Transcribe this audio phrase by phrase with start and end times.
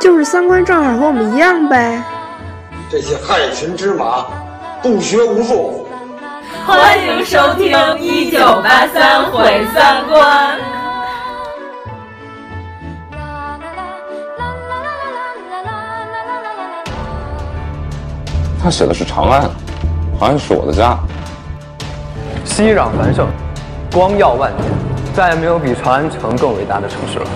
[0.00, 2.02] 就是三观正好和我们一样呗。
[2.90, 4.26] 这些害群之马，
[4.82, 5.88] 不学无术。
[6.66, 10.58] 欢迎收听《一九八三毁三观》。
[18.62, 19.42] 他写的是长安，
[20.18, 20.98] 长安是我的家。
[22.44, 23.26] 熙攘繁盛，
[23.92, 24.70] 光耀万年，
[25.14, 27.26] 再也没有比长安城更伟大的城市了。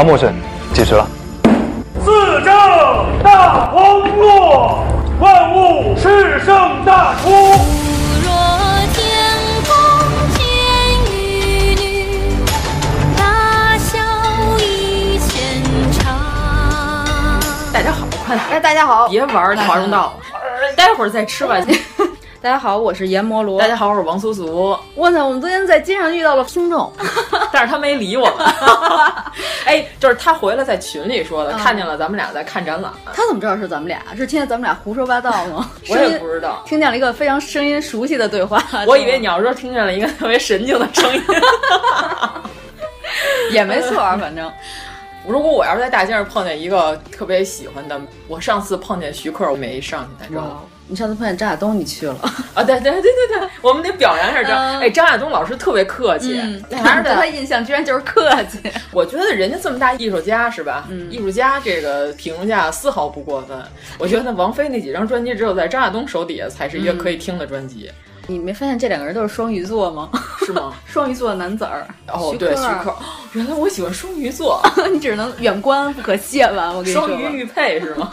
[0.00, 0.34] 庞默生，
[0.72, 1.06] 计时了。
[2.02, 2.54] 四正
[3.22, 4.82] 大荒落，
[5.20, 7.28] 万物是盛大出。
[7.28, 7.34] 不
[8.24, 8.32] 若
[8.94, 9.04] 天
[9.68, 9.70] 公
[10.32, 10.40] 见
[11.12, 12.34] 玉女，
[13.14, 13.98] 大笑
[14.58, 16.16] 一千场。
[17.70, 18.42] 大家好，快来！
[18.52, 20.14] 哎，大家好，别玩华容道，
[20.74, 21.56] 待会儿再吃吧。
[22.42, 23.60] 大家好，我是阎摩罗。
[23.60, 24.70] 大家好，我是王苏苏。
[24.96, 26.90] 哇塞，我们昨天在街上遇到了听众，
[27.52, 28.46] 但是他没理我们。
[29.66, 32.90] 哎，就是他回来在群里说的，看见了咱们俩在看展览。
[33.12, 34.00] 他怎么知道是咱们俩？
[34.16, 35.70] 是听见咱们俩胡说八道吗？
[35.90, 38.62] 我也不知道，听见了一个非常声音熟悉的对话。
[38.86, 41.22] 我以为你要说听见了一个特别神经的声音，
[43.52, 44.50] 也没错，反正。
[45.26, 50.79] 如果我要是在大街上碰见一个特别喜欢的，我上次碰见徐克，我没上去打招呼。
[50.90, 52.16] 你上次碰见张亚东，你去了
[52.52, 52.64] 啊？
[52.64, 54.80] 对对对对对，我们得表扬一下张。
[54.80, 56.34] 哎，张亚东老师特别客气，
[56.82, 58.58] 反正对他印象居然就是客气。
[58.90, 60.88] 我觉得人家这么大艺术家是吧？
[61.08, 63.56] 艺术家这个评价丝毫不过分。
[63.98, 67.88] 我觉得王菲那几张专辑只有在张亚东手底下才是一个可以听的专辑。
[68.26, 70.10] 你没发现这两个人都是双鱼座吗？
[70.44, 70.72] 是吗？
[70.86, 71.86] 双鱼座的男子儿。
[72.08, 72.94] 哦，对，徐克。
[73.34, 74.60] 原来我喜欢双鱼座，
[74.92, 76.68] 你只能远观不可亵玩。
[76.68, 78.10] 我跟你说，双鱼玉佩是吗？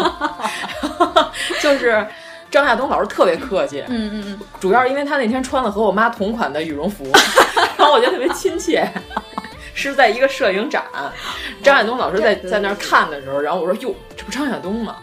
[1.59, 2.05] 就是。
[2.49, 7.05] 张亚东老师特别客气，嗯嗯嗯，主要是因为他那天穿了和我妈同款的羽绒服，
[7.77, 8.89] 然后我觉得特别亲切。
[9.73, 10.83] 是在一个摄影展，
[11.61, 14.95] 张亚东老师在在那儿看的时候，然后我说：“哟，这不张亚东吗？”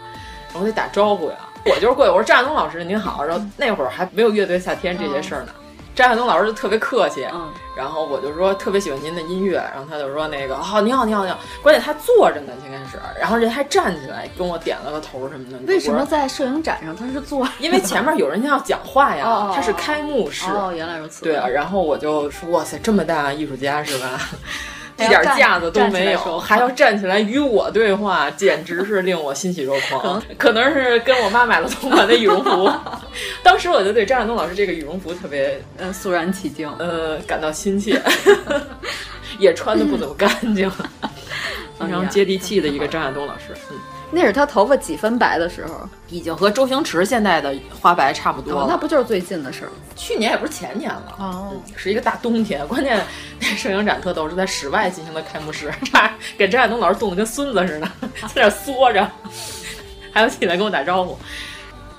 [0.51, 5.53] 然后我得打招呼呀，我就是过去，我说：“张亚东老师您好。”然后那会儿还没有乐队夏天这些事儿呢。
[5.95, 11.39] 张亚东老师就特别客气，嗯，然后我就说特别喜欢您的音乐，然后他就说那个好，你好，你好，你好。
[11.63, 15.57] 关键他坐着呢，先开始，然后人还站起来跟我点了个头什么的。
[15.67, 17.47] 为什么在摄影展上他是坐？
[17.59, 20.51] 因为前面有人要讲话呀，哦、他是开幕式。
[20.51, 21.23] 哦，原来如此。
[21.23, 24.19] 对啊，然后我就说哇塞，这么大艺术家是吧？
[24.97, 30.21] 一点架子都没有，还要站起来与我对话，简直是令我欣喜若狂。
[30.37, 32.71] 可能是跟我妈买了同款的羽绒服，
[33.43, 38.01] 当时我就对张亚东老师这个羽绒服特别呃肃然起敬，呃感到亲切，
[39.37, 40.69] 也穿的不怎么干净，
[41.77, 43.53] 非常接地气的一个张亚东老师。
[44.15, 48.61] 嗯，那是他头发几分白的时候，已经和周星驰现在的花白差不多了。
[48.61, 49.71] 哦、那不就是最近的事儿？
[49.95, 52.65] 去年也不是前年了，哦、嗯，是一个大冬天。
[52.67, 53.03] 关键
[53.39, 57.91] 那摄影展特逗，是在室外进行的开幕式， 差给张亚东老师冻得跟孙子似的，
[58.33, 59.05] 在那缩着，
[60.11, 61.17] 还要起来跟我打招呼。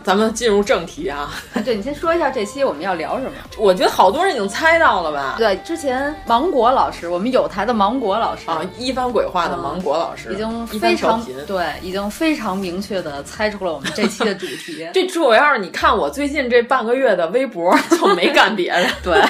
[0.06, 1.34] 咱们进入正题啊！
[1.64, 3.32] 对你先说一下这期我们要聊什么？
[3.58, 5.34] 我觉得好多人已经猜到了吧？
[5.36, 14.88] 对，之前芒果老师，我们有台的芒果老师啊，一番鬼话的芒果老师，嗯、已经非常对，已经非常明确的猜出了我们这期的主题。
[14.94, 19.20] 这主要是你看我最近这半个月的微博就没干别的， 对，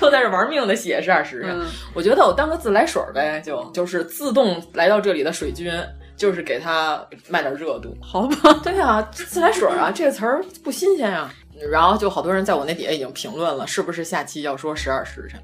[0.00, 1.26] 就在这玩命的写事儿。
[1.44, 5.70] 嗯、我觉得我当个自来水呗，就就是自动来到这里的水军。
[6.16, 8.60] 就是给他卖点热度，好吧？
[8.62, 11.34] 对啊，自来水啊，这个词儿不新鲜呀、啊。
[11.70, 15.40] 然后就好多人在我那底下已经评论了，是不是下期要说十二时辰？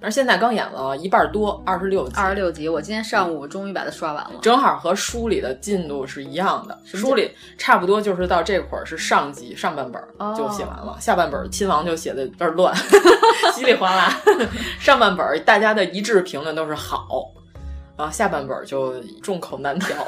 [0.00, 2.14] 但是现在刚演了一半多，二十六集。
[2.16, 6.76] 二十六集，我今天上午终于把它刷完了，正好和书里的进度是一样的。
[6.84, 10.02] 书里差不多就是到这会儿是上集上半本
[10.34, 12.74] 就写完了，哦、下半本亲王就写的有点乱，
[13.54, 14.18] 稀里哗啦。
[14.80, 17.06] 上半本大家的一致评论都是好，
[18.00, 19.96] 啊，下半本就众口难调。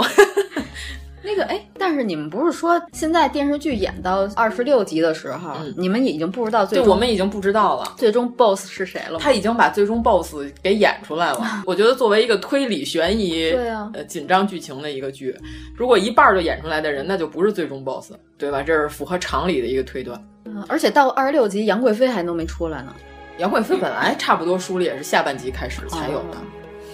[1.24, 9.20] 那个哎，但是你们不是说现在电视剧演到二十六集的时候，嗯、你们已经不知道最终，对，我们已经不知道了，最终 BOSS 是谁了？
[9.20, 11.40] 他已经把最终 BOSS 给演出来了。
[11.64, 15.32] 我觉得作为一个推理悬疑、对啊，呃紧张剧情的一个剧，
[15.76, 18.60] 如果一半就演出来的人，那就不是最终 BOSS，对吧？
[18.60, 20.20] 这是符合常理的一个推断。
[20.44, 22.92] 嗯，而且到二十六集，杨贵妃还都没出来呢。
[23.38, 26.42] 杨贵妃本来差不多书里也是下半集开始才有的，哦、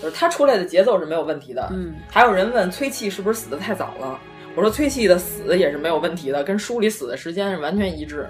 [0.03, 1.69] 就是他出来的节奏是没有问题的。
[1.73, 4.19] 嗯，还有人问崔器是不是死的太早了？
[4.55, 8.29] 我说崔器的死也是没有问题的，跟书里死的时间是完全一致。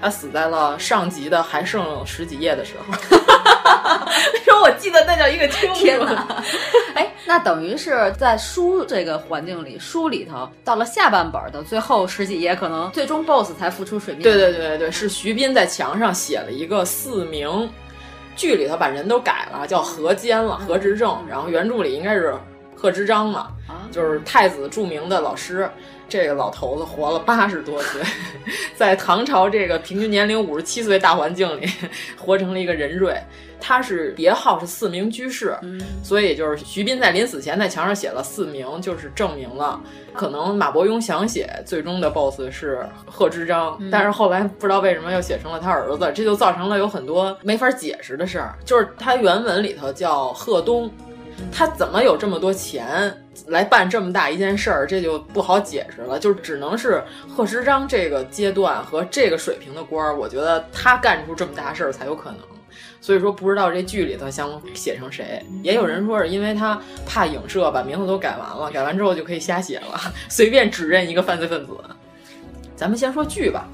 [0.00, 2.94] 他死在了上集的还剩十几页的时候。
[4.44, 5.80] 说我记得那叫一个清 楚。
[5.80, 6.42] 天哪！
[6.94, 14.22] 哎，那等于是在书这个环境里，书里头到了下半本的最后十几页，可能最终 BOSS 才浮出水面。
[14.22, 17.68] 对对对对对，是徐斌在墙上写了一个四名，
[18.38, 21.18] 剧里头把人都改了，叫何坚了，何执政。
[21.28, 22.34] 然后原著里应该是
[22.76, 23.48] 贺知章嘛，
[23.90, 25.68] 就是太子著名的老师。
[26.08, 28.00] 这个老头子活了八十多岁，
[28.74, 31.68] 在唐朝这个平均年龄五十七岁大环境里，
[32.16, 33.14] 活成了一个人瑞。
[33.60, 39.80] 他是别号是四名居士，嗯、所以就是徐斌在临死前在墙上写了四名，就是证明了
[40.12, 48.54] 可能马伯庸想写最终的 BOSS 是贺知章，嗯、但是后来不知道为什么又写成了他儿子，这就造成了有很多没法解释的事儿。
[48.64, 50.90] 就是他原文里头叫贺东。
[51.52, 53.16] 他怎么有这么多钱
[53.46, 54.84] 来办这么大一件事儿？
[54.88, 62.40] 这就不好解释了，就只能是贺知章这个阶段和这个水平的官儿，我觉得他干出这么大事儿才有可能。
[63.00, 71.72] 所以说不知道这剧里头想写成谁，也有人说是因为他怕影射把名字都改完了，改完之后就可以瞎写了， 随便指认一个犯罪分子。
[72.76, 73.66] 咱们先说剧吧，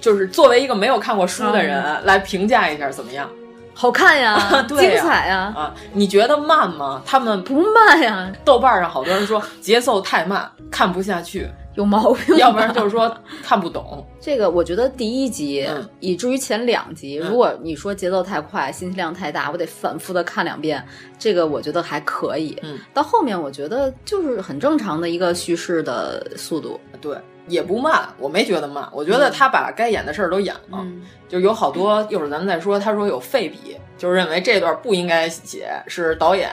[0.00, 3.28] 就是作为一个没有看过书的人、嗯、来评价一下怎么样。
[3.74, 4.36] 好看呀，
[4.66, 5.52] 对呀精彩呀！
[5.56, 7.00] 啊，你觉得慢吗？
[7.06, 8.32] 他们不慢呀。
[8.44, 11.46] 豆瓣上好多人说节奏太慢，看不下去，
[11.78, 12.36] 有毛病。
[12.36, 14.04] 要不然就是说看不懂。
[14.20, 20.84] 这个我觉得第一集，嗯、以至于前两集，嗯、如果你说节奏太快，信息量太大，我得反复的看两遍，
[21.18, 22.58] 这个我觉得还可以。
[22.62, 26.78] 嗯，到后面我觉得就是很正常的一个叙事的速度。
[27.00, 27.16] 对。
[27.46, 32.78] 也不慢，我没觉得慢，我觉得他把该演的事儿都演了，嗯、就有好多一会儿咱们再说。
[32.78, 36.50] 他说有废笔，就是认为这段不应该写，是导演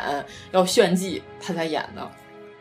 [0.53, 2.09] 要炫技他才演的。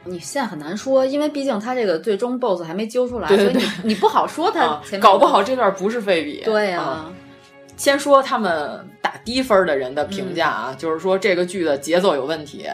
[0.05, 6.43] 你现在很难说，因为毕竟他这个最终 BOSS 还没揪出来，对对对所以你你不好说他前面、啊、搞不好这段不是费比。
[6.45, 7.13] 对呀、啊。
[7.77, 12.69] 先说他们打低分的人的评价啊，嗯、就是说这个剧的节奏有问题。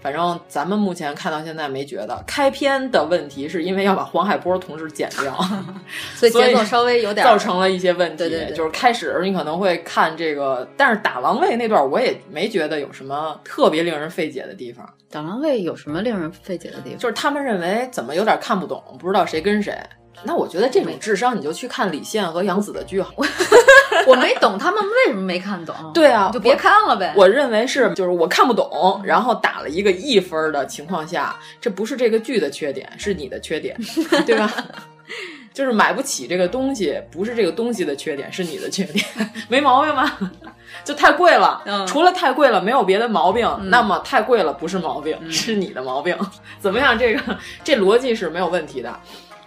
[0.00, 5.38] 反正咱们目前看到现在没觉得开篇的问题是因为要把黄海波同志剪掉，
[6.16, 8.16] 所以节奏稍微有点造成了一些问题。
[8.16, 14.88] 对对对，就是开始你可能会看这个，但是打狼位那段我也没觉得有什么特别令人费解的地方。
[15.10, 16.98] 打狼位有什么令人费解的地方？
[16.98, 19.76] 就是他们认为怎么有点看不懂，不知道谁跟谁。
[20.22, 23.12] 那我觉得这种智商你就去看李现和杨紫的剧好。
[24.06, 25.74] 我没懂他们为什么没看懂。
[25.92, 27.12] 对啊，就别看了呗。
[27.16, 33.76] 我认为是，就是我看不懂，然后打了一个一分的情况下，这不是这个剧的缺点，是你的缺点，
[34.26, 34.50] 对吧？
[35.52, 39.04] 就是买不起这个东西，不是这个东西的缺点，是你的缺点，
[39.50, 40.16] 没毛病吧？
[40.84, 46.16] 就太贵了，嗯、除了太贵了没有别的毛病，嗯、那么太贵了不是毛病，嗯、是你的毛病。
[46.60, 46.96] 怎么样？
[46.96, 49.00] 这个这逻辑是没有问题的。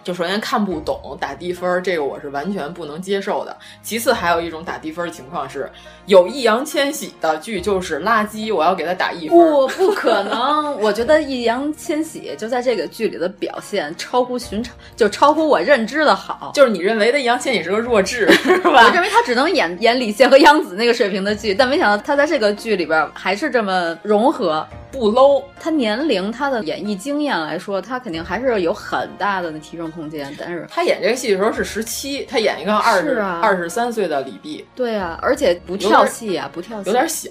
[0.04, 3.56] 就首先看不懂打低分，这个我是完全不能接受的。
[3.82, 5.68] 其次还有一种打低分情况是，
[6.06, 9.36] 有易烊千玺的剧就是垃圾，我要给他打一分。
[9.36, 10.78] 不，不可能！
[10.80, 16.52] 我觉得易烊千玺就在这个剧里的表现超乎寻常，就超乎我认知的好。
[16.54, 18.84] 就是你认为的易烊千玺是个弱智， 是吧？
[18.84, 24.66] 我认为他只能演演李现和杨紫那个水平的剧，但没想到他在这个剧里边还是这么融合。
[24.92, 30.34] 不 low，他年龄、他的演艺经验来说，他肯定还是有很大的提升空间。
[30.38, 37.30] 但是他演这个戏的时候是十七，他演一个二十二十三岁的李泌，对啊，而且不跳戏啊，不跳戏，有点小，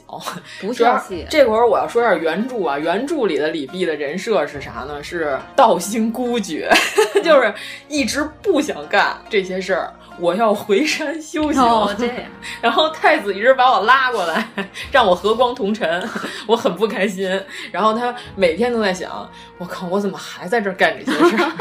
[0.61, 1.25] 不 跳戏。
[1.29, 5.03] 这会儿我要说一下原著啊，原著里的李泌的人设是啥呢？
[5.03, 6.71] 是道心孤绝，
[7.23, 7.53] 就是
[7.89, 9.91] 一直不想干这些事儿。
[10.19, 12.15] 我要回山修行，哦、这样。
[12.61, 14.47] 然后太子一直把我拉过来，
[14.91, 16.07] 让我和光同尘，
[16.45, 17.27] 我很不开心。
[17.71, 19.27] 然后他每天都在想，
[19.57, 21.51] 我靠，我怎么还在这儿干这些事儿？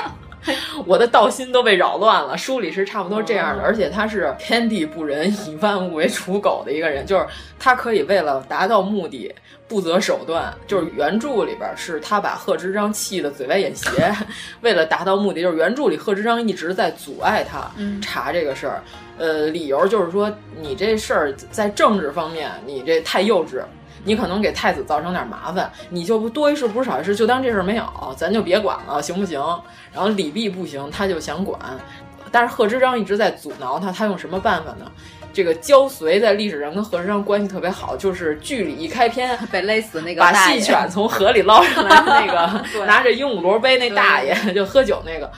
[0.86, 2.36] 我的道心都被扰乱了。
[2.36, 7.26] 书里是差不多这样的，而且他是天地不仁， 以万物为刍狗的一个人，就是
[7.58, 9.32] 他可以为了达到目的
[9.68, 10.52] 不择手段。
[10.66, 14.14] 就是原著里边是他把贺知章气得嘴歪眼斜，
[14.62, 17.70] 为了达到目的，就是原著里贺知章一直在阻碍他
[18.00, 18.82] 查这个事儿。
[19.18, 23.62] 呃，理由就是说你这事儿在政治方面你这太幼稚。
[24.04, 27.84] 你可能给太子造成点麻烦，你就不多一事不如少一事，就当这事儿没有，
[28.16, 29.40] 咱就别管了，行不行？
[29.92, 31.58] 然后李泌不行，他就想管，
[32.30, 34.90] 但是贺知章一直在阻挠他，他用什么办法呢？
[35.34, 45.30] 这个焦遂在历史上跟贺知章关系特别好，就是剧里一开篇被勒死那个把细犬从河里捞上来的那个 拿着鹦鹉螺杯那大爷就喝酒那个。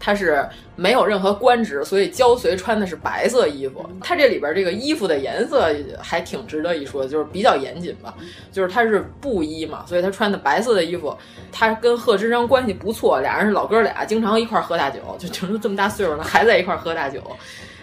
[0.00, 3.88] 他是没有任何官职，所以焦随穿的是白色衣服。
[4.00, 5.68] 他这里边这个衣服的颜色
[6.00, 8.14] 还挺值得一说，就是比较严谨吧。
[8.50, 11.14] 就是他是布衣嘛，所以他穿的白色的衣服。
[11.52, 17.22] 他跟贺知章关系不错，俩人是老哥俩，经常一块喝大酒，就就这么大岁数了还在一块喝大酒。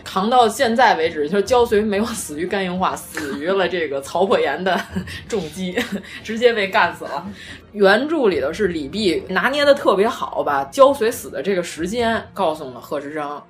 [0.10, 4.80] 扛到现在为止，就是焦遂没有死于肝硬化，死于了这个曹破岩的
[5.28, 5.78] 重击，
[6.24, 7.28] 直接被干死了。
[7.74, 13.46] 原著里头是李泌拿捏的特别好，把焦遂死的这个时间告诉了贺知章，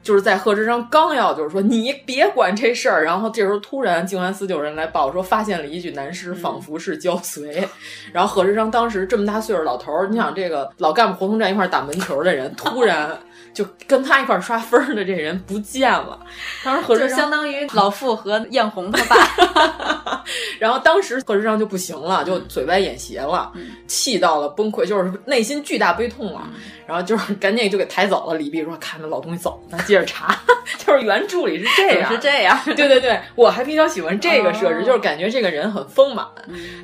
[0.00, 7.68] 就是在贺知章刚要就是说你别管这事儿，然后这时候突然静安寺就有人来报说发现了一具男尸，仿佛是焦遂。
[8.12, 13.18] 然后贺知章当时这么大岁数老头儿，你想这个老干部胡同站一块打门球的人，突然。
[13.56, 16.20] 就跟他一块刷分的这人不见了，
[16.62, 20.22] 当时贺知章相当于老傅和艳红他爸，
[20.60, 23.50] 然后当时贺知章就不行了，就嘴歪眼斜了，
[23.86, 26.46] 气到了崩溃，就是内心巨大悲痛了，
[26.86, 28.36] 然后就是赶紧就给抬走了。
[28.36, 30.38] 李泌说：“看那老东西走，咱接着查。
[30.84, 32.58] ”就是原著里是这样，是这样。
[32.64, 36.26] 对对对，我还比较喜欢这个设置，就是感觉这个人很丰满。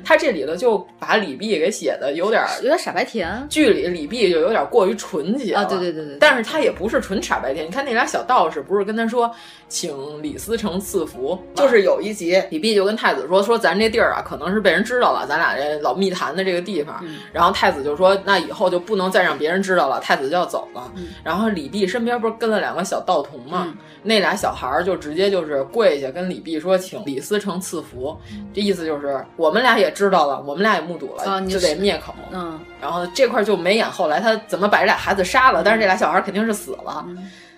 [0.03, 5.63] 他这里头就把李泌给写的有点有点傻白甜，剧里李泌就有点过于纯洁啊。
[5.65, 6.63] 对对对对，但是他。
[6.63, 9.29] 也不是纯傻白甜，你看那俩小道士不是跟他说，
[9.67, 20.91] 请李思成赐福，就是有一集李泌就跟太子说，说咱这地儿啊，可能是被人知道了，咱俩这老密谈的这个地方，然后太子就说，那以后就不能再让别人知道了，太子就要走了。
[21.23, 23.73] 然后李泌身边不是跟了两个小道童吗？
[24.01, 28.17] 那俩小孩儿就直接就是跪下跟李泌说，请李思成赐福，
[28.53, 32.15] 这意思就是我们俩也知道了，我们俩也目睹了，就得灭口。
[32.31, 36.53] 嗯，然后这块就没演后来他怎么把这俩孩子杀了，但是这俩小孩肯定是。
[36.53, 37.03] 死了，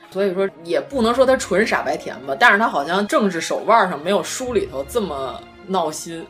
[0.10, 6.25] 所以说也不能说他纯傻白甜吧，但是他好像政治手腕上没有书里头这么闹心。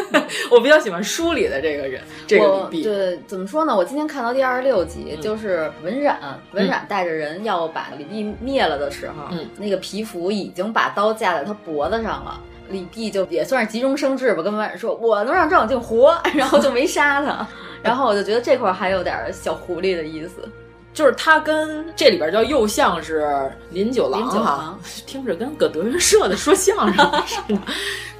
[0.50, 2.84] 我比较喜欢书里的这个人，这个李泌。
[2.84, 3.76] 对，怎么说呢？
[3.76, 6.18] 我今天看到第二十六集，就是文染，
[6.52, 17.46] 文染带着人要把李泌灭了的时候，嗯，那个皮肤已经把刀架在他脖子上了，李泌就也算是急中生智吧，跟文染说：“我能让张小静活。”然后就没杀他。
[17.82, 20.46] 然后我就觉得这块还有点小狐狸的意思。
[21.00, 27.58] 就是他跟这里边叫右相是林九郎哈， 听着跟搁德云社的说相声似的。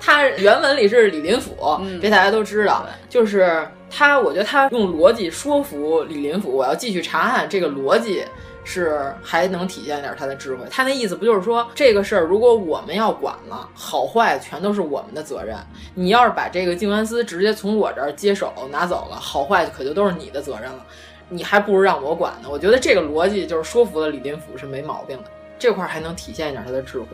[0.01, 2.87] 他原文里是李林甫，这大家都知道。
[3.07, 8.25] 就是他，我觉得他用逻辑说服李林甫，我要继续查案，这个逻辑
[8.65, 10.63] 是还能体现点他的智慧。
[10.71, 15.55] 他那意思不就是说，这个事儿如果我们要管了，好坏全都是我们的责任。
[15.95, 20.83] 你要是把这个静安司直接从我这儿接手拿走了，好坏可就都是你的责任了。
[21.31, 22.49] 你还不如让我管呢。
[22.51, 27.07] 我觉得这个逻辑就是说服了李林甫是没毛病的，这块还能体现一点他的智慧。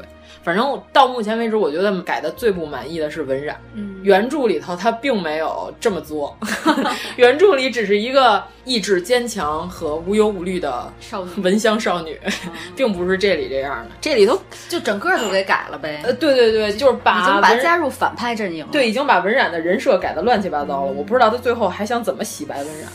[0.42, 3.60] 反正到目前为止，我觉得改的最不满意的是文染。
[3.74, 6.36] 嗯，原著里头他并没有这么作，
[7.16, 12.16] 原著里只是一个意志坚强和无忧无虑的少女闻香少女，
[12.76, 13.90] 并不是这里这样的。
[14.00, 16.00] 这里头就整个都给改了呗。
[16.04, 20.92] 呃，对对对，就是把已经把加入反派阵营，对，已经把文染的人设改的乱七八糟了。
[20.92, 22.88] 我不知道他最后还想怎么洗白文染。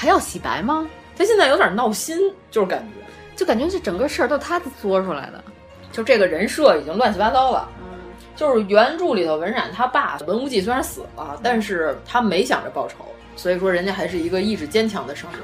[0.00, 0.88] 还要洗白吗？
[1.14, 2.16] 他现在有点闹心，
[2.50, 3.04] 就是感觉，
[3.36, 5.44] 就感觉这整个事儿都是他作出来的，
[5.92, 7.68] 就这个人设已经乱七八糟了。
[7.82, 7.98] 嗯，
[8.34, 13.04] 就是原著里头文染他爸文无忌虽然死了，但是他没想着报仇，
[13.36, 15.40] 所以说人家还是一个意志坚强的生人。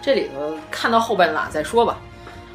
[0.00, 1.98] 这里头看到后半拉再说吧。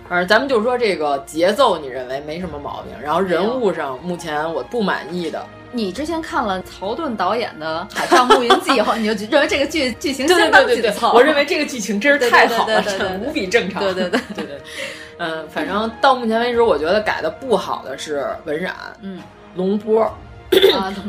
[0.07, 5.45] 反正咱们就说这个节奏，你认为没什么毛病，然后人物上目前我不满意的。
[5.71, 11.11] 你之前看了曹盾导演的《海上牧云记》以后，你就认为这个剧剧情相当紧凑。
[11.13, 12.83] 我认为这个剧情真是太好了，
[13.21, 13.81] 无比正常。
[13.83, 14.45] 对对对对。
[14.45, 14.61] 对，
[15.19, 19.19] 嗯，反正到目前为止，我觉得改的不好的是文染，嗯，
[19.55, 20.11] 龙波，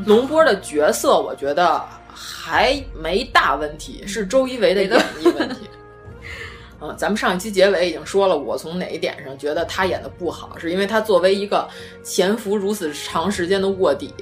[0.04, 0.44] 龙波。
[0.46, 5.68] 的角色我觉得还没大问题，是周一围的演绎问题。
[6.80, 11.68] 嗯，咱们上一期结尾已经说了，我从哪一点上觉得他演的不好，是因为他作为一个
[12.04, 14.14] 潜伏如此长时间的卧底，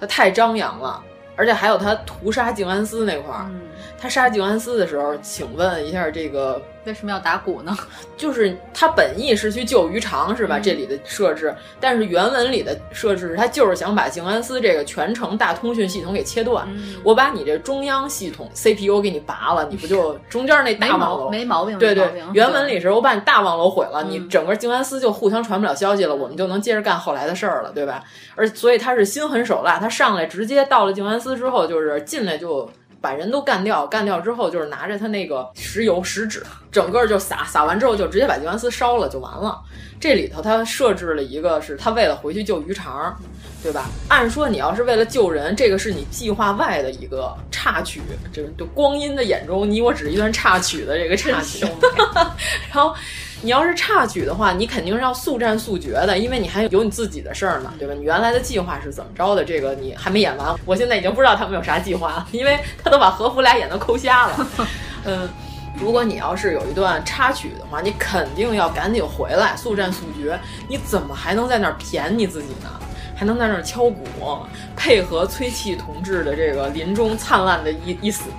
[0.00, 1.02] 他太张扬了，
[1.34, 3.50] 而且还有他屠杀静安寺那块儿，
[4.00, 7.76] 他杀静安寺的时候，请问一下，这个为什么要打鼓呢？
[8.16, 10.58] 就是他本意是去救于常，是吧？
[10.58, 16.64] 嗯、这里的设置，但是原文里的设置，他就是想把静安寺这个全程大通讯系统给切断。
[16.70, 21.76] 嗯、我把你这中央系统 CPU 给你拔了，你不就 中间那大网楼没毛病？
[21.78, 28.04] 对对，原文里里是我把你大望楼毁了，嗯、你整个静安寺就互相传不了消息了，我们就能接着干后来的事儿了，对吧？
[28.36, 32.70] 而所以他是心狠手辣，他上来直接到了静安寺之后，就是进来就。
[33.08, 39.58] 把人都干掉，干掉之后就是拿着他那个石油石纸，整个就撒撒完之后就直接把静安思烧了就完了。
[39.98, 43.18] 这里头他设置了一个是他为了回去救鱼肠，
[43.62, 43.88] 对吧？
[44.08, 51.64] 按说你要是为了救人，这个是你计划外的一个插曲，这就光阴的眼中你我只是一段插曲的这个插曲。
[52.70, 52.94] 然后
[53.40, 57.94] 你要是插曲的话，你肯定是要速战速决的，因为你还有你自己的事儿呢，对吧？
[57.94, 59.44] 你原来的计划是怎么着的？
[59.44, 64.46] 这个你还没演完，我现在已经不知道他们有啥计划了，因为他都把和服俩眼都抠瞎了。
[65.06, 65.28] 嗯，
[65.80, 70.38] 如果你要是有一段插曲的话，你肯定要赶紧回来，速战速决。
[70.68, 72.68] 你怎么还能在那儿谝你自己呢？
[73.18, 74.04] 还能在那儿敲鼓，
[74.76, 78.30] 配合崔气同志的这个临终灿烂的一一死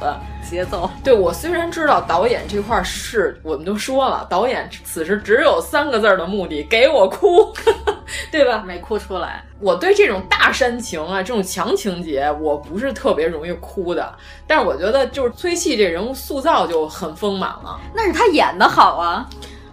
[0.50, 0.90] 节奏。
[1.04, 7.54] 对我虽然知道导演这块是，我们都说了，导演此时只有三个字的目的，给我哭，
[8.32, 8.64] 对吧？
[8.66, 9.44] 没哭出来。
[9.60, 14.16] 我对这种大煽情啊，这种强情节，我不是特别容易哭的。
[14.48, 17.78] 但是我觉得，就是崔气这人物塑造就很丰满了。
[17.94, 19.28] 那是他演的好啊。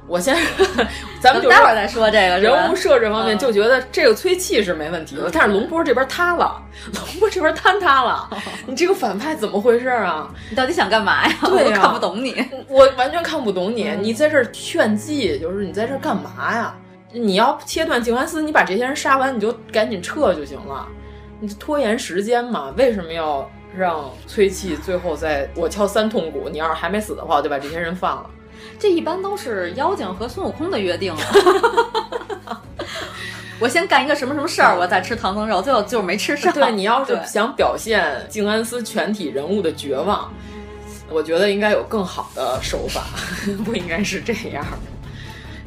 [0.09, 0.37] 我先，
[1.21, 6.63] 咱们就待会儿再说这个人物设置方面，就觉得这个崔气是没问题的，嗯、但是龙波这边塌了，
[6.95, 8.29] 龙波这边坍塌了，
[8.67, 10.33] 你这个反派怎么回事啊？
[10.49, 11.35] 你到底想干嘛呀？
[11.45, 12.35] 对呀、啊，看不懂你，
[12.69, 16.75] 我完全看不懂你，嗯、你在这儿炫技，就是你在这儿干嘛呀？
[17.13, 20.87] 你要切断静安寺，你把这些人杀完，你就赶紧撤就行了，
[21.41, 22.73] 你拖延时间嘛？
[22.77, 26.49] 为什么要让崔气最后在我敲三痛鼓？
[26.51, 28.31] 你要是还没死的话，我就把这些人放了。
[28.79, 31.21] 这一般都是妖精和孙悟空的约定了。
[33.59, 36.53] 我先干一个什么什么事儿，我再吃唐僧肉，最后就是没吃上。
[36.53, 40.31] 对你要是想表现静安寺全体人物的绝望，
[41.09, 43.05] 我觉得应该有更好的手法，
[43.65, 44.65] 不应该是这样。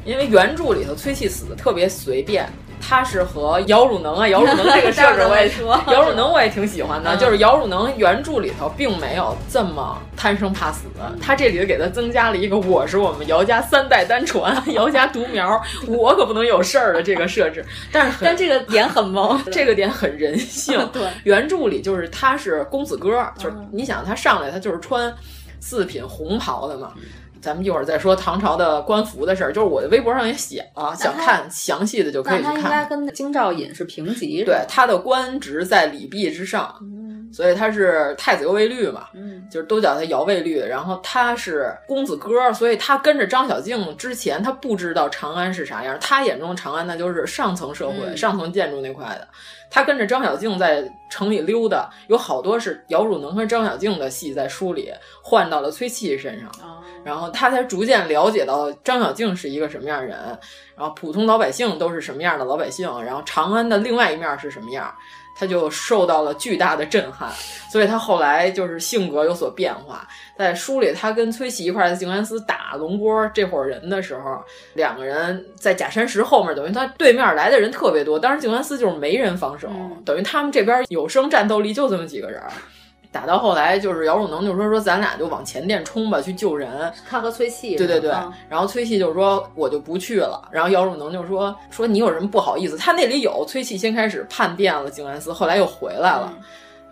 [0.04, 2.48] 因为原著里头崔气死的特别随便。
[2.80, 7.14] 他是和姚汝能啊，姚汝能这个 设置我也说， 姚汝能我也挺喜欢的。
[7.14, 10.86] 嗯、就是姚汝能原著里头并没有这么贪生怕死，
[11.20, 17.64] 他这里头给他增加了一个我是我们姚家三代单传， 姚家独苗，我可不能有事儿的这个设置。
[17.92, 20.88] 但是但这个点很萌，这个点很人性。
[20.92, 25.14] 对，原著里就是他是公子哥，就是你想他上来他就是穿
[25.60, 26.92] 四品红袍的嘛。
[27.40, 32.54] 咱们一会儿再说唐朝的官服的事儿，就是我的微博上也写了，想看详细的就可以去看。
[32.54, 40.60] 他应该跟京兆尹是平级，对，他的官职在礼毕之上，嗯、所以他是太子右卫律嘛，嗯、就是都叫他姚卫律。
[40.60, 49.26] 然后他是公子哥，所以他跟着张小敬之前，他不知道长安是啥样，他眼中长安那就是上层社会、嗯、上层建筑那块的。
[49.72, 54.90] 他跟着张小敬在城里溜达，有好多是姚汝能和张小敬的戏在书里
[55.22, 56.48] 换到了崔琦身上。
[56.60, 60.18] 哦然后他才逐渐了解到张小静是一个什么样的人，
[60.76, 64.92] 然后普通老百姓都是什么样的老百姓，然后长安的另外一面是什么样，
[65.36, 67.30] 他就受到了巨大的震撼，
[67.72, 70.06] 所以他后来就是性格有所变化。
[70.36, 74.42] 在书里，他跟崔琦一块在静安寺打龙波这伙人的时候，
[74.74, 82.42] 两个人在假山石后面，等于他对面来的人特别多，当时静安寺就是没人防守，嗯、等于他们这边有生战斗力就这么几个人。
[83.12, 86.92] 打到后来，就是姚汝能就说说咱俩就往前殿冲吧，去救人。
[87.08, 88.10] 他和崔气，对对对。
[88.12, 90.48] 嗯、然后崔气就说我就不去了。
[90.52, 92.76] 然后姚汝能就说说你有什么不好意思？
[92.76, 96.32] 他那里有崔气先开始叛变了静安寺，后来又回来了。
[96.36, 96.42] 嗯、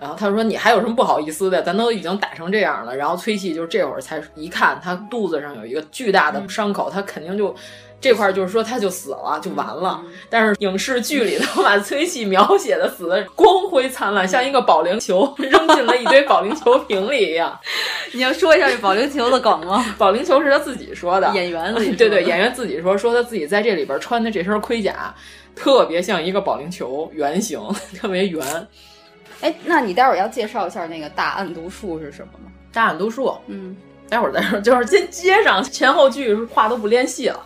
[0.00, 1.62] 然后他说你还有什么不好意思的？
[1.62, 2.96] 咱都已经打成这样了。
[2.96, 7.54] 然后崔气就这会儿才一看他肚子上有一个巨大的伤口，他肯定就。
[8.00, 17.58] 这块就是说他就死了就完了，但是影视剧里头把崔气描写的死的光辉灿烂，像一个保龄球 扔进了一堆保龄球瓶里一样。
[18.14, 19.84] 你要说一下这保龄球的梗吗？
[19.98, 25.12] 保龄球是他自己说的，演员自己 对对，演员自己说说他自己在这里边穿的这身盔甲
[25.56, 27.60] 特别像一个保龄球圆形，
[28.00, 28.68] 特别圆。
[29.40, 32.50] 哎，那你待会儿要介绍一下那个大案读数是什么吗？
[32.72, 33.76] 大案读数，嗯。
[34.08, 37.42] 待会儿再说，就是先接上前后句话都不联系了，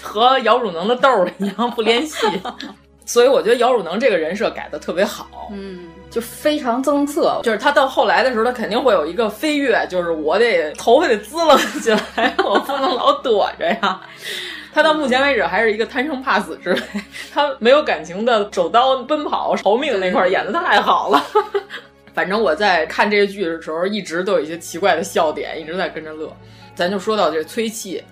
[0.00, 2.26] 和姚汝能的豆儿一样不联系，
[3.04, 7.40] 所以我觉得姚汝能这个人设改的特别好，嗯，就非常增色。
[7.42, 14.00] 就是他到后来的时候，他肯定会有一个飞跃，就是我得头发得滋楞起来，我不能老躲着呀。
[14.74, 16.80] 他到目前为止还是一个贪生怕死之辈，
[17.30, 21.22] 他没有感情的手刀奔跑逃命那块演的太好了。
[22.14, 26.34] 反正我在看这个剧的时候，一直都有一些奇怪的笑点，一直在跟着乐。
[26.74, 28.02] 咱就说到这崔气，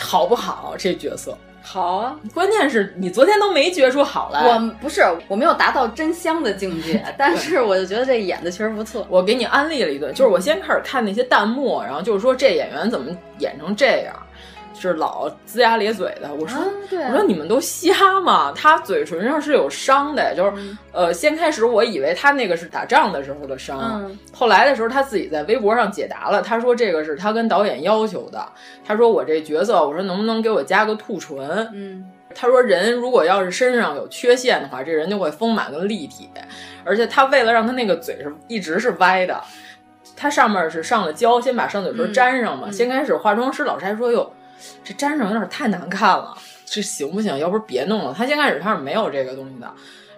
[0.00, 0.74] 好不好？
[0.78, 4.46] 这角色好啊，关键是你昨天都没觉出好来。
[4.46, 9.06] 我不是我没有达到真香的境界， 但是我就觉得这演的确实不错。
[9.10, 14.14] 我给你安利了一顿，就是我先开始看那些弹幕，然后就是说这演员怎么演成这样。
[14.78, 16.60] 是老龇牙咧嘴的，我说，
[16.90, 18.52] 我说你们都瞎吗？
[18.54, 28.46] 他嘴唇上是有伤的，就是，嗯、呃，先开始我以为他那个是打仗的时候的伤，嗯、后来的时候他自己在微博上解答了，他说这个是他跟导演要求的，
[28.84, 31.38] 他说我这角色，我说能不能给我加个兔唇？
[31.74, 36.28] 嗯，他说人如果要是身上有缺陷的话，这人就会丰满跟立体，
[36.84, 39.42] 而且他为了让他那个嘴是一直是歪的，
[40.14, 44.30] 他上面是上了胶，先把上嘴唇粘上嘛，嗯、先开始化妆师老师还说哟。
[44.84, 47.38] 这粘上有点太难看了，这行不行？
[47.38, 48.14] 要不别弄了。
[48.16, 49.72] 他先开始他是没有这个东西的，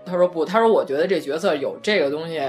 [0.05, 2.41] 他说不，他说我觉得这角色有这个东西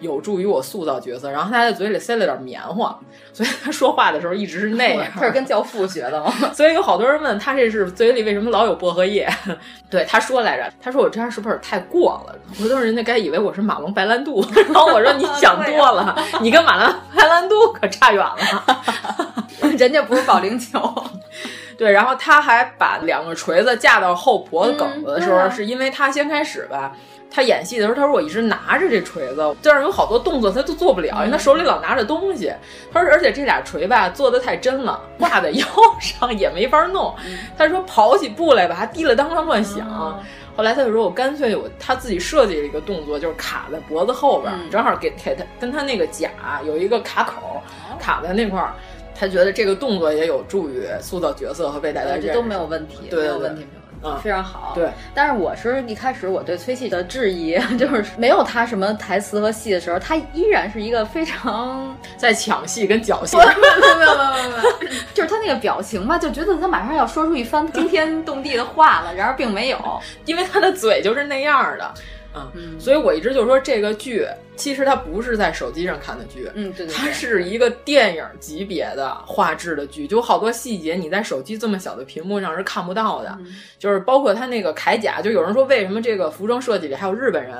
[0.00, 1.30] 有助于我塑造角色。
[1.30, 2.98] 然后他在嘴里塞了点棉花，
[3.32, 5.06] 所以他说话的时候一直是那样。
[5.14, 6.32] 他是跟教父学的吗？
[6.52, 9.28] 所以有好多人问他这是嘴里为什么老有薄荷叶？
[9.90, 12.34] 对，他说来着，他说我这样是不是太过了？
[12.58, 14.44] 回头人家该以为我是马龙白兰度。
[14.54, 18.64] 然后我说你想多了，你跟马龙白兰度可差远了。
[19.78, 20.78] 人家不是保龄球，
[21.76, 26.92] 对，然后他还把两个锤子架到后脖子梗子的时候，嗯啊、是因为他先开始吧，
[27.34, 32.52] 他演戏的时候，他说我一直拿着这锤子，但是有好多动作他都做不了，因为他手里老拿着东西。
[32.92, 35.66] 他说，而且这俩锤吧做的太真了，挂在 腰
[36.00, 37.12] 上也没法弄。
[37.58, 39.86] 他说跑起步来吧，还滴了当啷乱响。
[39.90, 40.22] 嗯
[40.56, 46.30] 后来他就说：“我干脆我他自己设计了一个动作，就是卡在脖子后边，嗯、正好给给他跟他那个甲
[46.64, 47.60] 有一个卡口，
[47.98, 48.72] 卡在那块儿。
[49.16, 53.66] 他觉得这个动作也有助于塑造角色和被大家认识，这都没有问题，对没有问题，没有问题。”
[54.04, 54.72] 嗯，非常好。
[54.74, 63.36] 对，但是我是一开始我对崔气的质疑， 就是没有他什么台词和戏的时候，他依然是一个非常在抢戏跟侥戏。
[63.38, 69.78] 没有没有没有没有没有，就是他那个表情吧，就觉得他马上要说出一番惊天动地的话了，然而并没有，
[70.26, 71.94] 因为他的嘴就是那样的。
[72.54, 83.46] 嗯，所以我一直就说这个剧其实它不是在手机上看的剧，嗯，对对，它是一个电影级别的画质的剧，就好多细节你在手机这么小的屏幕上是看不到的，嗯、
[83.78, 87.54] 就是包括它那个铠甲，就有人说为什么这个服装设计里还有日本人，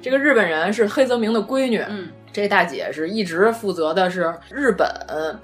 [0.00, 2.08] 这个日本人是黑泽明的闺女，嗯。
[2.34, 4.88] 这大姐是一直负责的是日本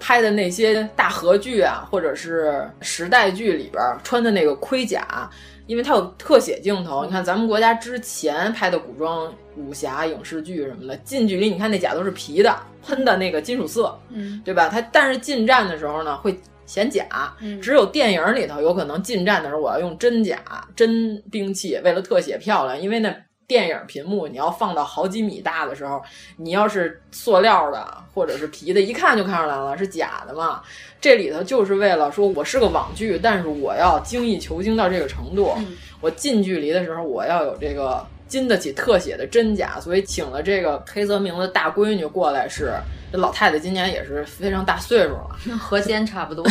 [0.00, 5.28] 拍的那些大合剧啊，或者是时代剧里边穿的那个盔甲。
[5.68, 14.70] 因为它有特写镜头，你看咱们国家之前拍的古装武侠影视剧什么的，近距离你看那甲都是皮的，喷的那个金属色，嗯，对吧？
[14.70, 17.06] 它但是近战的时候呢会显假，
[17.42, 20.38] 嗯，只有电影里头有可能近战的时候我要用真甲
[20.74, 23.14] 真兵器，为了特写漂亮，因为那
[23.48, 26.02] 电影屏幕你要放到好几米大的时候，
[26.36, 30.60] 你要是塑料的或者是皮的，一看就看出来了是假的嘛。
[31.00, 42.74] 这里头就是为了说我是个网剧，但是我要精益求精到这个程度，嗯、我近距离的时候我要有这个经得起特写的真假，所以请了这个黑泽明的大闺女过来是。
[43.10, 46.44] 这老太太今年也是非常大岁数了， 和仙差不多。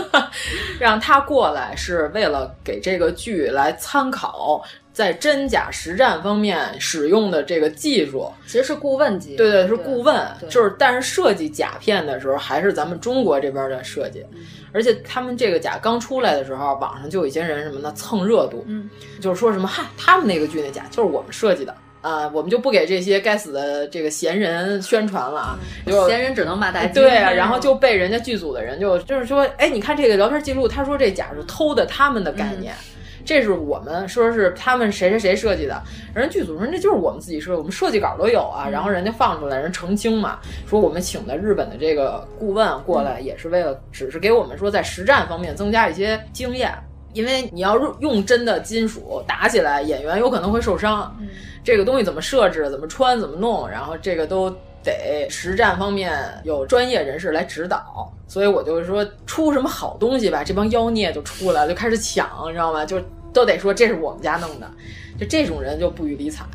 [0.78, 4.62] 让她过来是为了给这个剧来参考，
[4.96, 9.36] 在真假实战方面使用的这个技术，其实是顾问级。
[9.36, 14.40] 对对，是顾问，就是但是设计甲片的时候还是咱们中国这边的设计，嗯、
[14.72, 18.88] 而且他们这个甲刚出来的时候，网上就有一些人什么呢蹭热度，嗯，
[19.20, 21.74] 就是说什么嗨，他们那个剧那甲就是我们设计的。
[22.00, 25.58] 啊，我们就不给这些该死的这个闲人宣传了啊！
[25.84, 26.92] 就闲人只能骂大街。
[26.94, 32.95] 对啊，然后就被人家剧组的人就就是说，哎，你看这个聊天记录，他说这甲是偷的他们的概念，嗯、
[33.26, 35.82] 这是我们说是他们谁谁谁设计的，
[36.14, 46.72] 人剧组说这就是我们自己设计，我们设计稿都有啊，嗯、然后人家放出来，人澄清嘛，说我们请的日本的这个顾问过来，也是为了只是给我们说在实战方面增加一些经验。
[47.12, 51.16] 因为你要用真的金属打起来，演员有可能会受伤。
[51.18, 51.26] 嗯、
[51.64, 56.12] 这个东西怎么设置、怎么穿、怎么弄，然后这个都得实战方面
[56.44, 58.12] 有专业人士来指导。
[58.28, 62.84] 所以我就说，出什么好东西吧，这帮妖孽就出来了，就开始抢，你知道吗？
[62.84, 63.00] 就
[63.36, 64.72] 都得说这是我们家弄的，
[65.20, 66.46] 就这种人就不予理睬。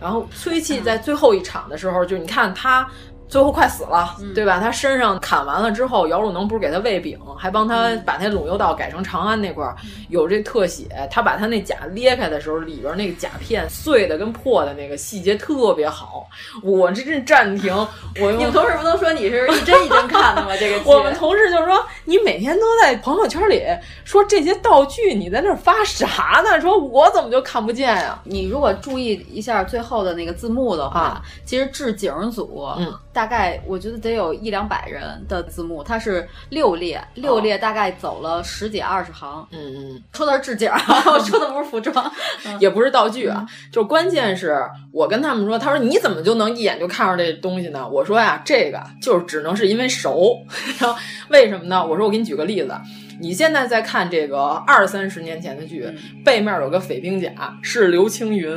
[0.00, 2.88] 然后崔气在最后一场的时候，就你看他
[3.28, 4.60] 最后快死了，对吧？
[4.60, 9.74] 他身上砍完了之后，姚汝能不是给他喂饼，还帮他把那陇右道改成长安那块儿
[10.08, 10.86] 有这特写。
[11.10, 16.28] 他把他那甲裂开的时候，里边那个甲片碎的跟破的那个细节特别好。
[16.62, 17.74] 我这阵暂停，
[18.20, 20.50] 我你们同事不都说你是一帧一帧看的吗？
[20.60, 23.64] 这个我们同事就说你每天都在朋友圈里
[24.04, 26.60] 说这些道具，你在那儿发啥呢？
[26.60, 28.20] 说我怎么就看不见呀？
[28.24, 39.46] 你如果注意一下最后的那个字幕的话，啊、其实置景组，嗯，大概我觉得得有一两百人的字幕，它是六列，六列大概走了十几二十行。
[39.52, 40.68] 嗯嗯，说的是置景，
[41.06, 42.12] 我 说的不是服装，
[42.58, 43.46] 也不是道具啊。
[43.70, 44.58] 就关键是
[44.92, 47.88] 我跟他们说，他说你怎么就能一眼就看上这东西呢？
[47.88, 50.36] 我说呀，这个就是只能是因为熟。
[50.80, 50.98] 然 后
[51.28, 51.86] 为什么呢？
[51.86, 52.74] 我说我给你举个例子。
[53.20, 57.30] 你现在在看这个二三十年前的剧，嗯、背面有个匪兵甲，
[57.62, 58.50] 是刘青云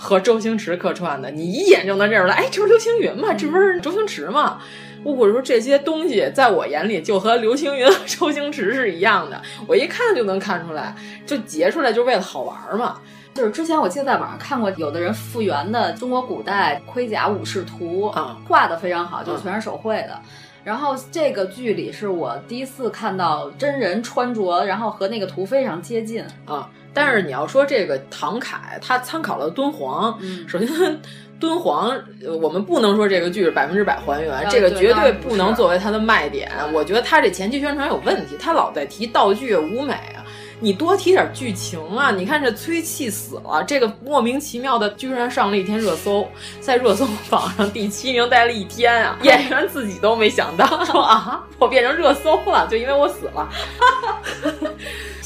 [0.00, 3.34] 和周星驰客串的，你一眼就能认出来，哎，这不是刘青云吗？
[3.34, 4.58] 这不是周星驰吗？
[5.04, 10.94] 我说这些东西在我眼里就和刘青云和周星驰是一样的，我一看就能看出来，
[11.26, 12.98] 就截出来就是为了好玩嘛。
[13.32, 20.18] 就是之前我记得在网上看过，有的人复原的中国古代盔甲武士图啊，画的非常好，就是全是手绘的。
[20.64, 26.68] 然后这个剧里是我第一次看到真人穿着，然后和那个图非常接近啊。
[26.92, 30.68] 但是你要说这个唐凯，他参考了敦煌，嗯、首先
[31.38, 31.96] 敦煌，
[32.40, 36.50] 我们不能说这个剧是百分之百还原，啊、这个绝对不能作为它的卖点。
[36.72, 40.20] 我觉得他这前期宣传有问题，他老在提道具、舞美啊。
[40.62, 42.10] 你多提点剧情啊！
[42.10, 46.28] 你看这崔气死了，这个莫名其妙的居然上了一天热搜，
[46.60, 49.18] 在热搜榜上第七名待了一天啊！
[49.24, 53.48] 演员自己都没想到，说 啊， 我变成热搜了，就因为我死了。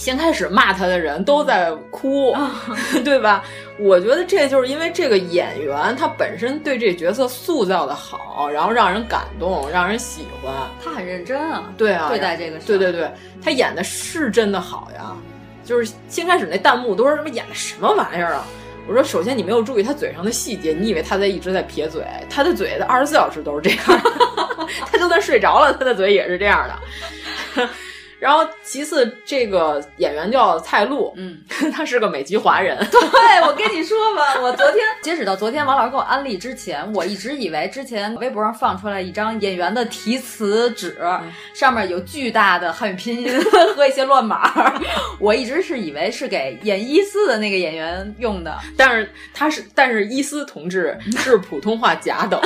[0.05, 2.37] 先开始骂他的人都在哭，
[3.03, 3.43] 对吧？
[3.79, 10.53] 我觉得这就是因为这个演员他本身对这角色塑造的好，然后让人感动，让人喜欢。
[10.85, 12.67] 他很认真啊，对啊，对待这个事。
[12.67, 13.11] 对对对，
[13.43, 15.17] 他演的是真的好呀。
[15.65, 18.45] 就是先开始那弹幕都是什么演的什么玩意儿啊？
[18.87, 24.01] 我说首先你没有注意他嘴上的细节，你以为他在一直在撇嘴，他的嘴在二十四小时都是这样，
[24.93, 27.71] 他就算睡着了，他的嘴也是这样的。
[28.19, 31.39] 然后其次，这个演员叫蔡璐，嗯，
[31.73, 32.77] 他是个美籍华人。
[32.91, 43.29] 对，我跟你说吧，我昨天截止到昨天，王老师给我安利之前，我一直以为之前微博上放出来一张演员的题词纸，嗯、上面有巨大的汉语拼音
[43.77, 44.81] 和一些乱码，
[45.19, 48.57] 我一直是以为是给演伊斯的那个演员用的。
[48.77, 52.41] 但是他是，但是伊斯同志是普通话甲等，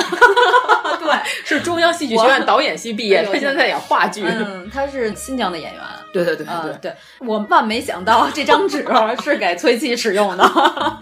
[0.99, 1.13] 对，
[1.45, 4.23] 是中央戏剧学院导演系毕业，他现在在演话剧。
[4.25, 5.81] 嗯，他是新疆的演员。
[6.11, 8.85] 对对对对、嗯、对，我万没想到这张纸
[9.23, 10.51] 是给崔琦使用的。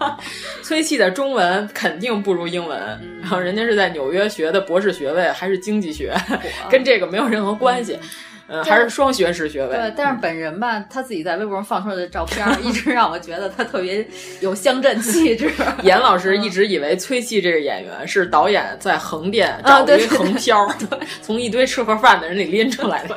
[0.62, 6.14] 崔琦的中文肯定不如英文，嗯、然后人家是在纽约学的博士学位，还是经济学，
[6.70, 7.98] 跟这个没有任何关系。
[8.50, 9.76] 嗯，还是双学士学位。
[9.76, 14.06] 对，但是本人吧，他自己在微博上放出来的照片，一直让我觉得他特别
[14.40, 15.50] 有乡镇气质。
[15.84, 20.66] 严老师一直以为崔琦这个演员是导演在横店啊找一横漂，
[21.20, 23.16] 从一堆吃盒饭的人里拎出来的。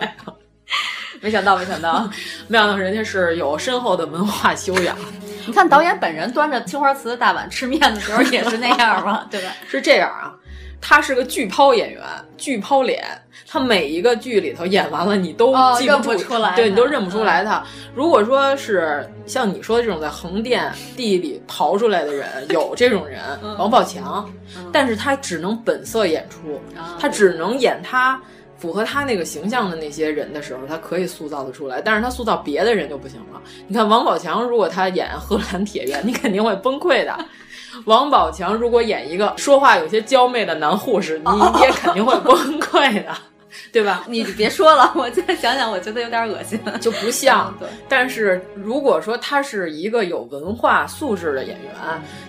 [1.22, 2.10] 没想到，没想到，
[2.48, 4.98] 没想到人家是有深厚的文化修养。
[5.48, 9.26] 你看导演本人端着青花瓷的大碗吃面的时候也是那样吗？
[9.32, 9.52] 对吧？
[9.68, 10.34] 是这样啊，
[10.80, 12.04] 他是个巨抛演员，
[12.38, 13.04] 巨抛脸。
[13.48, 17.58] 他每一个剧里头演完了，你都记不、哦、不出来，对你都认不出来他。
[17.58, 26.62] 嗯、如果说是像你说的这种在横店地里刨出来的人，有这种人，嗯、王宝强，嗯、但是他只能本色演出，
[27.00, 28.22] 他只能演他。
[28.62, 33.42] 符合他那个形象的那些人的时候，他可以塑造的出来，但是他塑造别的人就不行了。
[33.68, 37.18] 你看王宝强，如果他演荷兰铁院，你肯定会崩溃的。
[37.86, 43.18] 王宝强如果演一个说话有些娇媚的男护士，你也肯定会崩溃的，
[43.74, 44.04] 对吧？
[44.08, 47.52] 你别说了， 我现在想想，我觉得有点恶心，就不像。
[47.60, 51.74] 对，但是如果说他是一个有文化素质的演员，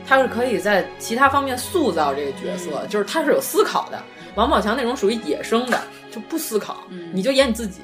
[0.06, 4.00] 他是可以在其他方面塑造这个角色，嗯、就是他是有思考的。
[4.34, 5.78] 王宝强那种属于野生的。
[6.12, 7.80] 就不思考，嗯、你就演你自己，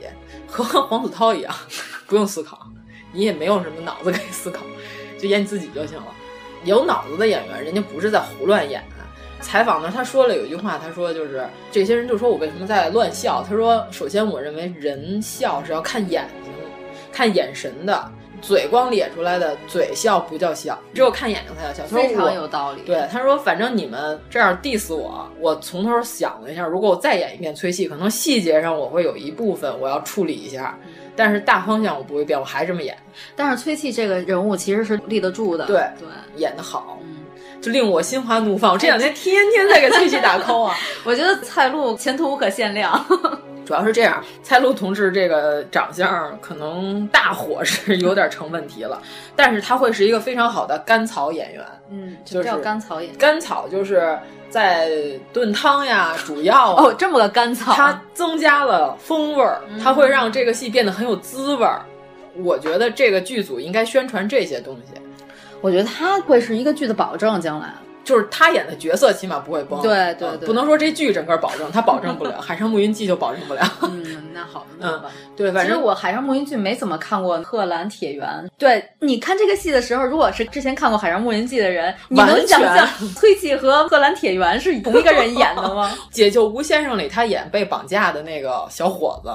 [0.47, 1.55] 和 黄子韬一样，
[2.07, 2.71] 不用思考，
[3.13, 4.61] 你也没有什么脑子可以思考，
[5.19, 6.07] 就演你自己就行了。
[6.65, 8.85] 有脑子的演员，人家不是在胡乱演。
[9.41, 13.45] 采访呢，他说了有一句话，他说就是这些人就说我为什么在乱笑？
[13.49, 16.53] 他说，首先我认为人笑是要看眼睛、
[17.13, 18.13] 看眼神的。
[18.41, 21.97] 嘴光咧出来的嘴笑不叫笑，只有看眼睛才叫笑。
[21.97, 22.83] 非常有道理。
[22.83, 30.79] 对，他说，反正你们这样 diss 我，我从头想了一下，如果我再演一遍崔戏，可能细节上我会有一部分我要处理一下，
[31.17, 32.97] 但是大方向我不会变，我还这么演。
[33.35, 36.99] 但是崔气这个人物其实是立得住的，对对，演得好。
[37.03, 37.17] 嗯，
[37.61, 38.73] 就令我心花怒放。
[38.75, 43.05] 我这两天天天在给崔琦打 call 啊， 我觉得蔡璐前途无可限量。
[43.69, 48.99] 主要是这样，蔡璐同志这个长相可能大火是有点成问题了，
[49.37, 51.63] 但是他会是一个非常好的甘草演员。
[51.91, 53.19] 嗯，就是叫甘草演员。
[53.19, 54.89] 甘草就是在
[55.35, 61.83] 炖汤呀、煮药啊哦，这么个甘草，它增加了风味儿，它会让这个戏变得很有滋味儿。
[62.37, 64.99] 我觉得这个剧组应该宣传这些东西。
[65.61, 67.75] 我觉得他会是一个剧的保证，将来。
[68.09, 73.63] 就是他演的角色起码不会崩，对对对，不能说这剧整个保证，他保证不了，《海上牧云记》就保证不了。
[73.83, 74.99] 嗯，那好，嗯，
[75.37, 78.27] 对，反正我《海上牧云记》没怎么看过《贺兰铁原》。
[78.57, 85.95] 对，你看这个戏的时候，如果是之前看过《海上牧云记》的人，你能想象 崔琦和贺兰铁原是同一个人演的吗？
[86.15, 89.31] 《解救吴先生》里他演被绑架的那个小伙子，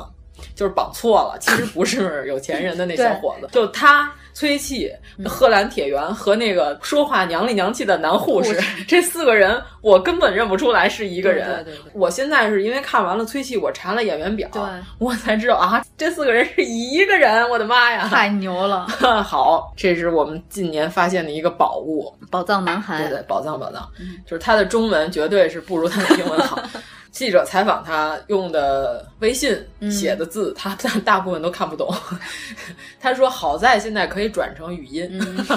[0.55, 4.11] 就是绑错了，其实不是有钱人的那小伙子，就他。
[4.33, 4.91] 崔琦、
[5.25, 11.63] 贺兰铁原和那个说话娘里娘气的男护士， 这四个人我根本认不出来是一个人。
[11.63, 14.49] 对对对我现在是因为看完了崔琦，我查了演员表，
[14.97, 17.47] 我才知道啊，这四个人是一个人。
[17.49, 18.87] 我的妈呀， 太牛了！
[19.23, 23.03] 好，这是我们近年发现的一个宝物——宝藏男孩。
[23.03, 26.61] 对对，宝藏宝藏，嗯、就是他的中文绝对是不如他的英文好。
[27.13, 29.55] 记者采访他用的微信
[29.91, 31.93] 写的字， 他大大部分都看不懂。
[32.99, 35.07] 他说：“好在现在可以转成语音，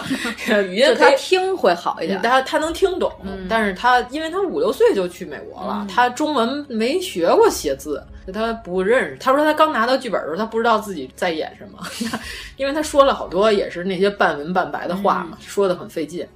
[0.68, 3.10] 语音他听会好一点，他他能听懂。
[3.48, 9.16] 但是他因为他五六岁就去美国了，他中文没学过写字，他不认识。
[9.18, 11.78] 他说他刚拿到剧本的时候，他不知道自己在演什么，
[12.58, 16.28] 因为他说了好多也是那些半文半白的话嘛，说的很费劲。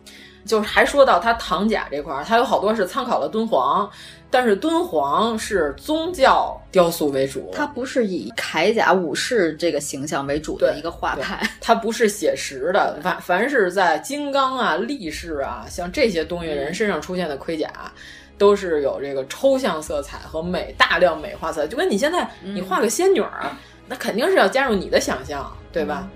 [0.47, 3.89] 就是还说到他唐甲这块儿，他有好多是参考了敦煌。”
[4.31, 12.97] 但是敦煌是宗教雕塑为主，它不是以铠甲武士这个形象为主的一个画派，它不是写实的。
[13.03, 17.91] 凡凡是在金刚啊、力士啊，像这些东西人身上出现的盔甲，嗯、
[18.39, 21.67] 都是有这个抽象色彩和美大量美化色彩。
[21.67, 23.51] 就跟你现在你画个仙女儿，嗯、
[23.89, 26.09] 那肯定是要加入你的想象，对吧？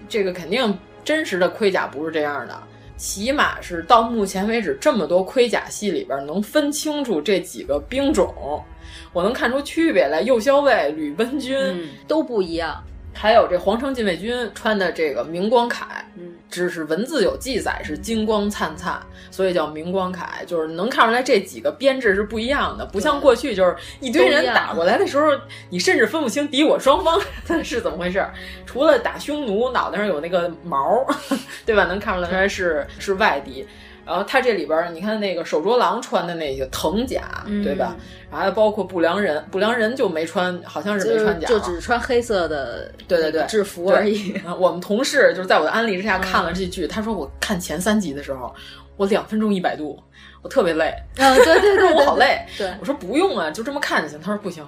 [0.00, 2.62] 嗯、这个肯定真实的盔甲不是这样的。
[3.00, 8.62] 起码是到目前为止这么多盔甲系里边能分清楚这几个兵种，
[9.10, 10.20] 我能看出区别来。
[10.20, 15.84] 右骁卫、吕奔军、嗯、都不一样，还有这皇城禁卫军穿的这个明光铠，
[16.16, 25.30] 嗯，只是文字有记载是金光灿灿，所以叫明光铠，就是能看出来这几个编制是不一样的，不像过去就是一堆人打过来的时候，
[25.68, 27.20] 你甚至分不清敌我双方
[27.62, 28.24] 是怎么回事。
[28.64, 31.04] 除了打匈奴，脑袋上有那个毛，
[31.66, 31.84] 对吧？
[31.84, 33.66] 能看出来是是外敌。
[34.10, 37.94] 然后他这里边，你看那个手镯狼穿的那个藤甲，嗯、对吧？
[38.28, 44.34] 然后包括不良人，不良人就没穿，好像是没穿甲，就只穿黑色的，对对对，制服而已。
[44.58, 48.52] 我们同事就是在我的安利之下看了这剧，他说我看前三集的时候，
[48.96, 49.96] 我两分钟一百度，
[50.42, 52.44] 我特别累，啊，对对对， 我好累。
[52.58, 54.20] 对，我说不用啊，就这么看就行。
[54.20, 54.66] 他说不行。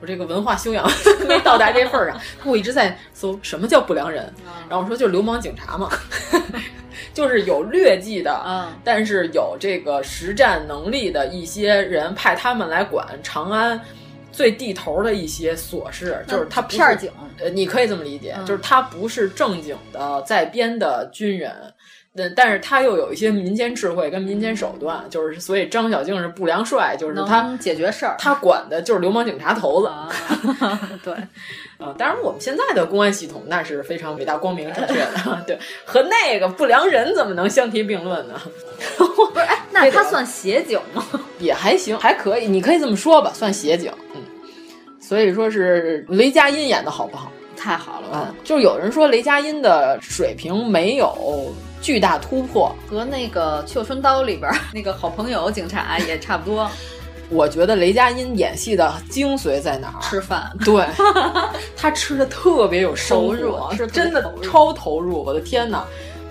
[0.00, 0.90] 我这个文化修养
[1.28, 4.32] 没到达这份儿上，我一直在搜什么叫不良人，
[4.68, 5.90] 然后我说就是流氓警察嘛，
[7.12, 13.78] 就是有劣迹的，嗯，但是有这个实战能力的一些人，派他们来管长安
[14.32, 21.52] 最地头的一些琐事，就是他片儿警，呃，你可以这么理解，嗯、就是他不是正经的在编的军人。
[22.16, 29.86] 但但是他又有一些民间智慧跟民间手段，就是所以张小静是不良帅，就是他解决事儿，他管的就是流氓警察头子。
[29.86, 30.10] 啊、
[31.04, 31.14] 对，
[31.78, 38.34] 啊，当然我们现在的公安系统那是非常伟大、光明、正确的， 对，和那个不良人怎么能相提并论呢？
[38.96, 41.04] 不是，哎， 那他算协警吗？
[41.38, 43.92] 也还行，还可以，你可以这么说吧，算协警。
[44.16, 44.22] 嗯，
[45.00, 47.30] 所以说是雷佳音演的好不好？
[47.56, 48.34] 太好了吧、嗯！
[48.42, 56.70] 就是有人说雷佳音的水平没有巨大突破，和那个《绣春刀》里边那个好朋友警察也差不多。
[57.30, 60.02] 我觉得雷佳音演戏的精髓在哪儿？
[60.02, 60.50] 吃饭。
[60.64, 60.84] 对，
[61.76, 65.22] 他吃的特别有投入，是真的超投入。
[65.22, 65.84] 我的天哪！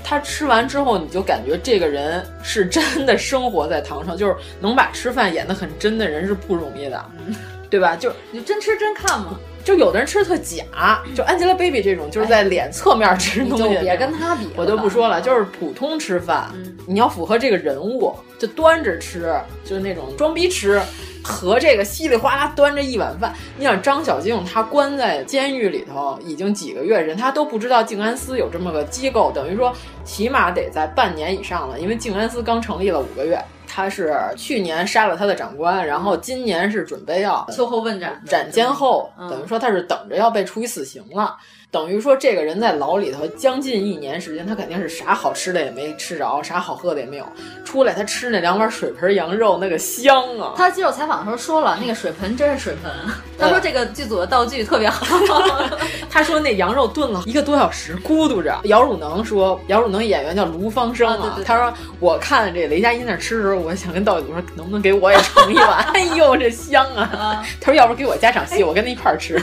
[0.03, 7.35] 他吃完之后，你就感觉这个人是真的生活在堂上，就是能把吃饭演得很真的人是不容易的，嗯、
[7.69, 7.95] 对吧？
[7.95, 9.39] 就你真吃真看嘛。
[9.69, 14.49] 就有的人吃的特假，就 Angelababy 这种，就是在脸侧面吃东西，哎、别跟他比。
[14.55, 19.31] 我就不说了，就是普通吃饭，嗯、你要符合这个人物，就端着吃，
[19.63, 20.81] 就是那种装逼吃，
[21.23, 23.31] 和这个稀里哗啦端着一碗饭。
[23.59, 29.71] 你想张小静，她关在监狱里头已经几个月，人她都不知道静安司有这么个机构，等于说
[30.03, 33.39] 起码得在半年以上了，因为静安司刚成立了五个月。
[33.69, 41.37] 他是去年杀了他的长官，然后今年是准备要秋后问斩，斩监后，嗯、等于说他是等着要被处以死刑了。
[41.71, 47.25] 等于说这个人在牢里头将近一年时间，他肯定是啥好吃的也没吃着，啥好喝的也没有。
[47.63, 50.53] 出来他吃那两碗水盆羊肉，那个香啊！
[50.57, 52.91] 他接受采访的时候说了，那个水盆真是水盆。
[53.37, 55.05] 他说这个剧组的道具特别好。
[56.09, 58.59] 他说那羊肉炖了一个多小时，咕嘟着。
[58.63, 61.39] 姚汝能说，姚汝能演员叫卢芳生啊。
[61.45, 65.85] 他说我看这雷佳音那吃的时候，我想跟导演组说，能不能给我也盛一碗？
[65.93, 67.45] 哎呦，这香啊！
[67.61, 69.39] 他说要不给我加场戏，我跟他一块儿吃。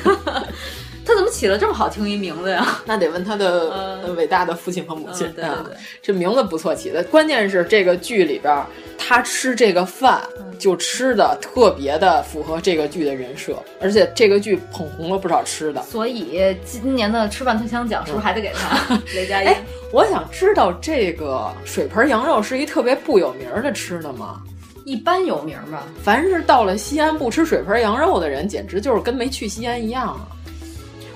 [1.06, 2.78] 他怎么起了这么好听一名字呀？
[2.84, 5.26] 那得问他的伟大的父亲和母亲。
[5.32, 7.02] 对对对，这名字不错起的。
[7.04, 8.66] 关键是这个剧里边，
[8.98, 10.20] 他吃这个饭
[10.58, 15.80] 就吃的特别的符合这个剧的人设，而且这个剧捧红了不少吃的。
[15.82, 19.48] 所以今年的吃饭特香奖是不是还得给他 雷佳音？
[19.48, 24.42] 哎，我想知道这个水盆羊肉是一特别不有名的吃的吗？
[24.84, 25.84] 一般有名吧。
[26.02, 30.26] 凡是到了西安不吃水盆羊肉的人，简直就是跟没去西安一样啊！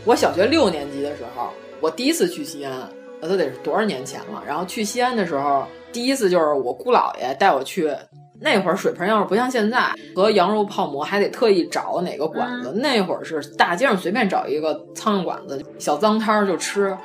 [0.04, 2.72] 我小学六年级的时候，我第一次去西安，
[3.20, 4.42] 那都得是多少年前了。
[4.46, 7.94] 然后去西安的时候，第一次就是我姑姥爷带我去。
[8.42, 12.72] 那会儿水盆要是不像现在，和羊肉泡馍还得特意找哪个馆子。
[12.74, 16.96] 那会儿是大街上随便找一个苍蝇馆子，小脏摊儿就吃。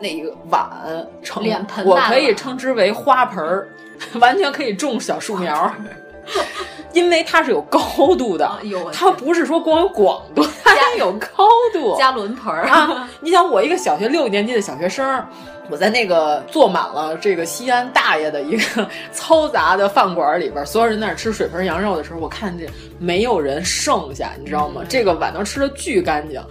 [0.00, 3.68] 那个碗称脸盆，我可以称之为花盆儿，
[4.18, 5.70] 完全可以种小树苗。
[6.92, 7.78] 因为它是有高
[8.16, 8.50] 度的，
[8.92, 11.96] 它不是说光有广度，它还有高度。
[11.96, 13.08] 加轮盆儿啊！
[13.20, 15.24] 你想，我一个小学六年级的小学生，
[15.70, 22.68] 我在那个坐满了这个西安大爷的一个 嘈杂的饭馆里边，所有人在那吃水盆羊肉的时候，我看见
[22.98, 24.82] 没有人剩下，你知道吗？
[24.88, 26.42] 这个碗都吃的巨干净。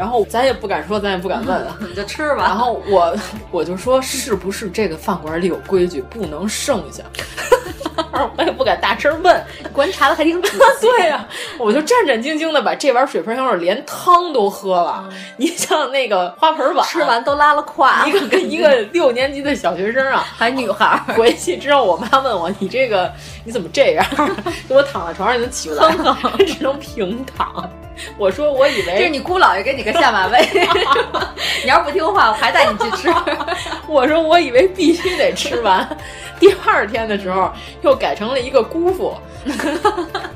[0.00, 2.44] 然后咱也不敢说，咱也不敢问， 你就吃吧。
[2.44, 3.14] 然后我
[3.50, 7.04] 我就说，是不是这个饭馆里有规矩，不能剩下？
[8.38, 9.44] 我也不敢大声问，
[9.74, 10.56] 观察的还挺仔细。
[10.96, 11.28] 对呀，
[11.58, 15.06] 我就战战兢兢的把这碗水盆羊肉连汤都喝了。
[15.36, 18.06] 你像那个花盆碗，吃完都拉了胯。
[18.06, 23.12] 一个跟一个六年级的小学生啊，还女孩，回去之后，我妈问我：“你这个
[23.44, 24.06] 你怎么这样？
[24.66, 25.94] 给我躺在床上已经起不来，
[26.46, 27.68] 只能平躺。”
[28.18, 30.38] 我说：“我以为这是你姑姥爷给你个下马威
[31.64, 33.08] 你要是不听话，我还带你去吃。”
[33.88, 35.86] 我说：“我以为必须得吃完。”
[36.40, 37.50] 第二天的时候，
[37.82, 39.14] 又改成了一个姑父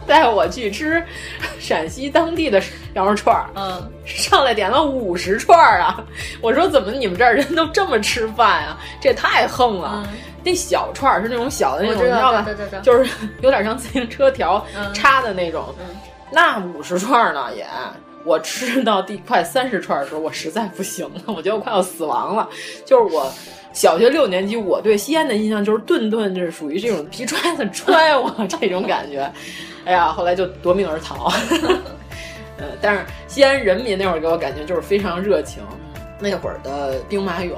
[0.07, 1.03] 带我去吃
[1.59, 2.63] 陕西当地的
[2.95, 3.47] 羊肉串儿。
[3.55, 6.05] 嗯，上来点了五十串儿啊！
[6.43, 8.79] 我说怎么你们这儿人都这么吃饭啊？
[9.01, 10.07] 这也太横了！
[10.43, 12.45] 那小串儿是那种小的那种，你知道吧？
[12.83, 13.11] 就是
[13.41, 14.63] 有点像自行车条
[14.93, 15.75] 插的那种。
[16.35, 17.65] 那五十串呢也。
[18.27, 22.49] 我吃到第快三十串的时候，我实在不行了，我觉得我快要死亡了。
[22.83, 23.31] 就是我
[23.75, 29.31] 小学六年级，我对西安的印象就是顿顿就是属于这种皮揣子揣我 这种感觉。
[29.85, 31.31] 哎呀，后来就夺命而逃。
[32.57, 35.63] 呃，但是西安人民那会儿给我感觉就是非常热情。
[36.19, 37.51] 那会儿的兵马俑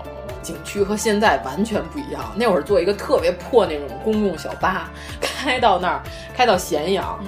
[0.42, 2.32] 景区和现在完全不一样。
[2.34, 6.02] 那会儿坐一个特别破那种公共小巴，开到那儿，
[6.34, 7.24] 开到咸阳。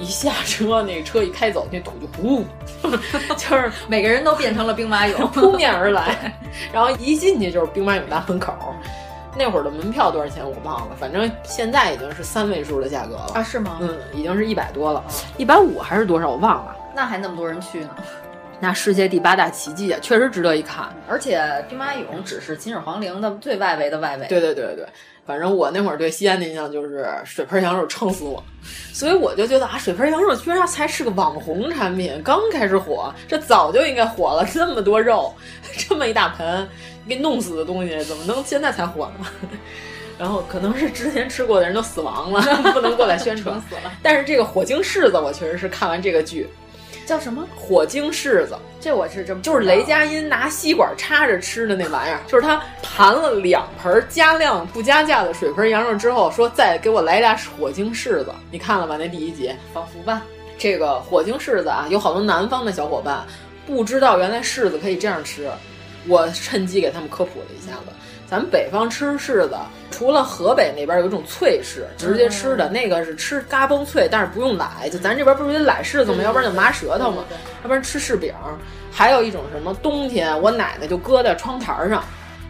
[0.00, 2.44] 一下车，那个车一开走，那土就呼，
[3.36, 6.34] 就是每个人都变成了兵马俑扑面而来，
[6.72, 8.54] 然后一进去就是兵马俑大门口。
[9.38, 13.42] 那会儿的门票多少钱我忘了，反正现在已经是三位数的价格了啊？
[13.42, 13.78] 是吗？
[13.80, 15.04] 嗯，已经是一百多了，
[15.36, 16.76] 一百五还是多少我忘了。
[16.92, 17.90] 那还那么多人去呢？
[18.60, 20.94] 那世界第八大奇迹啊，确实值得一看。
[21.08, 24.26] 而且兵马俑只是秦始皇陵的最外围的外围。
[24.26, 24.86] 对对对对对。
[25.26, 28.42] 反正我那会儿对西安的印象就是水盆羊肉撑死我，
[28.92, 34.44] 所以我就觉得啊，水盆羊肉居然才是个网红产品，刚开始火，这早就应该火了。
[34.44, 35.32] 这么多肉，
[35.78, 36.68] 这么一大盆，
[37.08, 39.26] 给弄死的东西，怎么能现在才火呢？
[40.18, 42.42] 然后可能是之前吃过的人都死亡了，
[42.74, 43.92] 不能过来宣传死了。
[44.02, 46.48] 但是这个火晶柿子，我确实是看完这个剧。
[47.10, 48.56] 叫什么火晶柿子？
[48.80, 58.32] 这我是这么，就是雷佳音拿吸管插着吃的那玩意儿，就是他盘了两盆加量不加价的水盆羊肉之后，说再给我来俩火晶柿子。
[58.52, 58.96] 你看了吧？
[58.96, 60.22] 那第一集，仿佛吧。
[60.56, 63.24] 这个火晶柿子啊，有好多南方的小伙伴
[63.66, 65.50] 不知道原来柿子可以这样吃，
[66.06, 67.86] 我趁机给他们科普了一下子。
[68.30, 69.56] 咱们北方吃柿子，
[69.90, 74.88] 除了河北那边有一种脆柿，直接吃的那个是吃嘎嘣脆，但是不用奶。
[74.88, 76.22] 就咱这边不是得奶柿子吗？
[76.22, 77.24] 要不然就麻舌头嘛，
[77.64, 78.32] 要不然吃柿饼。
[78.92, 82.04] 还有一种什么，冬天我奶奶就搁在窗台上，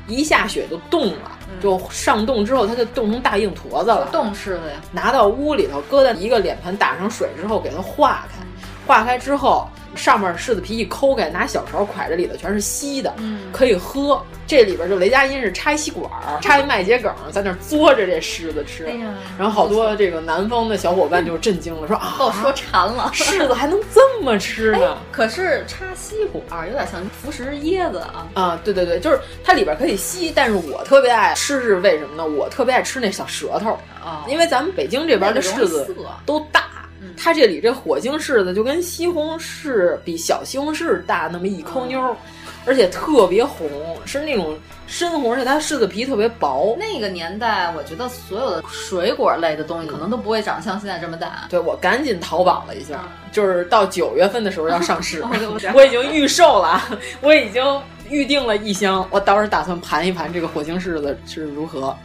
[0.06, 1.30] 一下雪就冻了，
[1.62, 4.10] 就上冻之后它就冻成大硬坨子了。
[4.12, 8.44] 冻柿子呀，拿到屋里头，搁在一个脸盆，打上水之后给它化开。
[8.90, 14.20] 化开之后，上面柿子皮一抠开，拿小勺㧟着里头全是稀的，嗯，可以喝。
[14.48, 16.10] 这里边就雷佳音是插吸管，
[16.40, 18.84] 插一麦秸秆，在那嘬着这柿子吃。
[18.84, 24.98] 哎呀，然后好多这个南方的小伙伴就震惊了，说啊，我说馋了，柿子还能这么吃呢？
[25.12, 28.26] 可是插吸管有点像服食椰子啊。
[28.34, 32.26] 啊，对对对，就是它里边可以吸，但是我特别爱吃是为什么呢？
[32.26, 35.94] 我特别爱吃那小舌头，啊，因为咱们北京这边的柿子
[36.26, 36.64] 都大。
[37.16, 42.16] 它这里这火星柿子就跟西红柿比小西红柿大那么一抠妞，嗯、
[42.66, 43.68] 而且特别红，
[44.04, 46.76] 是那种深红，而且它柿子皮特别薄。
[46.78, 51.46] 那个年代，我觉得所有的水果类的东西可能都不会长像现在这么大。
[51.48, 56.82] 对，我赶紧淘宝了一下，就是到九月份的时候要上市，我我已经预售了，
[57.22, 57.62] 我已经
[58.08, 61.96] 预定了一箱，我到时候打算盘一盘这个火星柿子是如何。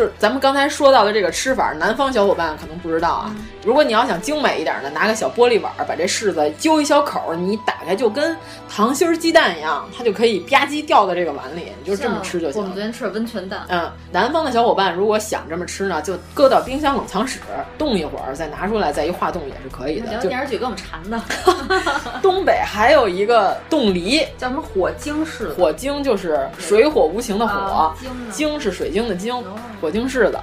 [0.00, 3.36] 就是咱们刚才说到的这个吃法，南方小伙伴可能不知道啊。
[3.66, 8.34] 如果你要想精美一点的，拿个小玻璃碗，把这柿子揪一小口，你打开就跟
[8.66, 12.62] 糖心儿鸡蛋一样，它就可以吧唧掉到这个碗里，你就这么吃就行。
[12.62, 13.60] 我们昨天吃的温泉蛋。
[13.68, 17.38] 嗯，南方的小伙伴如果想这么吃呢，就搁到冰箱冷藏室
[17.76, 20.10] 冻一会儿，再拿出来再一化冻也是可以的。
[20.12, 21.20] 聊电视剧给我们馋的。
[22.22, 25.54] 东北还有一个冻梨，叫什么火晶柿子？
[25.58, 27.94] 火晶就是水火无情的火，啊、
[28.30, 29.34] 晶是水晶的晶。
[29.78, 30.38] 火晶柿子，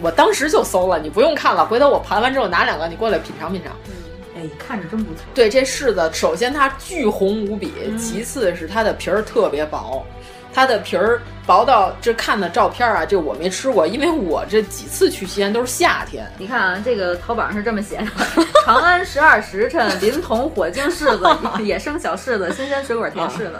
[0.00, 3.74] 我当时就搜了，你不用看了，回头我盘完之后拿两个，你过来品尝品尝。
[3.88, 3.92] 嗯，
[4.36, 5.22] 哎，看着真不错。
[5.34, 10.04] 对，这柿子首先它巨红无比，嗯、其次是它的皮儿特别薄，
[10.52, 16.26] 它的皮儿薄到这看的照片啊，这我没吃过，因为我这几次去西安都是夏天。
[16.38, 18.06] 你看啊，这个淘宝上是这么写的：
[18.64, 21.28] 长安十二时辰，临潼火晶柿子，
[21.62, 23.54] 野生小柿子，新鲜水果甜柿子。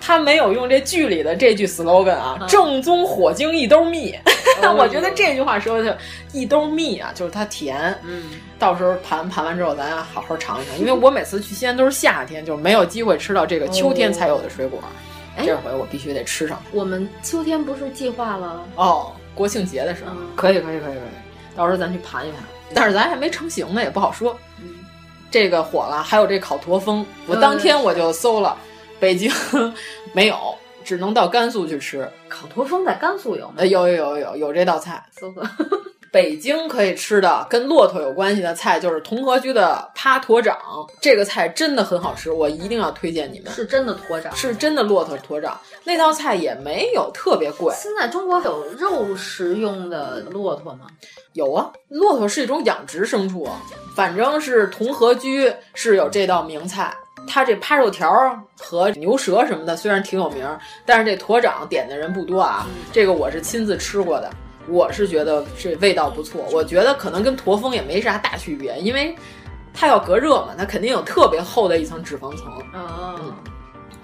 [0.00, 4.18] 啊他没有用这剧里的这句 slogan 啊，嗯、正宗火晶一兜蜜。
[4.76, 5.96] 我觉得这句话说的
[6.32, 7.96] 一兜蜜啊，就是它甜。
[8.04, 10.78] 嗯，到时候盘盘完之后，咱好好尝一尝。
[10.78, 14.78] 因为我每次去西安都是夏天，就没有机会吃到这个秋天才有的水果。
[14.80, 16.60] 哦、这回我必须得吃上。
[16.72, 18.62] 我们秋天不是计划了？
[18.76, 21.56] 哦，国庆节的时候，嗯、可以，可以，可以，可以。
[21.56, 22.40] 到时候咱去盘一盘。
[22.74, 24.36] 但是咱还没成型呢，也不好说。
[24.60, 24.66] 嗯，
[25.30, 28.56] 这个火了，还有这烤驼峰，我当天我就搜了。
[29.00, 29.32] 北京
[30.12, 30.36] 没有，
[30.84, 32.08] 只能到甘肃去吃。
[32.28, 33.54] 烤驼峰在甘肃有吗？
[33.56, 35.04] 呃，有有有有有这道菜。
[35.18, 35.40] 搜搜。
[36.12, 40.58] 北京可以吃的跟骆驼有关系的菜就是同和居的趴驼掌，
[41.00, 43.52] 这个菜真的很好吃，我一定要推荐你们。
[43.52, 45.56] 是真的驼掌，是真的骆驼驼掌。
[45.84, 47.72] 那道菜也没有特别贵。
[47.76, 50.88] 现在中国有肉食用的骆驼吗？
[51.34, 53.48] 有啊，骆驼是一种养殖牲畜，
[53.94, 56.92] 反正是同和居是有这道名菜。
[57.26, 58.10] 它这扒肉条
[58.58, 60.46] 和牛舌什么的虽然挺有名，
[60.84, 62.66] 但是这驼掌点的人不多啊。
[62.92, 64.30] 这个我是亲自吃过的，
[64.66, 66.44] 我是觉得这味道不错。
[66.52, 69.14] 我觉得可能跟驼峰也没啥大区别，因为
[69.72, 72.48] 它要隔热嘛，它肯定有特别厚的一层脂肪层。
[72.74, 73.34] 哦，嗯，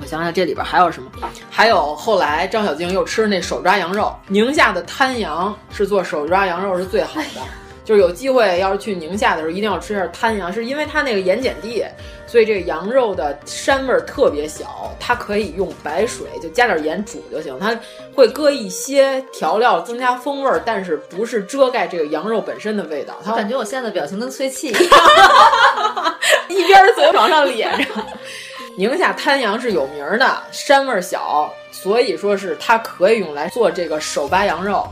[0.01, 1.11] 我想想这里边还有什么？
[1.51, 7.41] 还有后来张小静又吃那手抓羊肉，宁夏的滩羊是做手抓羊肉是最好的。
[7.87, 11.84] 就是有机会要是去宁夏的时候，一定要吃一下滩羊，是因为它那个盐碱地，
[12.26, 17.78] 所以这个羊肉的膻味儿特别小，它可以用白水就加点盐煮就行，它
[18.12, 23.14] 会搁一些调料增加风味儿，但是不是遮盖这个羊肉本身的味道。
[23.24, 24.82] 它感觉我现在的表情跟吹气，一样，
[26.51, 27.84] 一边嘴往上咧着。
[28.76, 34.84] 宁夏滩羊是有名的，膻味儿小，所以说是它可以用来做这个手扒羊肉。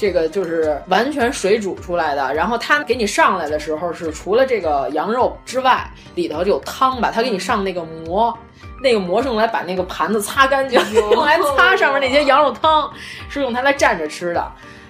[0.00, 8.34] 这个就是完全水煮出来的，然后它给你上来的时候是除了这个羊肉之外，里头就有汤吧，它给你上那个馍，
[8.82, 12.90] 那个馍是用来把那个盘子擦干净，用来擦上面那些羊肉汤，
[13.28, 14.42] 是用它来蘸着吃的。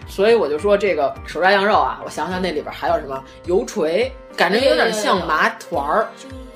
[0.06, 3.20] 所以我就说这个手抓羊肉啊，我想想那里边还有什么？
[3.46, 5.26] 油锤，感觉有点像。
[5.26, 6.08] 麻团儿。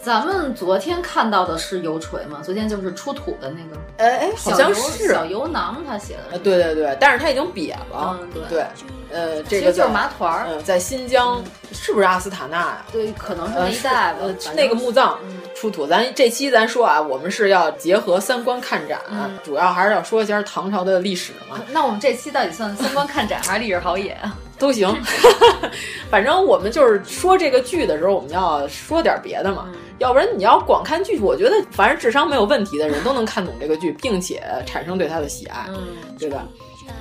[0.05, 2.41] 咱们昨天看到的是油锤吗？
[2.43, 6.23] 昨天就是出土的那个，哎哎，好像是小油囊，他写的。
[6.33, 8.19] 呃，对对对，但是它已经瘪了。
[8.21, 8.67] 嗯，对对，
[9.13, 10.47] 呃，这个就是麻团儿。
[10.49, 11.43] 嗯，在新疆
[11.73, 12.85] 是不是阿斯塔纳呀？
[12.93, 15.19] 对，可能是那一带呃，那个墓葬
[15.55, 15.87] 出土。
[15.87, 19.01] 咱这期咱说啊，我们是要结合三观看展，
[19.43, 21.61] 主要还是要说一下唐朝的历史嘛。
[21.71, 24.37] 那我们这期到底算三观看展还是历史好野啊？
[24.57, 24.89] 都行，
[26.09, 29.67] 反正我们就是说这个剧的时候，我们要说点别的嘛，
[29.99, 36.45] 要不然你要光看剧，我觉得凡是智商没有问题的人都能看懂这个剧，并且产生对他的喜爱，嗯，对吧？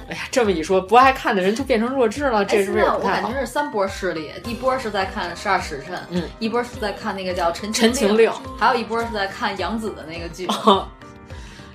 [0.08, 2.98] 哎呀，这么一说，不爱看的人就变成弱智了，这是不是不太好？
[2.98, 10.48] 我感觉是三波势力，一波是在看《十二时辰》，嗯，一波是在看那个叫《陈陈情令》，还有一波是在看杨紫的那个剧。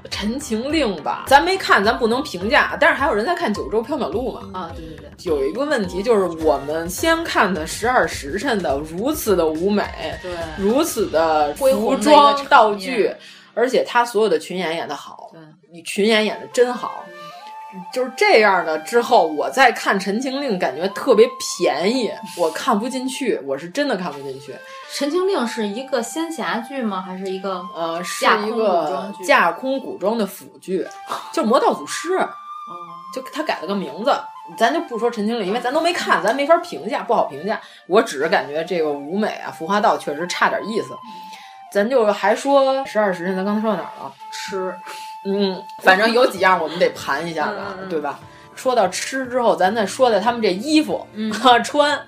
[0.11, 2.75] 《陈情令》吧，咱没看，咱不能评价。
[2.81, 4.59] 但是还有人在看《九州缥缈录》嘛？
[4.59, 5.11] 啊，对对对。
[5.25, 9.85] 有一个问题就是，我们先看的《十二时辰》的如此的舞美，
[10.23, 13.13] 对，如此的服装道具，
[13.53, 15.41] 而且他所有的群演演的好，对，
[15.71, 17.05] 你群演演的真好。
[17.93, 24.53] 就是这样的，之后我再看《陈情令》，感觉特别便宜，我看不进去，我是真的看不进去。
[24.95, 27.03] 《陈情令》是一个仙侠剧吗？
[27.03, 29.25] 还是一个呃，是架空一个古装剧？
[29.25, 30.87] 架空古装的腐剧，
[31.33, 32.17] 就《魔道祖师》。
[32.23, 32.75] 哦，
[33.15, 34.19] 就他改了个名字，
[34.59, 37.61] 咱就不说《陈情令》，因为咱都没看，咱没法评价，不好评价。
[37.87, 40.89] 我只是感觉这个舞美啊，《服化道》确实差点意思。
[41.71, 44.13] 咱就还说十二时辰，咱刚才说到哪儿了？
[44.33, 44.75] 吃。
[45.25, 48.19] 嗯，反正有几样我们得盘一下吧，嗯、对吧？
[48.55, 51.99] 说到吃之后，咱再说的他们这衣服，嗯， 穿。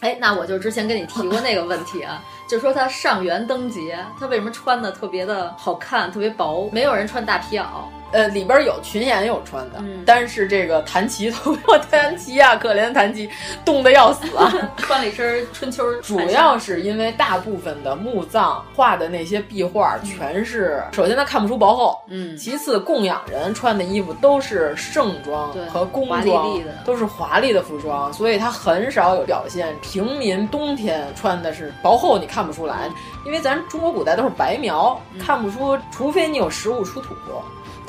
[0.00, 7.64] 哎，那我就之前跟你提过那个问题啊，就说他上元灯节，他为什么穿的特别的好看，特别薄，没有人穿大皮袄。
[8.12, 13.30] 呃，里边有群演有穿的，嗯、但是这个谭琪都没有谭琪啊，可怜的谭琪
[13.64, 15.84] 冻得要死啊， 穿了一身春秋。
[16.02, 32.90] 主要是因为大部分的墓葬画的那些壁画全是，首先它看不出薄厚，嗯，其次供养人穿的衣服都是盛装和工装，都是华丽的服装，所以它很少有表现平民冬天穿的是薄厚，你看不出来，
[33.24, 37.14] 因为咱中国古代都是白描，嗯、看不出，除非你有实物出土。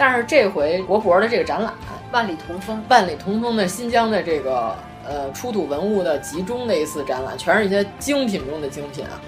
[0.02, 1.72] 但是这回国博的这个展览，
[2.12, 4.76] 万里同风，万里同风的新疆的这个
[5.08, 9.22] 呃出土文物的集中的一次展览，全是一些精品中的精品啊。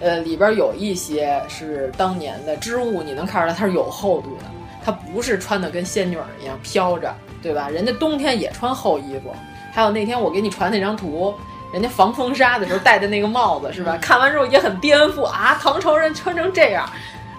[0.00, 4.44] 呃，里边有一些是当年的织物，你能看出来它是有厚度的，
[4.84, 7.68] 它不是穿的跟仙女一样飘着，对吧？
[7.68, 9.32] 人家冬天也穿厚衣服。
[9.72, 11.32] 还有那天我给你传那张图，
[11.72, 13.94] 人家防风沙的时候戴的那个帽子，是吧？
[13.94, 16.84] 嗯、看完之后也很颠覆啊，唐朝人穿成这样。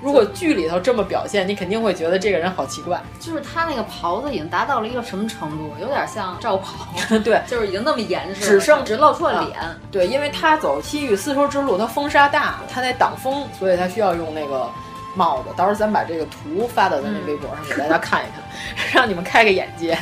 [0.02, 3.02] 如果剧里头这么表现，你肯定会觉得这个人好奇怪。
[3.20, 5.74] 就是他那个袍子已经达到了一个什么程度？
[5.82, 6.88] 有点像罩袍，
[7.24, 9.76] 对，就是已经那么严实，只剩只露出了脸、啊。
[9.92, 14.70] 对，因为他走西域丝绸之路，他风沙大，他得挡风，所以他需要用那个
[15.16, 15.50] 帽子。
[15.58, 18.44] 到时候咱把这个图发到咱那微博上、嗯、给大家看一看，
[18.94, 19.98] 让你们开个眼界。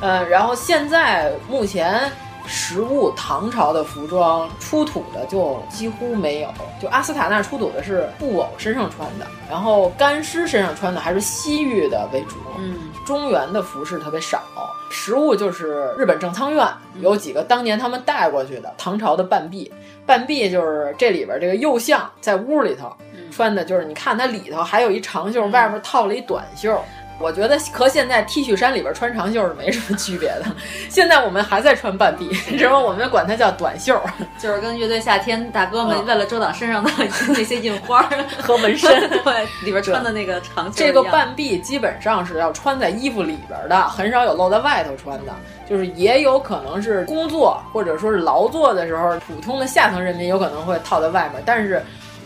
[0.00, 2.12] 呃，然后现在目前。
[2.46, 6.48] 实物唐朝的服装出土的就几乎没有，
[6.80, 12.76] 就阿斯塔纳出土的是布偶身上穿的，然后干尸身上穿的还是西域的为主，嗯，
[13.06, 14.42] 中原的服饰特别少。
[14.90, 16.64] 实物就是日本正仓院
[17.00, 19.72] 有几个当年他们带过去的唐朝的半臂，
[20.06, 22.94] 半臂就是这里边这个右相在屋里头
[23.32, 26.78] 穿的，就是你看它里头还有一长袖，外面套了一短袖。
[27.18, 30.44] 我觉得和现在 T 恤衫里边穿长袖是没什么区别的。
[30.90, 33.98] 现在我们还在穿半臂，只不过我们管它叫短袖，
[34.38, 36.90] 就是跟乐队夏天大哥们为了遮挡身上的
[37.28, 38.02] 那些印花
[38.42, 40.72] 和纹身，对里边穿的那个长袖。
[40.74, 45.32] 这个半臂基本上是要穿在衣服里边的，很少有露在外头穿的。
[45.66, 51.82] 就是也有可能是工作或者说是劳作的时候，普通的下层人民有可能会套在外面，但是。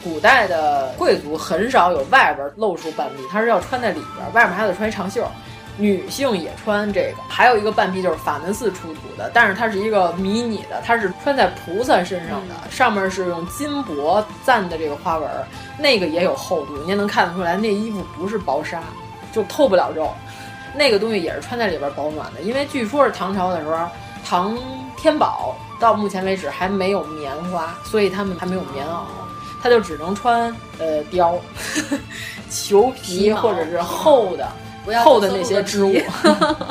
[0.08, 5.26] 古代的贵族很少有外边露出半臂，他是要穿在里边，外面还得穿一长袖。
[5.80, 15.30] 女性也穿这个，还有一个半臂就是法门寺出土的，但是它是一个迷你的，它是穿在菩萨身上的，嗯、上面是用金箔赞的这个花纹，
[15.78, 18.82] 那个也有厚度，你也能看得出来，那衣服不是薄纱，
[19.32, 20.12] 就透不了肉。
[20.74, 23.86] 那个东西也是穿在里边保暖的，因为据说是唐朝的时候，
[24.28, 24.58] 唐
[24.96, 29.04] 天宝到目前为止还没有棉花，所以他们还没有棉袄。
[29.62, 31.38] 他就只能穿呃貂、
[32.50, 34.48] 裘皮或者是厚的、
[35.04, 35.94] 厚的那些织物，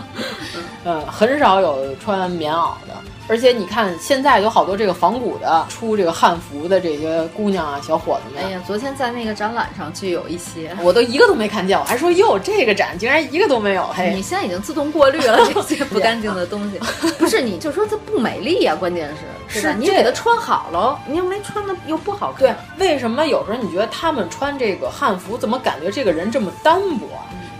[0.85, 2.93] 嗯，很少有穿棉袄的。
[3.30, 8.43] 而且你看，现在有好多这个仿古的出这个汉服的这些姑娘啊、小伙子们。
[8.43, 13.86] 哎呀，昨天在那个展览上就有一些，我都一个都没看见，我还说哟，这个展竟然一个都没有。
[13.93, 16.80] 嘿，你现在已经自动过滤了这些不干净的东西，
[17.19, 17.41] 不是？
[17.41, 19.13] 你就说它不美丽呀、啊，关键
[19.47, 22.57] 是，是你给它穿好了，你又没穿的又不好看。
[22.78, 27.05] 对，为什么有时候你觉得他们穿这个汉服，怎么感觉这个人这么单薄？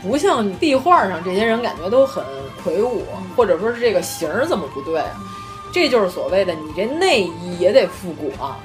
[0.02, 2.24] 不像壁画上这些人感觉都很
[2.64, 3.04] 魁梧，
[3.36, 5.10] 或者说是这个型儿怎么不对啊？
[5.78, 8.58] 这就是所谓的你这内衣也得复古啊！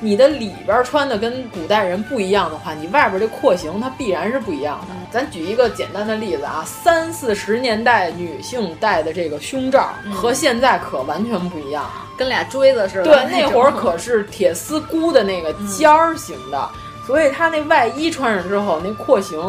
[0.00, 4.94] 你的里边穿的跟古代人不一样的话，你外边这廓形它必然是不一样的。
[5.12, 11.88] 咱举一个简单的例子啊，三四十年代女性戴的这个胸罩和现在可完全不一样，
[12.18, 13.04] 跟俩锥子似的。
[13.04, 16.68] 对，那会儿可是铁丝箍的那个尖儿型的，
[17.06, 19.40] 所以它那外衣穿上之后，那廓形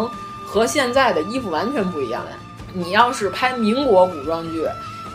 [0.46, 2.24] 和现在的衣服完全不一样。
[2.74, 4.64] 你要是拍民国古装剧。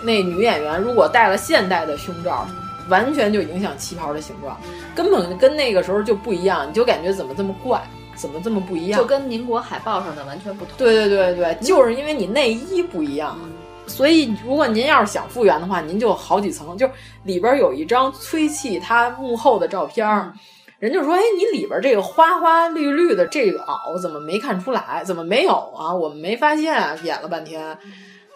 [0.07, 2.47] 那女演员如果戴了现代的胸罩，
[2.89, 4.57] 完全就影响旗袍的形状，
[4.95, 7.83] 根本跟那个时候就不一样，你就感觉怎么这么怪。
[8.17, 8.99] 怎么这么不一样？
[8.99, 10.73] 就跟民国海报上的完全不同。
[10.79, 13.39] 对对对对，就是因为你内衣不一样。
[13.87, 16.89] 所以，如果您要是想复原的话，您就好几层，就
[17.25, 20.33] 里边有一张崔气他幕后的照片儿，
[20.79, 25.05] 人就说：“哎，你里边这个花花绿绿的这个袄怎么没看出来？
[25.05, 25.93] 怎么没有啊？
[25.95, 27.77] 我们没发现。”演了半天，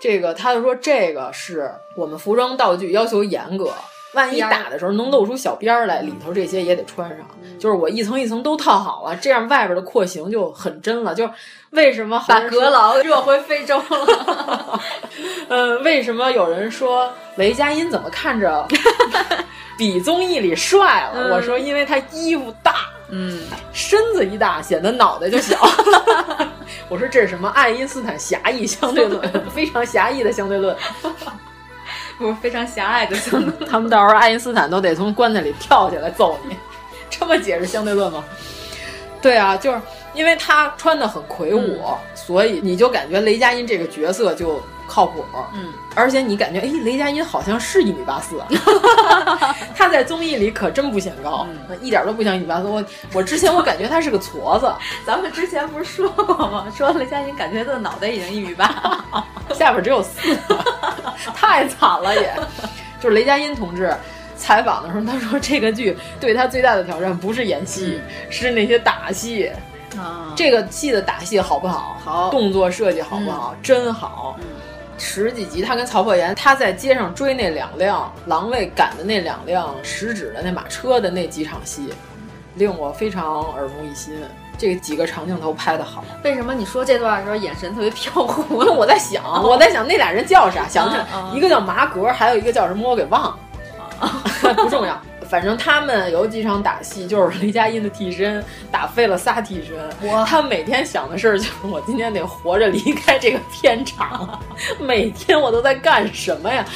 [0.01, 3.70] 这个他就说：“这个是我们服装道具要求严格，
[4.14, 7.18] 万一打的时候能露出小边儿来，里头这些也得穿上。
[7.59, 11.14] 就是我一层一层都套好了，这样外边的廓形就很真了。
[11.14, 11.32] 就是
[11.70, 14.80] 为什么把阁老热回非洲了？
[15.48, 18.66] ”嗯，为什么有人说雷佳音怎么看着
[19.76, 21.12] 比综艺里帅了？
[21.14, 23.41] 嗯、我说，因为他衣服大，嗯，
[23.73, 25.59] 身子一大，显得脑袋就小。
[26.89, 30.77] 我说这是什么爱因斯坦狭义相对论， 非常狭义的相对论，
[32.19, 33.69] 不是非常狭隘的相对论。
[33.69, 36.57] 他们到时候爱因斯坦都得从棺材里跳起来揍你，
[37.09, 38.25] 这么解释相对论吗？
[39.23, 39.81] 对啊，就是
[40.15, 45.24] 因为他穿的很魁梧，嗯、所以你就感觉雷佳音这个角色就靠谱。
[45.55, 48.43] 嗯，而且你感觉，哎，雷佳音好像是一米八四，
[49.76, 52.66] 他在综艺里可真不显高，嗯、一点都不像一米八四。
[52.66, 54.72] 我我之前我感觉他是个矬子，
[55.07, 56.66] 咱们之前不是说过吗？
[56.76, 59.05] 说雷佳音感觉他的脑袋已经一米八，
[59.55, 60.36] 下边只有四，
[61.34, 62.34] 太惨了也。
[63.01, 63.95] 就是雷佳音同志。
[64.36, 69.53] 采访的时候，他说这个剧对他最大的挑战不是演戏，嗯、是那些打戏。
[69.99, 72.01] 啊，这个戏的打戏好不好？
[72.03, 73.53] 好，动作设计好不好？
[73.55, 74.38] 嗯、真好。
[74.41, 74.47] 嗯、
[75.01, 81.88] 十几集，他跟曹破岩，他在街上追那两辆狼卫赶的那两辆食指的那马车的那几场戏，
[82.57, 84.14] 令我非常耳目一新。
[84.59, 86.05] 这几个长镜头拍的好。
[86.22, 88.59] 为什么你说这段的时候眼神特别飘忽？
[88.59, 90.68] 我在想，哦、我在想那俩人叫啥？
[90.68, 93.38] 想想、哦、一个叫麻格，还有一个叫什么，我给忘了。
[94.55, 95.01] 不重要，
[95.31, 100.11] 反正他们有几场打戏，就是 雷佳音的替身打废了仨替身。
[100.11, 100.24] 哇！
[100.24, 104.43] 他每天想的事儿就是我今天得活着离开这个片场，
[104.81, 106.66] 每天我都在干什么呀？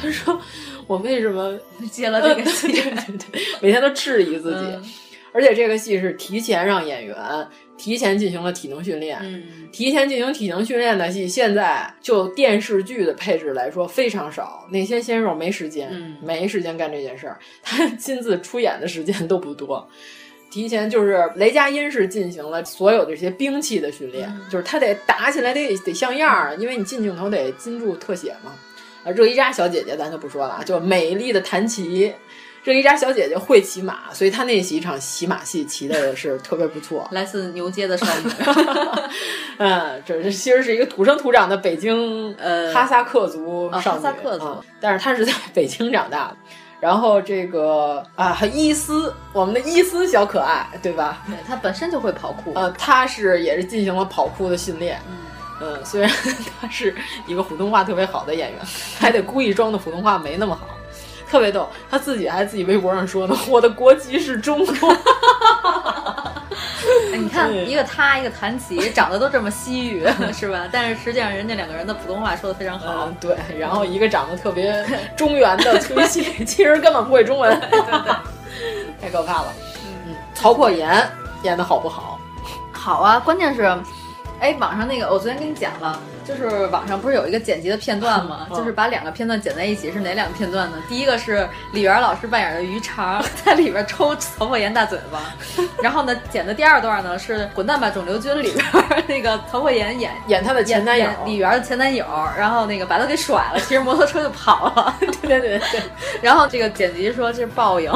[0.00, 0.40] 他说
[0.86, 1.58] 我为什么
[1.90, 2.68] 接了这个戏？
[2.70, 4.60] 对对对，每天都质疑自己。
[4.60, 4.84] 嗯、
[5.32, 7.16] 而且这个戏是提前让演员
[7.76, 14.66] 提前进行了体能训练，嗯，提前进行体能训练的戏，现在就电视剧的配置来说非常少。
[14.70, 19.86] 那些鲜肉没时间，嗯，没时间干这件事儿，他亲自出演的时间都不多。
[20.50, 28.52] 提前就是雷佳音是进行了所有这些兵器的训练，嗯、就是他得打起来得得像样儿，因为你近镜头得金柱特写嘛。
[29.02, 32.10] 啊，热依扎小姐姐咱就不说了，就美丽的弹琴。
[32.64, 37.06] 热依扎小姐姐会骑马，所以她那几场骑马戏骑的是特别不错。
[37.12, 38.30] 来自牛街的少女，
[39.58, 46.36] 嗯，这是其实是一个土生土长的北京呃哈萨克族哦少女，哈萨克族嗯，但是她是在北京长大的。
[46.80, 51.22] 然后这个啊，伊斯，我们的伊斯小可爱，对吧？
[51.26, 52.52] 对，她本身就会跑酷。
[52.54, 54.98] 呃，她是也是进行了跑酷的训练。
[55.06, 55.16] 嗯
[55.62, 56.10] 嗯，虽然
[56.60, 56.94] 她是
[57.26, 58.60] 一个普通话特别好的演员，
[58.98, 60.73] 还得故意装的普通话没那么好。
[61.34, 64.96] 特别逗，他自己还自己微博上说呢，我的国籍是中国。
[67.18, 70.68] 你看，一个他，一个谭琪，长得都这么西域， 是吧？
[70.70, 73.08] 但是实际上，人家两个人的普通话说的非常好。
[73.08, 73.36] 嗯，对。
[73.58, 78.14] 然后一个长得特别中原的崔西，其实根本不会中文，对对，
[79.02, 79.52] 太可怕了。
[80.06, 81.04] 嗯，曹破岩
[81.42, 82.20] 演的好不好？
[82.70, 83.76] 好啊，关键是，
[84.38, 86.00] 哎，网上那个，我昨天跟你讲了。
[86.26, 88.46] 就是网上不是有一个剪辑的片段吗？
[88.54, 90.76] 就是把两个片段剪在一起，是哪两个片段呢？
[90.88, 95.34] 第一个是李媛老师扮演的于肠 在里边抽曹破岩大嘴巴，
[95.82, 98.64] 然后呢，剪的第二段呢是《滚蛋吧肿瘤君》里边
[99.06, 102.06] 那个曹破岩演演他的前男友李媛的前男友，
[102.36, 104.94] 然后那个把他给甩了，骑着摩托车就跑了。
[105.22, 105.82] 对对对对。
[106.22, 107.92] 然后这个剪辑说这是报应，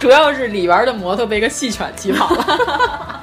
[0.00, 3.20] 主要是李媛的摩托被一个细犬骑跑了。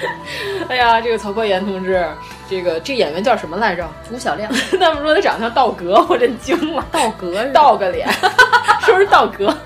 [0.68, 2.06] 哎呀，这个曹国言同志。
[2.48, 3.88] 这个这演员叫什么来着？
[4.10, 4.50] 吴小亮。
[4.80, 6.84] 他们说他长得像道格，我真惊了。
[6.90, 8.08] 道格，道个脸，
[8.84, 9.56] 是不是道格？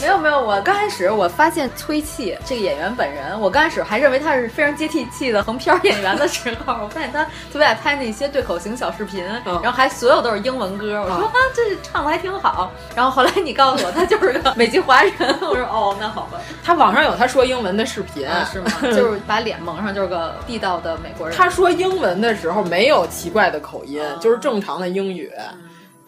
[0.00, 11.00] 没有没有，我刚开始我发现崔气这个演员本人，我刚开始还认为他是非常接地气的横漂演员的时候，我发现他特别爱拍那些对口型小视频，嗯、然后还所有都是英文歌。
[11.02, 12.72] 我说啊，这唱的还挺好。
[12.94, 16.40] 然后后来你告诉我他就是个美籍华人，我说哦，那好吧。
[16.64, 18.70] 他网上有他说英文的视频，啊、是吗？
[18.82, 21.36] 就是把脸蒙上，就是个地道的美国人。
[21.36, 25.30] 他说英文的时候没有奇怪的口音，嗯、就是正常的英语。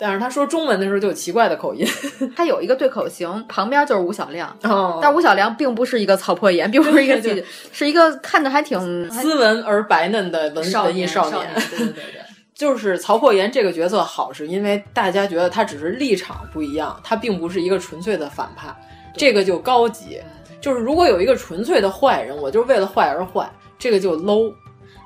[0.05, 1.87] 但是他说中文的时候就有奇怪的口音，
[2.35, 11.49] 他有一个对口型，旁边就是吴小亮，哦、但吴小亮并不是一个曹破岩，并不是一个对对对是一个看着还挺斯文而白嫩的文文艺少年。
[11.55, 12.23] 对对对对，
[12.53, 18.75] 就是曹破岩这个角色好，是因为大家觉得他只是立场不一样，他并不是一个纯粹的反派，
[19.17, 20.21] 这个就高级。
[20.61, 23.49] 就是如果有一个纯粹的坏人，我就是为了坏而坏，
[23.79, 24.53] 这个就 low。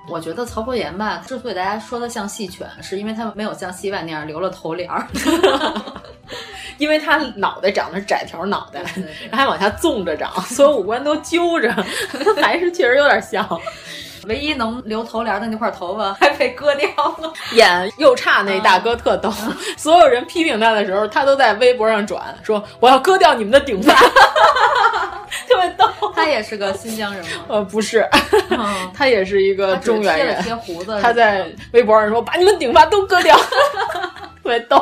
[0.09, 5.07] 我觉得曹伯言吧，之所以大家说他像戏犬，是因为他没有像戏外那样留了头帘儿，
[6.79, 8.83] 因为他脑袋长的是窄条脑袋，
[9.31, 11.71] 然后还往下纵着长，所有五官都揪着，
[12.41, 13.47] 还是确实有点像。
[14.27, 19.33] 唯一能留头帘的那块头发还被割掉了， 演又差那大哥特逗，
[19.77, 23.95] 所有人批评他的时候，他都在微博上转说我要割掉你们的顶发，
[25.49, 25.87] 特别逗。
[26.15, 27.31] 他也是个新疆人吗？
[27.49, 28.09] 呃，不是，
[28.95, 30.99] 他也是一个中原人，贴胡子。
[31.03, 33.39] 他在微博上说把你们顶发都割掉。
[34.47, 34.79] 特别逗，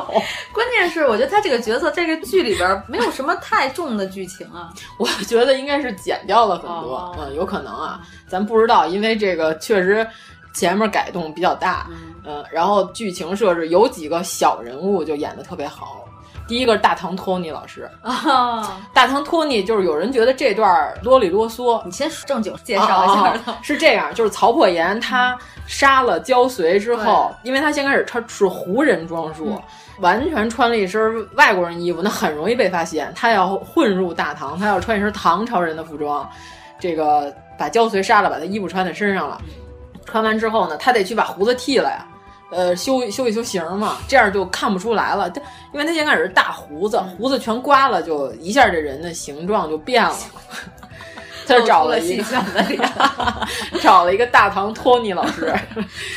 [0.53, 10.07] 关键是我觉得他这个角色这个剧里边没有什么太重的剧情啊， 我觉得应该是剪掉了很多，哦、嗯，有可能啊，咱不知道，因为这个确实
[10.53, 11.89] 前面改动比较大，
[12.27, 16.03] 嗯，然后剧情设置有几个小人物就演的特别好。
[16.47, 23.59] 第一个是大唐托尼老师啊，大唐托尼就是有人觉得这段啰里啰嗦，你先正经介绍一下、啊。
[23.62, 25.36] 是这样，就是曹破岩他
[25.66, 29.62] 杀了焦遂之后，因为他先开始他是胡人装束，嗯、
[30.01, 33.11] 完全穿了一身外国人衣服，那很容易被发现。
[33.16, 36.28] 他要混入大唐，他要穿一身唐朝人的服装，
[36.78, 39.40] 这个把焦遂杀了，把他衣服穿在身上了。
[40.05, 42.07] 穿完之后呢，他得去把胡子剃了呀。
[42.55, 45.28] 呃，修修一修形嘛，这样就看不出来了。
[45.30, 45.40] 他
[45.72, 50.16] 因为他先开始是大胡子，胡子全刮了，就一下这人的形状就变了。
[51.46, 52.24] 他就找了一个，
[53.82, 55.52] 找了一个大唐托尼老师。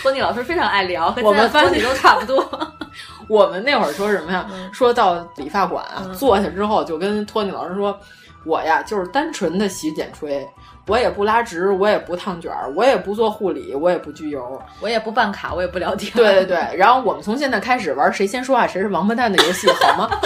[0.02, 2.48] 托尼老师非常爱聊，我们发现都差不多。
[3.28, 4.48] 我们那会儿说什么呀？
[4.54, 8.00] 嗯、说到理发馆、啊、坐下之后，就跟托尼老师说
[8.46, 10.48] ：“我呀，就是单纯的洗剪吹。”
[10.88, 16.12] 我也不拉直，我也不烫卷儿，我也不做护理，我也不焗油，我也不办卡，我也不聊天。
[16.16, 20.10] 对对对，然后我们从现在开始玩谁先说话谁是王八蛋的游戏，好吗？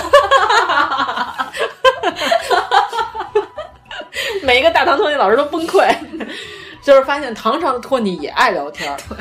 [4.43, 5.87] 每一个大唐托尼老师都崩溃，
[6.81, 8.95] 就是发现唐朝的托尼也爱聊天。
[9.07, 9.17] 对，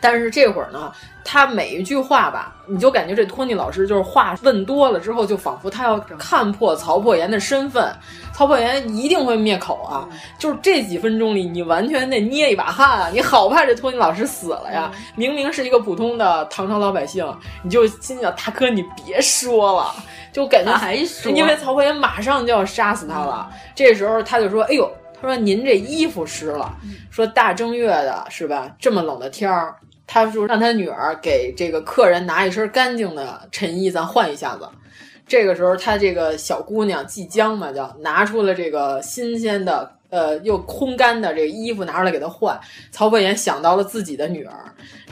[0.00, 0.92] 但是这会儿呢，
[1.24, 7.92] 他每一句话吧，你就感觉这托尼老师就是话问多了之后，就仿佛他要看破曹破岩的身份。
[8.32, 10.06] 曹破岩一定会灭口啊！
[10.12, 13.10] 嗯、就是这几分钟里，你完全得捏一把汗啊！
[13.12, 14.88] 你好怕这托尼老师死了呀！
[14.94, 17.26] 嗯、明明是一个普通的唐朝老百姓，
[17.64, 19.92] 你就心想大哥，你别说了，
[20.32, 23.48] 就感觉还说，因为曹破岩马上就要杀死他了。
[23.50, 24.88] 嗯、这时候他就说：“哎呦，
[25.20, 28.70] 他说您这衣服湿了，嗯说大正月的是吧？
[28.78, 29.74] 这么冷的天儿，
[30.08, 34.68] 他就让他女儿给这个客人拿一身干净的衬衣，咱换一下子。”
[35.28, 42.58] 这个时候，他这个小姑娘即将嘛，就拿出了这个新鲜的，呃，又烘干的这个衣服拿出来给他换。
[42.90, 44.54] 曹破岩想到了自己的女儿，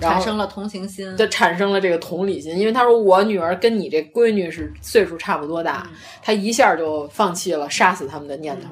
[0.00, 8.68] 然后产生了同情心，就产生了这个同理心，因为他说我女儿跟你这闺女是岁数差不多大，嗯、他一下就放弃了杀死他们的念头。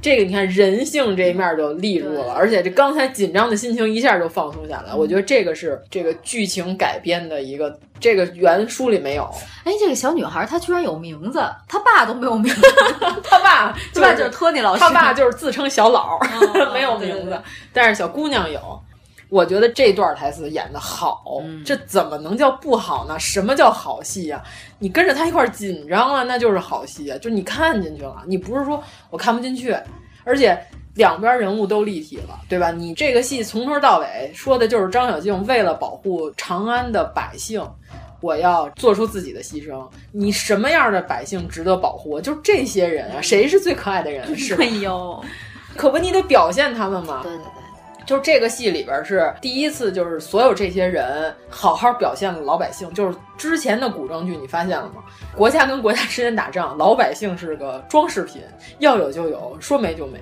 [0.00, 4.94] 这个你看人性这一面就立住了，而且这刚才紧张的心情一下就放松下来。
[4.94, 7.78] 我觉得这个是这个剧情改编的一个。
[8.00, 9.28] 这个原书里没有。
[9.64, 12.60] 哎，这个小女孩她居然有名字，她爸都没有名字，
[13.28, 17.38] 她爸 她爸就是托尼老师，她爸就是自称小老，哦、 没有名字，对对对
[17.72, 18.60] 但是小姑娘有。
[19.30, 23.18] 我觉得这段台词演的好，嗯、这怎么能叫不好呢？
[23.18, 24.44] 什么叫好戏呀、啊？
[24.78, 27.16] 你跟着他一块紧张了，那就是好戏啊！
[27.18, 29.74] 就你看进去了，你不是说我看不进去，
[30.24, 30.58] 而且。
[30.94, 32.72] 两边人物都立体了，对吧？
[32.72, 37.64] 你这个戏从头到尾说的就是张小静为了保护长安的百姓，
[38.20, 39.88] 我要做出自己的牺牲。
[40.10, 42.20] 你什么样的百姓值得保护？
[42.20, 44.26] 就这些人啊，谁是最可爱的人？
[44.36, 44.64] 是吧？
[44.64, 45.24] 哎呦，
[45.78, 47.20] 可不，你得表现他们嘛。
[47.22, 47.52] 对对对。
[48.04, 52.90] 就是这个戏里边是第一次，就是所有这些人好好表现了老百姓。
[52.94, 55.04] 就是之前的古装剧，你发现了吗？
[55.36, 58.42] 国家跟国家之间打仗，老百姓是个装饰品，
[58.78, 60.18] 要有就有，说没就没。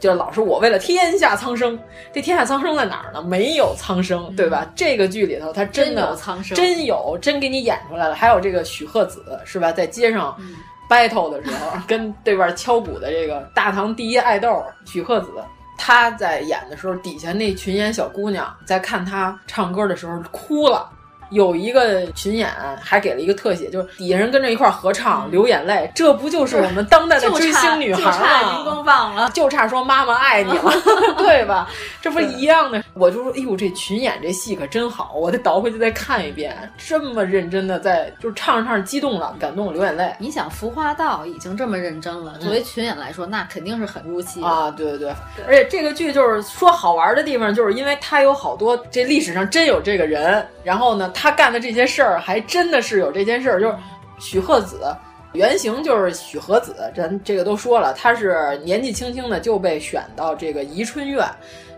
[0.00, 1.78] 就是老是我为了天下苍生，
[2.14, 3.20] 这天下苍生在哪儿呢？
[3.20, 4.66] 没有苍生，对吧？
[4.74, 8.14] 这个剧里头，他真的有苍生，真有，真给你演出来了。
[8.14, 9.70] 还有这个许鹤子，是吧？
[9.70, 10.54] 在街上嗯
[10.88, 15.28] battle 的时候， 跟对面敲鼓的这个大唐第一爱豆许鹤子，
[15.76, 20.90] 他在演的时候，底下那群演小姑娘在看他唱歌的时候哭了。
[21.30, 22.48] 有一个群演
[22.80, 30.72] 还给了一个特写，就是底下人跟着一块合唱，流眼泪，这不就是我们当代的追星女孩就差荧光棒了，就差说妈妈爱你了，
[31.18, 31.68] 对吧？
[32.00, 32.82] 这不一样的？
[32.94, 40.10] 我就说，哎呦，这群演这戏可真好，我得倒回去再看一遍，这么认真的在，就是唱着唱着激动了，感动流眼泪。
[40.18, 44.70] 你想《服化道》已经这么认真了，作为群演来说，那肯定是很入戏啊！
[44.70, 44.98] 对对
[45.36, 51.12] 对，而且这个剧就是说好玩的地方，就是因为它有好多这历史上真有这个人，然后呢。
[51.20, 53.76] 他干的这些事儿，还真的是有这件事儿，就是
[54.20, 54.94] 许鹤子
[55.32, 61.26] 原型就是许和子，咱这个都说了，他是年纪轻轻的就被选到这个宜春院。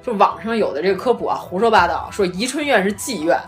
[0.03, 3.39] 就网上有的这个科普啊，胡说八道，说宜春院是妓院，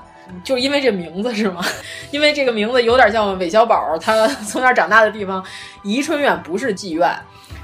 [0.43, 1.63] 就因为这名字是吗？
[2.11, 5.45] 因为这个名字有点像韦小宝他从小长大的地方。
[5.83, 7.15] 宜春院不是妓院，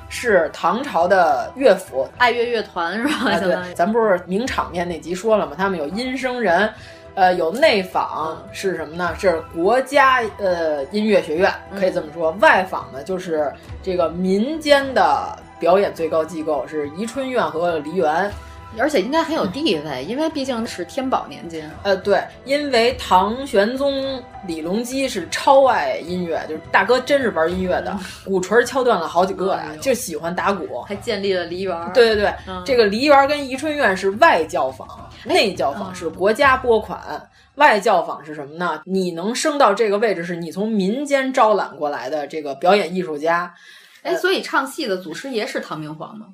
[0.08, 3.30] 是唐朝的乐府爱乐乐团是吧？
[3.30, 5.52] 啊，对，咱不是名场面那集说了吗？
[5.56, 6.72] 他们有音声人。
[7.18, 9.12] 呃，有内访是什么呢？
[9.18, 12.30] 是国家呃音乐学院，可以这么说。
[12.40, 13.52] 外访呢，就是
[13.82, 18.30] 这个民间的表演最高机构是宜春院和梨园，
[18.78, 21.68] 而且应该很有地位，因为毕竟是天宝年间。
[21.82, 31.76] 呃，对，因为唐玄宗李隆基是超爱音乐，就是大哥真是玩音乐的，鼓槌敲断了好几个呀，就喜欢打鼓，还建立了梨园。
[31.92, 32.32] 对对对，
[32.64, 34.86] 这个梨园跟宜春院是外教坊。
[35.24, 38.80] 内教坊是国家拨款，外教坊是什么呢？
[38.84, 43.54] 你能升到这个位置，是你从民间招揽过来的这个表演艺术家。
[44.02, 46.26] 哎，所以唱戏的祖师爷是唐明皇吗？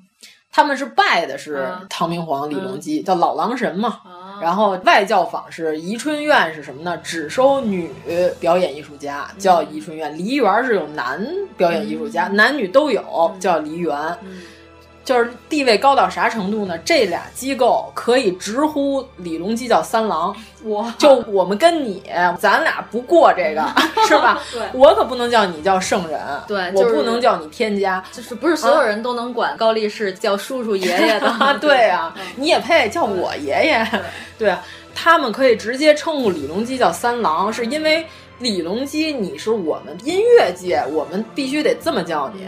[0.51, 4.01] 他们是拜的是唐明皇李隆基，叫老郎神嘛。
[4.41, 6.97] 然后外教坊是宜春院是什么呢？
[6.99, 7.89] 只收女
[8.39, 10.17] 表演艺术家，叫宜春院。
[10.17, 11.25] 梨园是有男
[11.57, 14.17] 表演艺术家，男女都有，叫梨园。
[15.05, 16.75] 就是地位高到啥程度呢？
[16.79, 20.35] 这俩机构可以直呼李隆基叫三郎。
[20.63, 22.01] 我就我们跟你，
[22.39, 23.63] 咱俩不过这个，
[24.09, 24.41] 是吧？
[24.51, 31.31] 对，我可不能叫你叫圣人，对，我不能叫你天家，就是不是所有人都能管高力士叫叔叔爷爷的。
[31.61, 33.87] 对啊， 你也配叫我爷爷？
[34.39, 34.59] 对啊，
[34.95, 38.03] 他们可以直接称呼李隆基叫三郎，是因为
[38.39, 42.47] 李隆基你是我们音乐界，我们必须得这么叫你。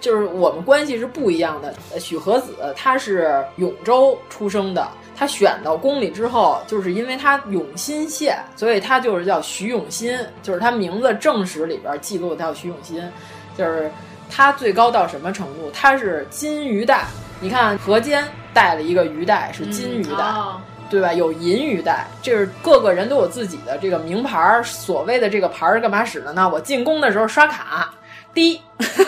[0.00, 1.74] 就是我们关系是不一样的。
[1.98, 13.02] 许和子他是永州出生的，他选到宫里之后，就是因为他永新县，所以他就是叫徐永新，就是他名字正史里边记录他叫徐永新。
[13.58, 13.90] 就是
[14.30, 15.70] 他最高到什么程度？
[15.72, 17.04] 他是金鱼带，
[17.40, 20.24] 你看河间带了一个鱼带是金鱼带，
[20.88, 21.12] 对吧？
[21.12, 24.62] 有银鱼带，这是各个人都有自己的这个名牌儿。
[24.64, 26.48] 所谓的这个牌是干嘛使的呢？
[26.48, 27.92] 我进宫的时候刷卡。
[28.32, 28.60] 第一，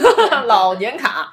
[0.46, 1.32] 老年卡，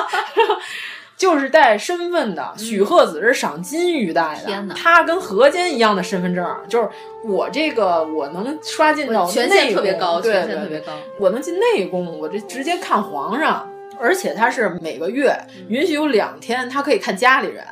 [1.16, 2.52] 就是带身份的。
[2.56, 6.88] 许鹤子是赏金鱼带的，他跟何坚一样的身份证，就是
[7.24, 15.34] 我这个我能刷进到权限特别高，权限特别高，我能进内宫，我这直接看皇上，而且他是每个月
[15.68, 17.64] 允许有两天，他可以看家里人，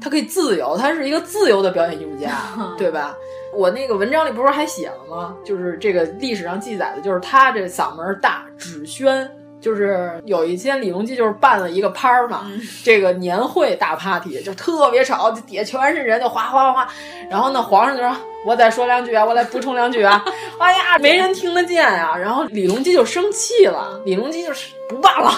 [0.00, 2.30] 他可以自由，他是一个自由的表演艺术家，
[2.78, 3.14] 对吧？
[3.54, 5.36] 我那个文章里不是还写了吗？
[5.44, 9.30] 就是这个历史上记载的，就是他这嗓门大，只宣。
[9.60, 12.48] 就是有一天李隆基就是办了一个趴儿嘛，
[12.84, 16.88] 这个年会大 party 就特别吵，就底下全是人，就哗哗哗哗。
[17.28, 20.24] 然后呢，皇上就说：“我再说两句啊，我来补充两句啊。
[20.60, 22.16] ”哎呀，没人听得见啊。
[22.16, 25.32] 然后李隆基就生气了，李隆基就是不办了，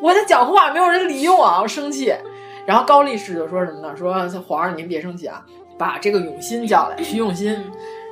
[0.00, 2.14] 我在讲话，没有人理我，我生气。
[2.64, 3.92] 然后高力士就说什么呢？
[3.96, 4.14] 说
[4.46, 5.44] 皇上您别生气啊。
[5.78, 7.56] 把这个永新叫来，徐永新，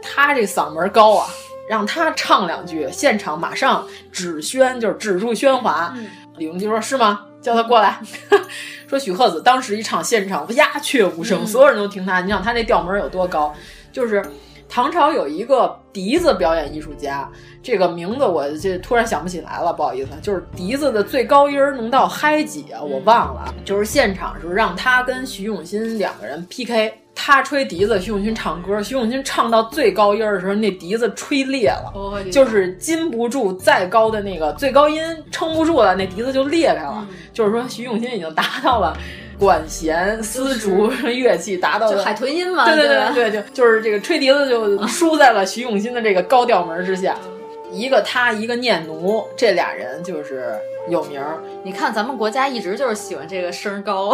[0.00, 1.26] 他这嗓门高啊，
[1.68, 5.92] 让他唱两句，现场马上止宣，就是止住喧哗。
[6.36, 7.26] 李隆基说：“是吗？
[7.40, 7.98] 叫他过来。
[8.86, 12.20] ”说许鹤子当时一唱，现场鸦雀无声，所有人都听他。
[12.20, 13.52] 你想他那调门有多高？
[13.90, 14.22] 就是
[14.68, 17.28] 唐朝有一个笛子表演艺术家，
[17.62, 20.10] 这个名字我这突然想不起来了，不好意思。
[20.20, 22.80] 就是笛子的最高音能到嗨几啊？
[22.82, 23.52] 我忘了。
[23.64, 26.92] 就是现场是让他跟徐永新两个人 PK。
[27.16, 28.80] 他吹笛子，徐永新唱歌。
[28.82, 31.92] 徐永新唱到最高音的时候，那笛子吹裂了，
[32.30, 37.04] 就是禁不住再高的那个最高音撑不住了，那笛子就裂开了。
[37.32, 38.96] 就是说，徐永新已经达到了
[39.38, 42.66] 管弦丝竹乐器达到就海豚音嘛。
[42.66, 47.16] 对对对对，就就是这个吹笛子就输在了徐永新的这个高调门之下。
[47.72, 50.54] 一个他，一个念奴，这俩人就是
[50.88, 51.40] 有名儿。
[51.62, 54.10] 你看，咱们国家一直就是喜欢这个声高，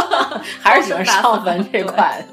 [0.60, 2.24] 还是喜欢上坟这块。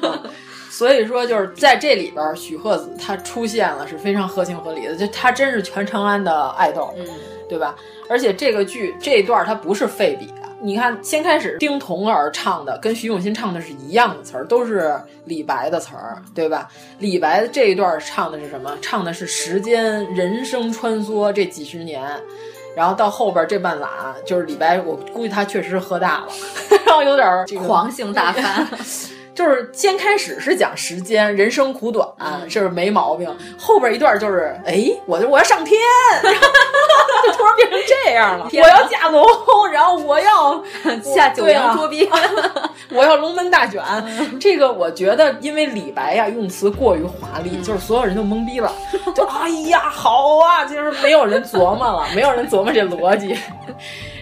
[0.70, 7.06] 所以说，就是在这里边，许鹤子他出现了是非常合情合理的，就他真是全长安的爱豆，嗯，
[7.48, 7.74] 对吧？
[8.08, 10.45] 而且这个剧这一段他不是废笔的。
[10.62, 16.68] 你看，先开始丁童儿唱的跟徐永新唱的是一样的词儿，都是李白的词儿，对吧？
[16.98, 18.76] 李白这一段唱的是什么？
[18.80, 22.02] 唱的是时间人生穿梭这几十年，
[22.74, 26.28] 然后到后边这半拉就是李白，我估计他确实是喝大了，
[26.86, 28.66] 然后有点这个狂性大发。
[29.36, 32.08] 就是先开始是讲时间，人生苦短，
[32.48, 33.28] 是没毛病。
[33.58, 35.78] 后边一段就是，哎，我就我要上天，
[36.22, 38.48] 就突然变成这样了。
[38.50, 39.22] 我要驾龙，
[39.70, 40.64] 然后我要
[41.02, 42.08] 下九阳捉鳖，
[42.90, 43.82] 我要龙门大卷。
[44.40, 48.72] 这个我觉得，因为李白呀用词过于华丽，就是所有人都懵逼了，
[49.14, 53.36] 就哎呀好啊，就是没有人琢磨了，没有人琢磨这逻辑。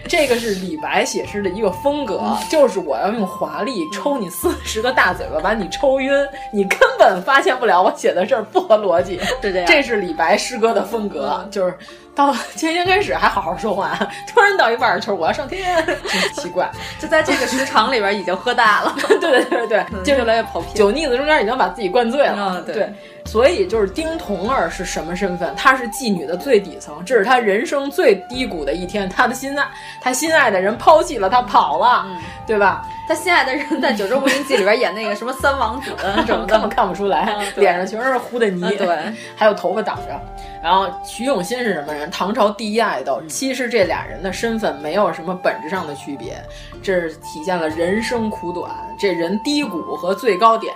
[0.07, 6.11] 这个是李白写诗的一个风格，就是我要用华丽抽你四十个大嘴巴，把你抽晕，
[6.53, 9.19] 你根本发现不了我写的事儿不合逻辑。
[9.41, 11.75] 是这样，这是李白诗歌的风格，就是
[12.13, 13.97] 到前天开始还好好说话，
[14.27, 15.97] 突然到一半儿就是我要上天， 真
[16.33, 16.69] 奇怪。
[16.99, 22.61] 就在这个时长里边已经喝大了， 对对对对，就越来越跑偏，酒腻子中间已经把自己灌醉了。
[22.61, 22.93] 对。
[23.25, 25.53] 对所以就是丁童儿是什么身份？
[25.57, 29.09] 她是妓女的最底层，这是她人生最低谷的一天。
[29.09, 29.67] 她的心爱，
[29.99, 32.17] 她心爱的人抛弃了她，跑了，嗯、
[32.47, 32.87] 对吧？
[33.09, 35.91] 她心爱的人在《九州牧云记》里边演那个什么三王子
[36.25, 40.19] 什么，根本看不出来，脸上全是糊的泥，对，还有头发挡着。
[40.63, 42.09] 然后徐永新是什么人？
[42.09, 43.21] 唐朝第一爱豆。
[43.27, 46.41] 其实这俩人的身份没有什么本质上的区别，
[46.81, 50.73] 这是体现了人生苦短，这人低谷和最高点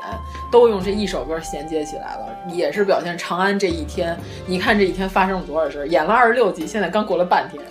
[0.52, 4.18] 都用这一首歌衔接起来了，也是表现长安这一天。
[4.46, 5.88] 你看这一天发生了多少事儿？
[5.88, 7.64] 演了二十六集，现在刚过了半天，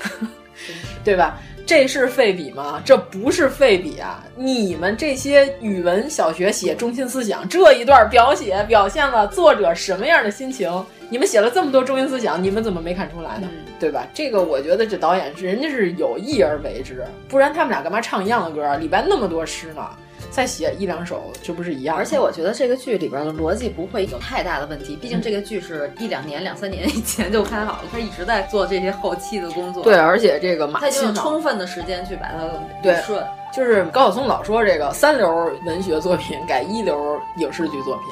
[1.05, 1.39] 对吧？
[1.67, 2.81] 这是废笔吗？
[2.83, 4.25] 这不是废笔啊！
[4.35, 10.73] 你们这些语文小学写中心思想这一段表写，表现了作者什么样的心情？
[11.11, 13.47] 你们写了这么多中心思想，你们怎么没看出来呢？
[13.53, 14.07] 嗯、对吧？
[14.15, 18.77] 这个我觉得这导演是人家是有意而为之，不然他们俩干嘛唱一样的歌？
[18.79, 19.87] 里边那么多诗呢，
[20.31, 21.97] 再写一两首，就不是一样？
[21.97, 29.83] 而且我觉得这个剧里边的逻辑不会有太大的问题，毕竟这个剧是一两年、两三年以前就拍好了，他一直在做这些后期的工作。
[29.83, 33.25] 对，而且这个马他就有充分的时间去把它捋顺。
[33.51, 38.05] 就是高晓松老说这个三流文学作品改一流影视剧作品。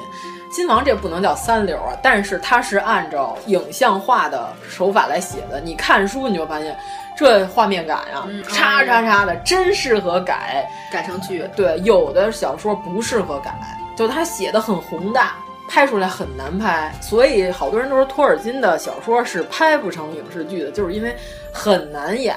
[0.49, 5.59] 金王这不能叫三流啊，但是它是按照影像化的手法来写的。
[5.59, 6.77] 你看书你就发现，
[7.15, 11.49] 这画面感呀、啊，叉叉叉的，真适合改改成剧。
[11.55, 13.53] 对，有的小说不适合改，
[13.95, 15.35] 就他写的很宏大，
[15.67, 16.93] 拍出来很难拍。
[17.01, 21.15] 所以好多人都说托尔金的小说是拍不成影视剧的，就是因为
[21.51, 22.35] 很难演。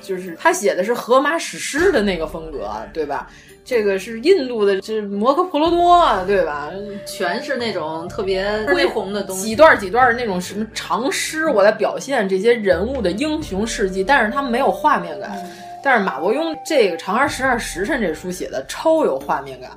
[0.00, 3.28] 就是他写的是荷马史诗的那个风格，对吧？
[3.62, 6.70] 这个是印度的，这摩诃婆罗多，对吧？
[7.06, 15.30] 全是那种特别恢宏的东西，几段几段那种什么长诗，我来表现这些人物的英雄事迹，但是他没有画面感。
[15.34, 15.50] 嗯、
[15.84, 19.70] 但是马伯庸这个《长安十二时辰》这书写的超有画面感，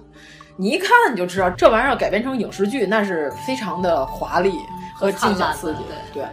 [0.58, 4.54] 你一看你就知道这玩意儿改编成影视剧，那是非常的华丽
[4.96, 5.96] 和惊险刺激的。
[6.14, 6.24] 对。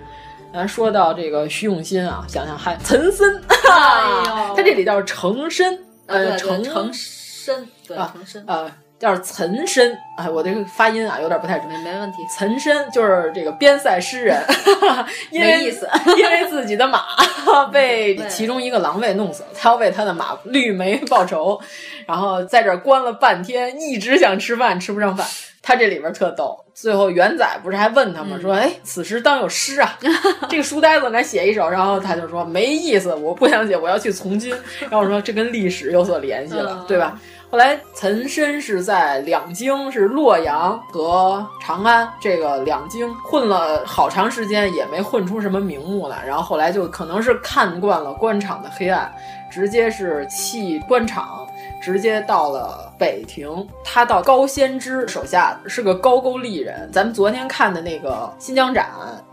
[0.52, 8.68] 咱说到这个徐永新啊，想想还岑参，哎、 他这里叫程参，呃，程程参，对，啊成参，呃，
[9.00, 12.18] 叫岑参，哎，我这个发音啊有点不太准，没没问题。
[12.28, 14.38] 岑参就是这个边塞诗人，
[15.32, 15.88] 因为没意思，
[16.18, 17.00] 因为自己的马
[17.72, 21.58] 被其中一个狼狈弄死了，他要为他的马绿梅报仇，
[22.06, 25.26] 然后在这关了半天，一直想吃饭，吃不上饭。
[25.62, 28.38] 他这里边特逗，最后元载不是还问他吗？
[28.40, 29.98] 说，哎，此时当有诗啊，
[30.48, 34.54] 这个书呆子来写一首，然后他就说没意思，我不想写，我要去从军。
[34.80, 37.18] 然后我说这跟历史有所联系了，对吧？
[37.50, 46.24] 后来岑参是在两京，是洛阳和长安这个两京混了好长时间，也没混出什么名目来。
[46.24, 49.12] 然后后来就可能是看惯了官场的黑暗，
[49.50, 51.46] 直接是弃官场。
[51.82, 56.90] 直接到了北庭，他到高仙芝手下是个高句丽人。
[56.92, 58.90] 咱们昨天看的那个新疆展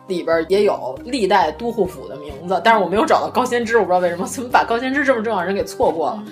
[0.08, 6.24] 里边也有历代都护府的名字，但是我没有找到高仙芝，我不知道为什么，怎么把高仙芝这么重要人给错过了。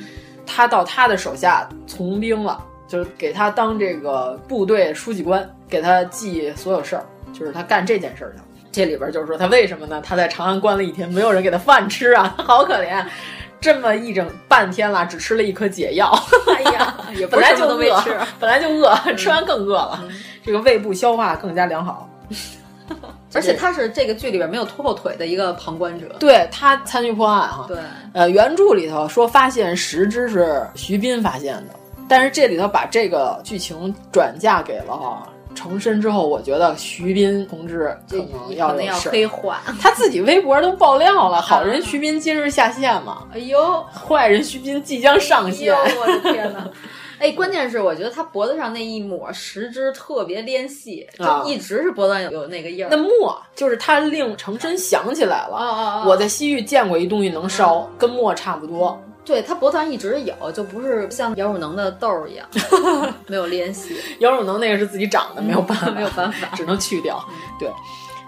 [0.46, 8.42] 他到他的手下从兵了，就是给他当这个部队书记官，给他记所有事儿，就是他干这件事儿的。
[8.72, 10.02] 这里边就是说他为什么呢？
[10.02, 13.04] 他在长安关了一天，没有人给他饭吃啊， 好可怜。
[13.62, 16.12] 这么一整半天了，只吃了一颗解药。
[16.54, 20.04] 哎呀，也 本来就都没吃，本来就饿，吃完更饿了，
[20.44, 22.10] 这个胃部消化更加良好。
[23.36, 27.66] 而且他是这个剧里边没有拖后腿的一个旁观者，对他参与破案哈。
[27.68, 27.78] 对，
[28.14, 31.76] 呃，原著里头说发现石只是徐斌发现的，
[32.08, 35.28] 但是这里头把这个剧情转嫁给了哈。
[35.54, 43.24] 成身之后，我觉得徐斌同志可能要可能要黑化，他自己微博都爆料了，好人徐斌今日下线嘛？
[43.34, 45.74] 哎呦，坏人徐斌即将上线！
[45.74, 46.68] 哎、我的天哪！
[47.20, 52.90] 哎，关键是我觉得他脖子上那一抹石脂特别连细，啊、就一直是脖子上有有那个印儿。
[52.90, 59.02] 那墨就是他令成真想起来了，啊啊啊我在西域见过一东西能烧，嗯、跟墨差不多。
[59.24, 62.48] 对他脖子上一直有，就不是像姚汝能的痘儿一样
[63.26, 63.96] 没有联系。
[64.20, 67.20] 姚汝能那个是自己长的，没有办法，没有办法，只能去掉。
[67.60, 67.68] 对，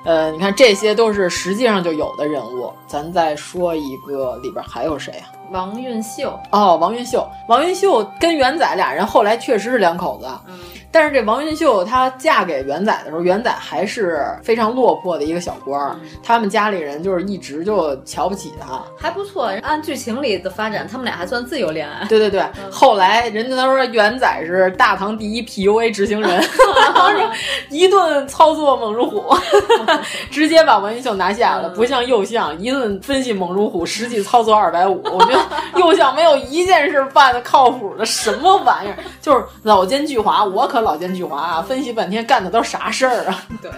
[0.07, 2.71] 呃，你看这些都是实际上就有的人物。
[2.87, 5.27] 咱再说一个，里边还有谁啊？
[5.51, 10.25] 王运秀哦，王运秀，王运秀跟元仔俩人后来确实是两口子。
[10.47, 10.57] 嗯。
[10.91, 19.47] 但是这王云秀她嫁给元载的时候，元载还是非常落魄的一个小官儿，嗯、他们家里人就是一直就瞧不起他，还不错。
[19.61, 22.05] 按剧情里的发展，他们俩还算自由恋爱。
[22.07, 26.43] 对对对，嗯、后来人家都说元载是大唐第一 PUA 执行人，
[27.69, 29.35] 一顿操作猛如虎，
[30.31, 31.69] 直接把王云秀拿下了。
[31.69, 35.03] 不像右相一顿分析猛如虎，实际操作二百五。
[35.03, 35.39] 我觉得
[35.79, 38.97] 右相没有一件事办的靠谱的，什么玩意儿？
[39.21, 40.76] 就是老奸巨猾，我可。
[40.81, 41.61] 老奸巨猾啊！
[41.61, 43.43] 分析半天干的都是啥事儿啊？
[43.61, 43.71] 对，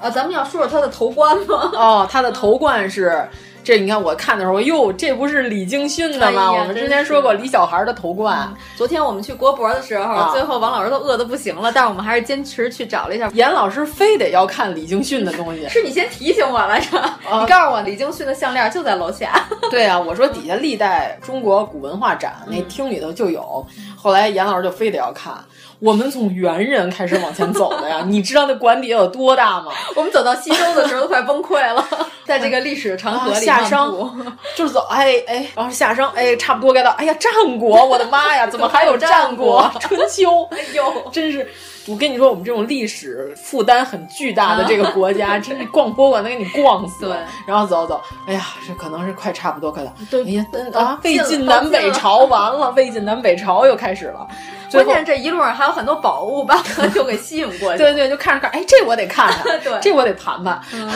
[0.00, 1.70] 啊，咱们要说说他的头冠吗？
[1.74, 3.28] 哦，他的头冠是
[3.62, 6.50] 这，你看我看的时候，哟，这不是李敬训的吗？
[6.54, 8.48] 哎、我们之前说过李小孩的头冠。
[8.50, 13.28] 嗯、昨天我们去国博的时候，啊、最后王老师都饿得不行了，但是我们还是坚持去找了一下。
[13.34, 16.98] 严老师非得要看李敬训的东西， 是你先提醒我来着？
[16.98, 19.46] 啊、你告诉我李敬训的项链就在楼下。
[19.70, 23.64] 对啊，我说底下历代中国古文化展那厅里头就有，
[23.94, 25.34] 后来严老师就非得要看。
[25.80, 29.72] 我们从猿人开始往前走的呀， 你知道那管底有多大吗？
[29.96, 31.84] 我们走到西周的时候都快崩溃了，
[32.26, 33.92] 在这个历史长河里、啊、下商
[34.54, 40.46] 就是走，哎哎，然后夏商，哎，差不多该到，哎呀，战国，我的妈呀，怎么还有战国、春秋？
[40.50, 41.48] 哎呦，真是。
[41.86, 47.06] 我跟你说，我们这种历史负担很巨大的这个国家， 真是逛博物馆能给你逛死。
[47.06, 47.16] 对，
[47.46, 49.92] 然后走走，哎呀，这可能是快差不多快到。
[50.10, 54.26] 对，哎呀，啊，魏晋南北朝完了，魏晋南北朝又开始了。
[54.70, 57.78] 关键这一路上还有很多宝物，把 我就给吸引过去。
[57.78, 60.60] 对对，就看着看，哎，这我得看看，对，这我得盘盘。
[60.72, 60.88] 嗯、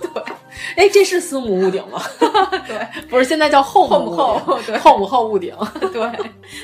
[0.00, 0.22] 对，
[0.76, 2.00] 哎，这是司母屋顶吗？
[2.68, 5.52] 对，不是，现在叫后母后后，对，后母后屋顶。
[5.92, 6.08] 对，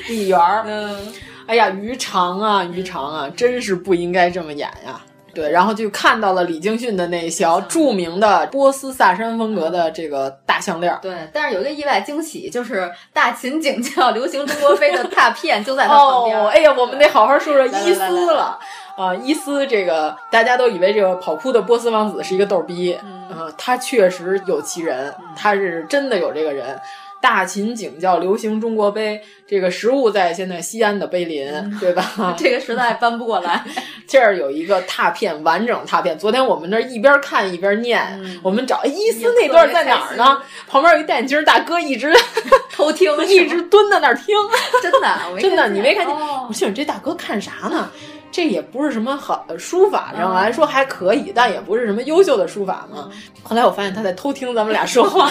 [0.07, 1.13] 李园儿，嗯。
[1.47, 5.01] 哎呀，于长啊，于长啊，真是不应该这么演呀！
[5.33, 10.95] 对，然后就看到了李敬训的那条著名的波斯萨珊风格的这个大项链。
[11.01, 16.39] 对，但是有一个意外惊喜，就是大秦景教流行中国飞的拓片就在他旁边。
[16.39, 18.59] 哦，哎呀，我们得好好说说伊斯了。
[18.95, 26.79] 啊，伊斯这个大家都以为这个跑酷的波斯王子是一个逗逼，嗯、呃，他确实有其人，他是真的有这个人。
[27.23, 32.35] 大秦景教流行中国杯，这个实物在现在西安的碑林，嗯、对吧？
[32.37, 33.63] 这个实在搬不过来。
[34.05, 36.19] 这儿有一个拓片，完整拓片。
[36.19, 40.41] 昨天我们这一边看一边念，嗯、我们找哎伊斯那段在哪儿呢？
[40.67, 42.13] 旁边有一戴眼镜大哥一直
[42.69, 44.35] 偷听，一直蹲在那儿听。
[44.81, 46.13] 真的，真的，你没看见？
[46.13, 47.89] 哦、我想这大哥看啥呢？
[48.33, 53.07] 这也不是什么好书法上来说还可以，但也不是什么优秀的书法嘛。
[53.43, 55.27] 后来我发现他在偷听咱们俩说话，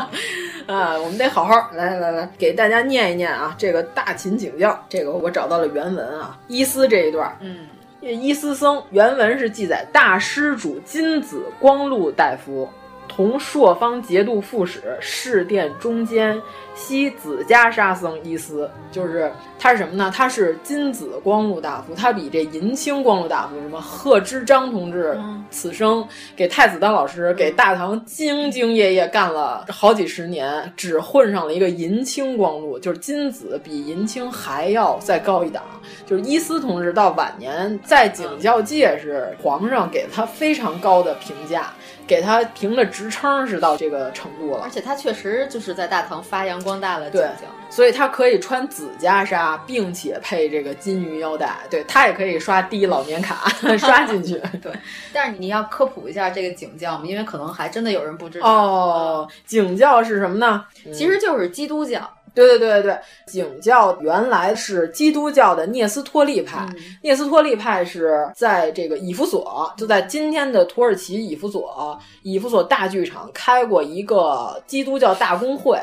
[0.68, 3.54] 啊，我们得好好来来来给大家念一念啊。
[3.56, 7.66] 这个大秦景教，这个我找到了原文啊，伊斯这一段，嗯，
[8.02, 12.68] 伊斯僧原文是记载大施主金子光禄大夫。
[13.14, 16.40] 同朔方节度副使、侍殿中监
[16.74, 20.10] 西子家沙僧伊斯，就是他是什么呢？
[20.12, 25.16] 他是金子光禄大夫，他比这银青光禄大夫什么贺知章同志
[25.48, 26.04] 此生
[26.34, 35.62] 给太子当老师，给大唐兢兢业业干了好几十年，只混上了一个银青光禄，就是金子比银青还要再高一档。
[36.04, 41.72] 就是伊斯同志到晚年在景教界是皇上给他非常高的评价。
[42.06, 53.48] 给他评了职称是到这个程度了，而且他确实就是在大唐发扬光大了景教，所以他可以穿紫袈裟，并且配这个金鱼腰带，对他也可以刷低老年卡
[53.78, 54.40] 刷进去。
[54.62, 54.72] 对，
[55.12, 58.46] 但是你要科普一下这个景教嘛，因为可能还真的有人不知道。
[58.46, 60.64] 哦，景教是什么呢？
[60.92, 62.10] 其实就是基督教。
[62.34, 75.78] 对对对对，景教原来是基督教的聂斯托利派，嗯、聂斯托利派是在这个以弗所，就在今天的土耳其以弗所，以弗所大剧场开过一个基督教大公会。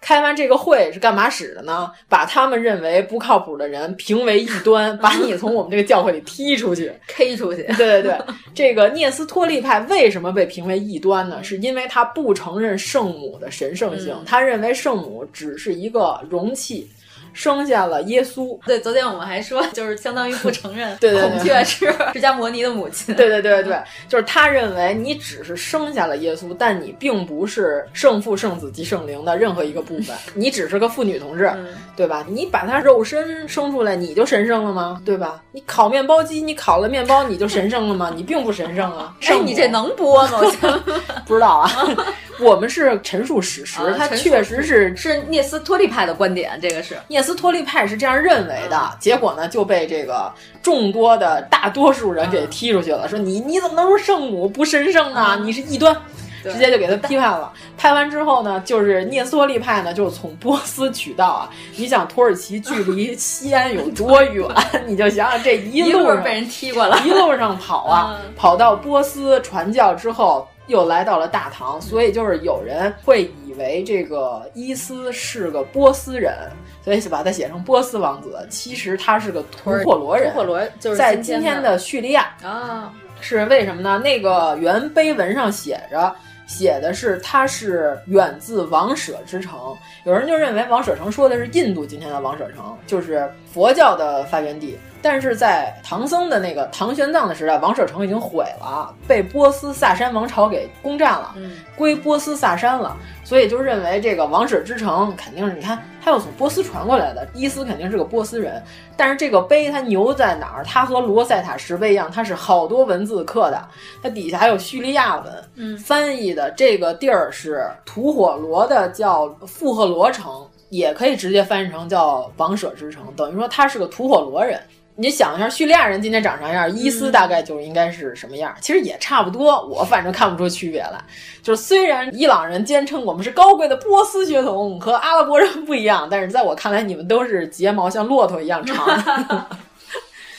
[0.00, 1.92] 开完这个会是干嘛使的呢？
[2.08, 7.62] 把他们认为不靠谱的人评为异端，把你从我们这个教会里踢出去、 K 出去。
[7.76, 8.18] 对对对，
[8.52, 11.40] 这个聂斯托利派为什么被评为异端呢？
[11.44, 16.88] 是因为他不承认圣母的神圣性，嗯、他认为圣母只是一一个容器。
[17.32, 23.14] 生下了耶稣，对，昨天我们还说，就是相当于不承认对孔雀是释迦摩尼的母亲。
[23.14, 23.78] 对对对对，
[24.08, 32.24] 就是他认为你只是生下了耶稣，但你并不是圣父、圣子及圣灵的任何一个部分， 你只是个妇女同志，嗯、对吧？
[32.28, 35.00] 你把他肉身生出来，你就神圣了吗？
[35.04, 35.42] 对吧？
[35.52, 38.12] 你烤面包机，你烤了面包，你就神圣了吗？
[38.14, 39.14] 你并不神圣啊！
[39.22, 40.40] 哎，你这能播吗？
[41.26, 41.70] 不知道啊。
[42.40, 48.96] 我们是陈述史实，它确实是是聂斯托利派的观点，这个是聂斯托利派是这样认为的。
[48.98, 50.28] 结果呢，就被这个
[50.60, 55.38] 众多的大多数人给踢出去了，说你你怎么能说圣母不神圣呢？
[55.44, 55.96] 你是异端。
[56.42, 57.52] 直接就给他批判了。
[57.78, 61.48] 拍完之后呢，就是聂斯托利派呢，就是从波斯取道啊。
[61.76, 64.44] 你想土耳其距离西安有多远？
[64.84, 71.80] 你就想想这一路上被人踢过了，一路上跑啊，跑到波斯传教之后，又来到了大唐。
[71.80, 76.34] 所以就是有人会以为这个伊斯是个波斯人，
[76.84, 78.46] 所以就把它写成波斯王子。
[78.50, 82.92] 其实他是个吐火罗人，吐火罗就是在今天的叙利亚啊。
[83.20, 83.98] 是为什么呢？
[83.98, 86.14] 那个原碑文上写着。
[86.44, 94.76] 写的是他是远自王舍之城，有人就认为王舍城说的是印度今天的王舍城，就是佛教的发源地。
[95.02, 101.34] 但是在唐僧的那个唐玄奘的时代，王舍城已经毁了，被波斯萨珊王朝给攻占了，
[101.76, 102.96] 归波斯萨珊了。
[103.24, 108.62] 所以就认为这个王舍之城肯定是，你看他又从波斯传过来的，伊斯肯定是个波斯人。
[108.96, 110.64] 但是这个碑它牛在哪儿？
[110.64, 113.68] 它和罗塞塔石碑一样，它是好多文字刻的，
[114.02, 124.60] 它底下还有叙利亚文，嗯，翻译的这个地儿是吐火罗的，叫富赫罗城，也可以直接翻译成叫王舍之城，等于说他是个吐火罗人。
[125.02, 126.70] 你想一下，叙利亚人今天长啥样？
[126.70, 128.54] 伊斯大概就应该是什么样？
[128.60, 131.04] 其实也差不多，我反正看不出区别来。
[131.42, 138.86] 就是虽然伊朗人坚称我们是高贵的波斯血统，和阿拉伯人不一样，但是在我看来，你们都是睫毛像骆驼一样长。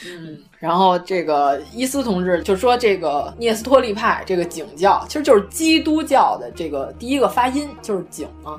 [0.08, 8.58] 嗯，然后这个伊斯同志就说，这个聂斯托利派这个景教，其实就是基督教的这个第一个发音就是景嘛，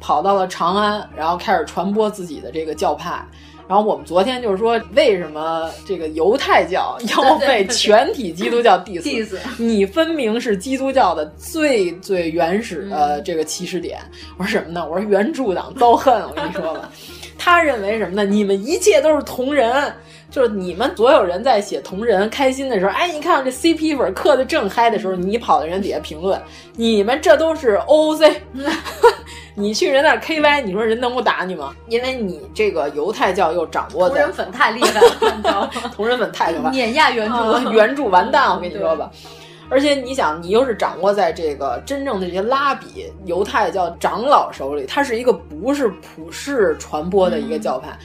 [0.00, 3.22] 跑到了长安，然后开始传播自己的这个教派。
[3.68, 9.36] 然后我们昨天就是说，为什么这个犹太教要被全体基督教 diss？
[9.56, 13.98] 你分明是基督教的最最原始的这个起始点。
[14.36, 14.86] 我说什么呢？
[14.88, 16.14] 我说原著党遭恨。
[16.22, 16.90] 我跟你说吧，
[17.38, 18.24] 他认为什么呢？
[18.24, 19.92] 你们一切都是同人，
[20.30, 26.40] 就是你们所有人在写同人开心的时候，哎，你看这 CP 粉嗑的正嗨的时候，你跑到人底下评论，
[26.76, 28.32] 你们这都是 OOC。
[29.54, 31.74] 你去人那 KY，你说人能不打你吗？
[31.88, 35.00] 因为你这个犹太教又掌握同人粉太厉害
[35.50, 38.54] 了， 同人粉太厉害，碾压原著，原著完蛋！
[38.54, 39.10] 我跟你说吧，
[39.68, 47.96] 而且你想，你又是掌握在这个真正的这些拉比犹太教长老手里，它是一个不是普世传播的一个教派。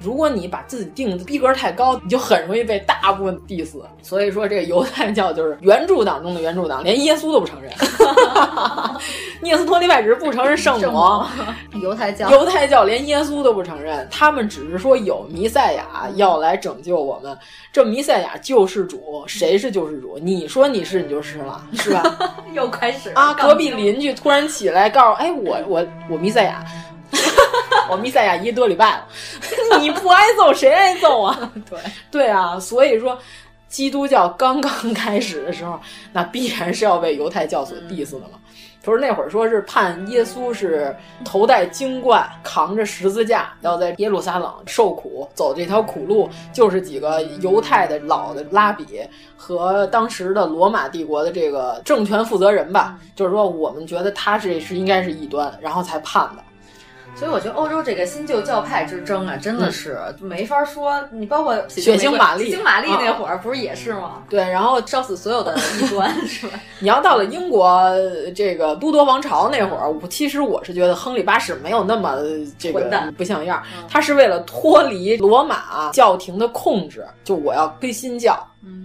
[0.00, 3.74] 如果你把自己定的逼格太高，你就很容易被大部分 diss。
[4.02, 7.72] 所以说，这个犹太教就是原著党中的原著党，连耶稣都不承认。
[9.42, 11.24] 聂斯托利派只是不承认圣母，
[11.82, 17.36] 犹太教犹太教连耶稣都不承认，他们只是说有弥赛亚要来拯救我们。
[17.72, 20.18] 这弥赛亚救世主，谁是救世主？
[20.20, 22.02] 你说你是，你就是了， 是吧？
[22.52, 23.34] 又开始啊！
[23.34, 26.64] 隔壁邻居突然起来告诉，哎，我我我弥赛亚。
[27.90, 29.06] 我弥赛亚一个多礼拜了，
[29.80, 31.52] 你不挨揍谁挨揍啊？
[31.68, 31.78] 对
[32.10, 33.18] 对啊，所以说
[33.68, 35.78] 基督教刚刚开始的时候，
[36.12, 38.38] 那必然是要被犹太教所 diss 的嘛。
[38.82, 40.94] 不是那会儿说是判耶稣是
[41.24, 48.86] 头戴金冠，扛着十字架，要在耶路撒冷受苦，走这条苦路，就是几个犹太的老的拉比
[49.36, 56.44] 和当时的罗马帝国的这个政权负责人吧，就是说我们觉得他是是应该是异端，然后才判的。
[57.16, 61.02] 所以我觉得欧洲这个新旧教派之争啊，真的是没法说。
[61.10, 64.22] 你包括血腥玛丽，血腥玛丽那会儿不是也是吗？
[64.28, 66.60] 对，然后烧死所有的异端是吧？
[66.78, 67.90] 你要到了英国
[68.34, 72.18] 这个都铎王朝那会儿，我其实我是觉得亨利八世没有那么
[72.58, 78.38] 这个不像样，他是为了脱离罗马教廷的控制，就我要归新教。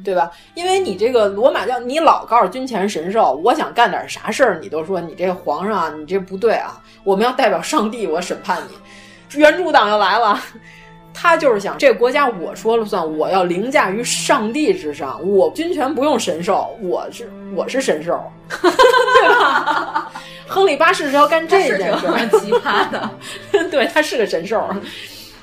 [0.03, 0.29] 对吧？
[0.53, 6.79] 因为你这个罗马教，你老告诉君前神授，我想干点啥事儿，你都说你这皇上啊，你这不对啊！
[7.03, 9.39] 我们要代表上帝，我审判你。
[9.39, 10.39] 原著党要来了，
[11.13, 20.11] 他就是想这个国家我说了算，我要凌驾于上帝之上，我军权不用神授，我是我是神授， 对吧？
[20.47, 22.05] 亨利八世是要干这件事，
[22.39, 23.09] 奇葩的，
[23.71, 24.61] 对他是个神兽。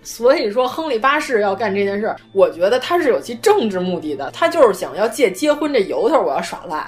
[0.02, 4.30] 所以说，亨利八世要干这件事，我觉得他是有其政治目的的。
[4.30, 6.86] 他就是想要借结婚这由头，我要耍赖。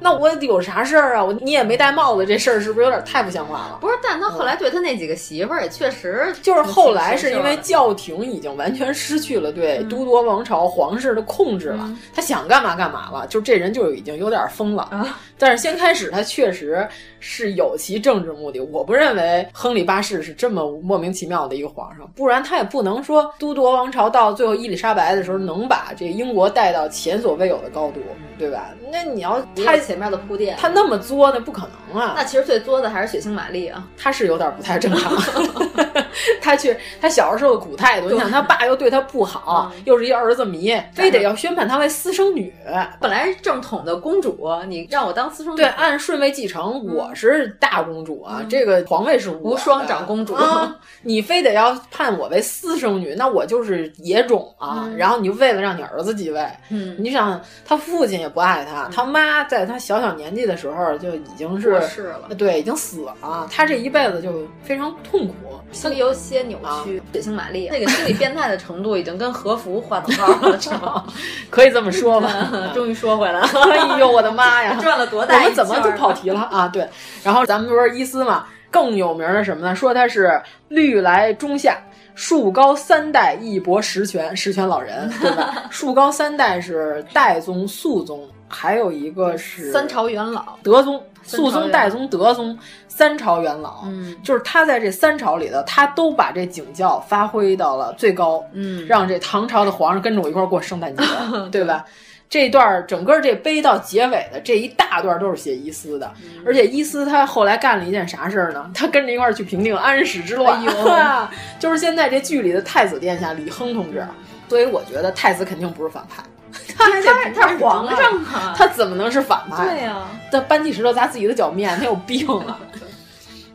[0.00, 1.24] 那我有啥事儿啊？
[1.24, 3.78] 我你也没戴帽子，这事儿是不是有点太不像话了？
[3.80, 13.26] 不是，但他后来对他那几个媳妇儿也确实，就是后来是因为教廷已经完全失去了对都铎王朝皇室的控制了，他想干嘛干嘛了。
[13.26, 14.90] 就这人就已经有点疯了。
[15.36, 16.86] 但是先开始他确实
[17.18, 18.60] 是有其政治目的。
[18.60, 28.00] 我不认为亨利八世是这么莫名其妙的一个皇上，不然他也不能说都铎王朝到最后伊丽莎白的时候能把这英国带到前所未有的高度，
[28.38, 28.70] 对吧？
[28.90, 29.76] 那你要他。
[29.90, 32.14] 前面的铺垫，他那么作，那不可能啊。
[32.16, 35.12] 那其实最作的还是血腥玛丽啊，她是有点不太正常。
[36.40, 38.10] 她去，他小时候受的苦太多。
[38.10, 42.52] 你想，他爸又对他不好，又是一儿子迷，非得要宣判他为私生女。
[43.00, 50.34] 本来是正统的公主，你让我当私生女，对，按顺位继承，我是大公主啊，这个皇位是无双长公主。
[50.34, 54.88] 啊，你非得要判我为私生女，那我就是野种啊。
[54.96, 63.14] 然后你就为了让你儿子继位，嗯，你想，他父亲也不爱他，他妈在他小小年纪的时候就已经是过世了，对，已经死了。
[63.50, 65.34] 他这一辈子就非常痛苦，
[65.80, 67.02] 心里有些扭曲。
[67.12, 71.04] 血腥玛丽那个心理变态的程度已经跟和服划等 号了，是吗？
[71.48, 72.28] 可以这么说吧？
[72.74, 73.48] 终于说回来了。
[73.72, 74.78] 哎呦，我的妈呀！
[74.82, 75.36] 转了多大？
[75.36, 76.68] 我们怎么就跑题了啊？
[76.68, 76.86] 对，
[77.22, 79.74] 然后咱们不是伊斯嘛，更有名的什么呢？
[79.74, 81.78] 说他是历来中下。
[82.16, 85.64] 树高三代，一博十全，十全老人，对吧？
[85.70, 92.58] 树高三代是代宗、肃宗，还有一个是三朝元老，德宗、肃宗、代宗、德宗，
[92.88, 93.82] 三朝元老。
[93.84, 98.44] 嗯，就是他在这三朝里头，他都把这景教发挥到了最高。
[98.52, 101.02] 嗯，让这唐朝的皇上跟着我一块过圣诞节，
[101.50, 101.84] 对吧？
[102.28, 108.70] 这段整个这碑到结尾的这一大段都是写伊斯的，嗯、而且伊斯他后来干了一件啥事儿呢？
[108.72, 111.28] 他跟着一块儿去平定安史之乱，哎、
[111.58, 114.04] 就是现在这剧里的太子殿下李亨同志。
[114.48, 116.22] 所以我觉得太子肯定不是反派，
[116.76, 119.64] 他还他他是皇上啊，他怎么能是反派？
[119.66, 122.58] 对呀、啊，他搬起石头砸自己的脚面，他有病啊！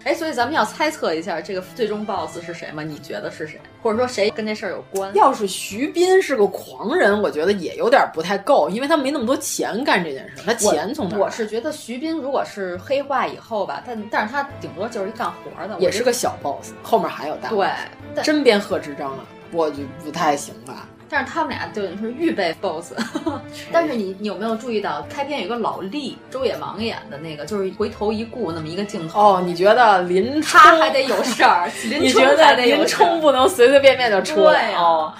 [0.05, 2.83] 哎，所以咱们要猜测一下这个最终 BOSS 是谁吗？
[2.83, 3.59] 你觉得是谁？
[3.81, 5.11] 或者说谁跟这事儿有关？
[5.15, 10.35] 要是徐斌是个狂人，我觉得也有点不太够，因为他没那么多钱干这件事。
[10.45, 11.17] 他钱从哪？
[11.17, 17.49] 我是觉得徐斌如果是黑化以后吧，但但是他顶多就是一干活的，也是个小 BOSS，后面还有大。
[17.49, 17.67] 对，
[18.21, 20.87] 真编贺知章了，我就不太行吧。
[21.17, 22.91] 但是他们俩就是预备 BOSS，
[23.71, 29.17] 但是你你有没有注意到开篇有一个老力周野芒演的那个，就是回头一顾那么一个镜头。
[29.17, 31.71] 哦，你觉得林冲他还得有事儿？
[31.87, 34.73] 你觉得林冲不能随随便便就出来？
[34.73, 35.13] 对哦，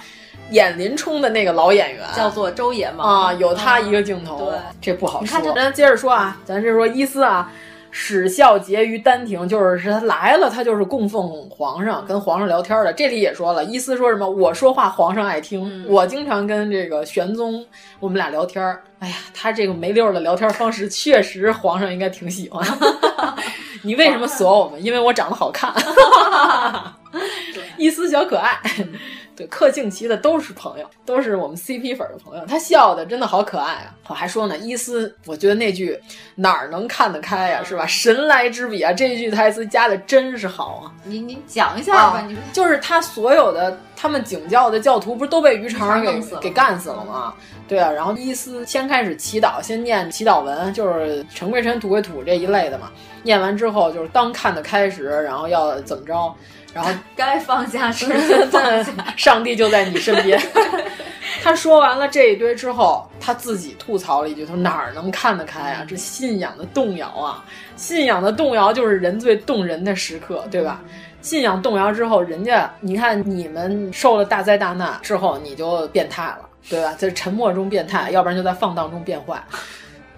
[0.50, 5.52] 演林冲的那个老演员叫做周野芒啊，有他一个镜头，对，这不好说。
[5.54, 7.50] 咱接着说啊，咱是说伊斯啊。
[7.98, 12.92] 始孝结于丹庭，就是是他来了，他就是供奉皇上，跟皇上聊天的。
[12.92, 14.28] 这里也说了，伊斯说什么？
[14.28, 17.64] 我说话皇上爱听，嗯、我经常跟这个玄宗
[17.98, 18.62] 我们俩聊天。
[18.98, 22.62] 哎呀，他这个没溜的聊天方式，确实皇上应该挺喜欢。
[23.82, 24.84] 你为什么 锁我们？
[24.84, 25.72] 因为我长得好看。
[27.78, 28.60] 伊斯小可爱。
[29.36, 32.46] 对，克敬奇的都是朋友，都是我们 CP 粉的朋友。
[32.46, 33.94] 他笑的真的好可爱啊！
[34.08, 36.00] 我还说呢，伊斯，我觉得那句
[36.34, 37.86] 哪儿能看得开呀、啊，是吧？
[37.86, 38.92] 神来之笔啊！
[38.92, 40.92] 这句台词加的真是好啊！
[41.04, 47.34] 你你讲一下吧，啊、你就是他所有的他们景教的教徒不是都被于常给给干死了吗？
[47.68, 52.90] 对啊，然后伊斯先开始祈祷，先念祈祷文，就是尘归尘，土归土这一类的嘛。
[53.22, 56.34] 念完之后就是当看得开时，然后要怎么着？
[56.76, 58.04] 然后 该放下时，
[59.16, 60.38] 上帝就在你身边。
[61.42, 65.86] 他说完了这一堆之后，他自己吐槽了一句：“他说哪儿能看得开啊？
[65.88, 67.42] 这信仰的动摇啊！
[67.76, 70.82] 信仰的动摇就是人最动人的时刻，对吧？
[71.22, 76.92] 信仰动摇之后，人家你看你们受了大灾大难之后，你就变态了，对吧？
[76.98, 79.42] 在沉默中变态，要不然就在放荡中变坏。”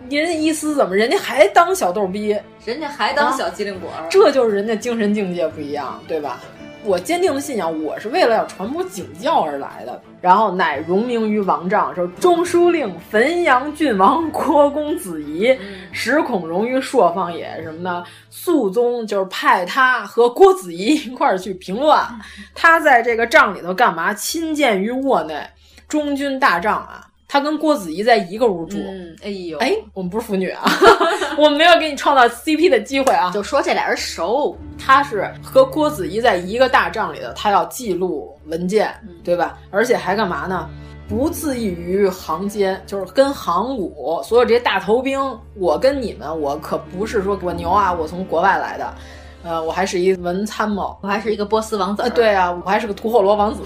[0.09, 6.41] 人家伊斯怎么，人家还当小逗逼，人家还当小机灵鬼、啊，这就是人家精神境界不一样，对吧？
[6.85, 10.01] 我坚定的信仰，我是为了要传播景教而来的。
[10.20, 15.55] 然后乃荣名于王丈，说中书令汾阳郡王郭公子仪，
[15.93, 17.61] 实恐荣于朔方也。
[17.62, 18.05] 什么的？
[18.31, 22.07] 肃宗就是派他和郭子仪一块儿去平乱，
[22.55, 24.15] 他在这个帐里头干嘛？
[24.15, 25.47] 亲见于卧内，
[25.89, 27.07] 中军大帐啊。
[27.28, 30.64] 他跟郭子仪在一个屋住，嗯，哎呦，哎，我们不是腐女啊，
[31.36, 34.56] 我们没有给你创造 CP 的机会啊，就说这俩人熟。
[34.78, 39.59] 他是和郭子仪在一个大帐里的，他要记录文件，对吧？
[39.70, 40.70] 而且还干嘛呢？
[41.06, 45.20] 不自缢于行间，就是跟行伍所有这些大头兵，
[45.55, 48.94] 我跟你们，我可不是说我牛啊，我从国外来的。
[49.44, 52.02] 呃，我还是一文参谋，我还是一个波斯王子。
[52.02, 53.62] 呃，对啊，我还是个吐火罗王子，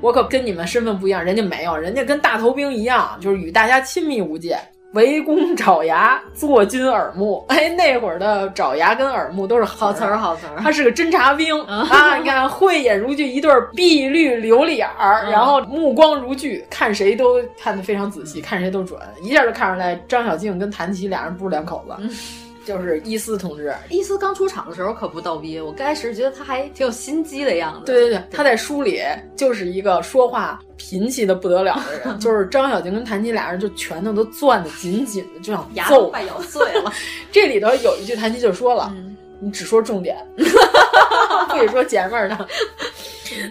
[0.00, 4.58] 我可跟你们身份不一样，人家没有，人家跟大头兵一样，就是与大家亲密无间。
[4.94, 7.42] 围攻爪牙，坐军耳目。
[7.48, 10.60] 哎，那会儿的爪牙跟耳目都是好词儿，好词儿。
[10.60, 12.18] 他是个侦察兵啊！
[12.18, 21.94] 你看，慧眼如炬，一对碧绿琉璃眼儿，然后目光如炬，看谁都看得非常仔细，看谁都准，一下就看出来张小静跟谭琪俩人不是两口子。
[22.66, 23.74] 就是伊斯同志。
[23.88, 27.86] 伊斯刚出场的时候可不逗逼，我开始觉得他还挺有心机的样子。
[27.86, 29.00] 对对对，他在书里
[29.36, 36.92] 就是一个说话贫气的不得了的人， 就是张小静跟谭琪俩人就拳头都攥得紧紧的，就想牙揍都快咬碎了。
[37.30, 42.46] 这里头有一句谭琪就说了：“嗯你只说重点， 不许说前面的。”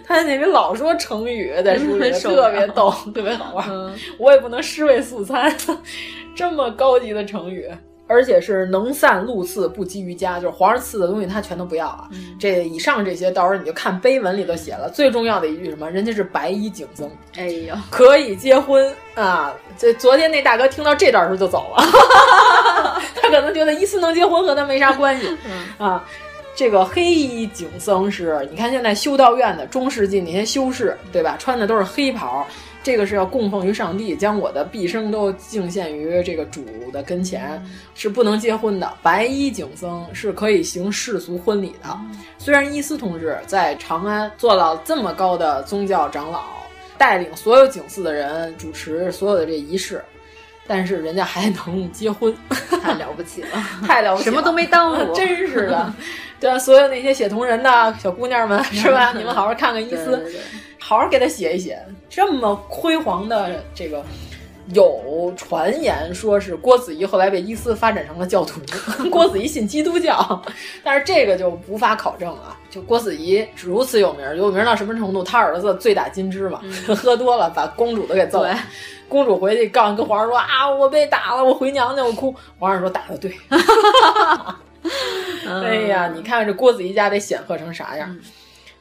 [0.07, 3.67] 他那里老说成语，在书里特别逗，特别好玩。
[3.69, 5.53] 嗯我也不能尸位素餐，
[6.33, 7.67] 这么高级的成语。
[8.11, 12.09] 而且是能散禄赐，不积于家，就是皇上赐的东西他全都不要啊。
[12.11, 15.89] 嗯这以上这些，到时候你就看碑文里头写了，最重要的一句什么？
[15.89, 19.53] 人家是白衣景僧，哎呦，可以结婚啊！
[19.77, 21.83] 这昨天那大哥听到这段时候就走了，
[23.21, 25.27] 他可能觉得一次能结婚和他没啥关系、
[25.77, 26.03] 啊。
[26.53, 31.37] 这个黑衣景僧是，你看现在修道院的中世纪那些修士，对吧？
[31.39, 32.45] 穿的都是黑袍，
[32.83, 37.63] 这个是要供奉于上帝，将我的毕生都敬献于这个主的跟前，
[37.93, 38.91] 是不能结婚的。
[39.01, 41.99] 白衣景僧是可以行世俗婚礼的。
[42.37, 46.43] 虽然伊斯同志在长安做到这么高的宗教长老，
[46.97, 50.03] 带领所有景寺的人主持所有的这仪式。
[50.67, 52.33] 但是人家还能结婚，
[52.81, 53.49] 太了不起了，
[53.85, 55.93] 太了不起了，什么都没耽误， 真是的。
[56.39, 59.11] 对啊，所有那些写同人的小姑娘们，是吧？
[59.11, 60.41] 你们好好看看伊斯，对对对
[60.79, 61.77] 好好给他写一写。
[62.11, 64.03] 这么辉煌的这个，
[64.73, 68.59] 有传言说是郭子仪后来被伊斯发展成了教徒，
[69.09, 70.41] 郭子仪信基督教，
[70.83, 72.57] 但是这个就无法考证啊。
[72.69, 75.23] 就郭子仪如此有名，有名到什么程度？
[75.23, 78.53] 他儿子醉打金枝嘛，嗯 喝多了把公主都给揍了。
[79.07, 82.33] 公主回去告跟皇上说啊，我被打了，我回娘家，我哭。
[82.59, 83.33] 皇上说打的对。
[85.47, 88.17] 哎呀，你看这郭子仪家得显赫成啥样？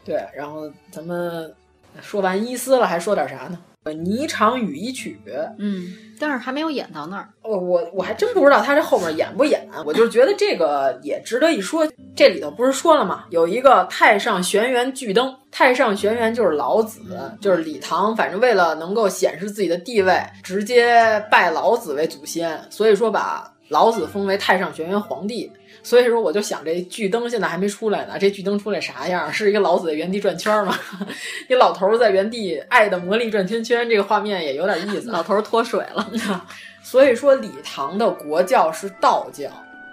[0.05, 1.53] 对，然后咱们
[2.01, 3.59] 说完伊斯了，还说点啥呢？
[3.91, 5.19] 《霓裳羽衣曲》，
[5.57, 5.87] 嗯，
[6.19, 7.31] 但是还没有演到那儿。
[7.43, 11.89] 我我我还真不知道他这后面演不演，我就觉得这个也值得一说。
[12.15, 13.25] 这里头不是说了吗？
[13.31, 17.01] 有一个太上玄元巨灯，太上玄元就是老子，
[17.41, 25.51] 就是李唐，反正为了能够显示自己的地位，直接拜老子为祖先，所以说把老子封为太上玄元皇帝。
[25.83, 29.33] 所以说，我就想这巨灯现在还没出来呢，这巨灯出来啥样？
[29.33, 30.79] 是一个老子在原地转圈吗？
[31.49, 35.11] 一老头在原地爱的魔力转圈圈，这个画面也有点意思。
[35.11, 36.07] 老头脱水了。
[36.83, 39.49] 所以说，李唐的国教是道教。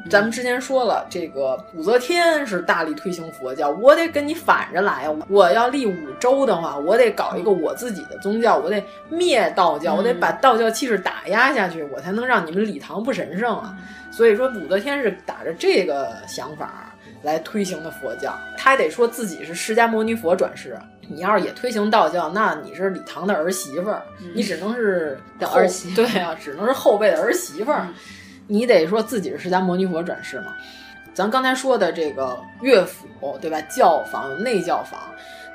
[0.09, 5.13] 咱们之前说了，这个武则天是大力推行佛教，我得跟你反着来。
[5.27, 13.75] 我要立五周的话，我得搞一个我自己的宗教，我得灭道教，我得把道教气势打压下去，我才能让你们李唐不神圣啊。
[14.17, 16.91] 所以说，武则天是打着这个想法
[17.21, 20.75] 来推行的佛教，他得说自己是释迦牟尼佛转世。
[21.07, 27.81] 你要是也推行道教，那你是李唐的儿媳妇儿，嗯你只能是的儿媳对啊，只能是后辈的儿媳妇儿。
[27.83, 27.93] 嗯
[28.47, 30.55] 你得说自己是释迦牟尼佛转世嘛。
[31.13, 33.61] 咱刚才说的这个乐府，对吧？
[33.63, 34.99] 教坊有内教坊，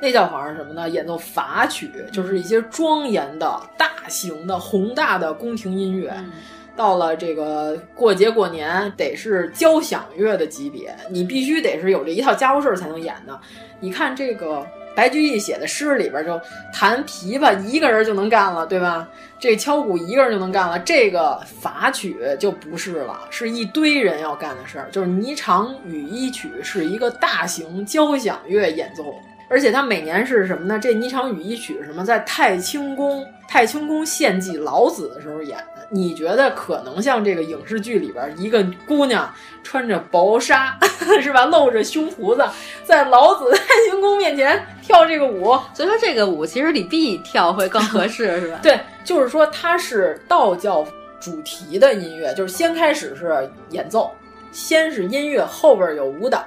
[0.01, 0.89] 内教坊是什么呢？
[0.89, 6.12] 演奏法曲，就是一些庄严的、大型的、宏大的宫廷音乐。
[6.16, 6.32] 嗯
[6.77, 13.39] 到了这个过节过年，得是交响乐的级别，你必须得是有这一套家伙事儿才能演的。
[13.81, 16.40] 你看这个白居易写的诗里边，就
[16.73, 19.09] 弹琵琶一个人就能干了，对吧？
[19.39, 24.89] 这敲鼓一个人就能干了，这个法曲就不是了，是一堆人要干的事儿。
[24.93, 29.15] 就是《霓裳羽衣曲》是一个大型交响乐演奏。
[29.49, 30.78] 而且它每年是什么呢？
[30.78, 32.05] 这《霓裳羽衣曲》什么？
[32.05, 35.59] 在太清宫，太清宫献祭老子的时候演。
[35.93, 39.32] 你觉得可能像这个影视剧里边一个姑娘
[39.62, 40.78] 穿着薄纱，
[41.20, 41.44] 是吧？
[41.44, 42.43] 露着胸脯子，
[42.82, 43.59] 在老子太
[43.90, 45.55] 清宫面前跳这个舞。
[45.74, 48.59] 所以说这个舞其实李泌跳会更合适，是吧？
[48.62, 50.82] 对，就是说它是道教
[51.20, 54.10] 主题的音乐，就是先开始是演奏，
[54.51, 56.43] 先是音乐，后边有舞蹈。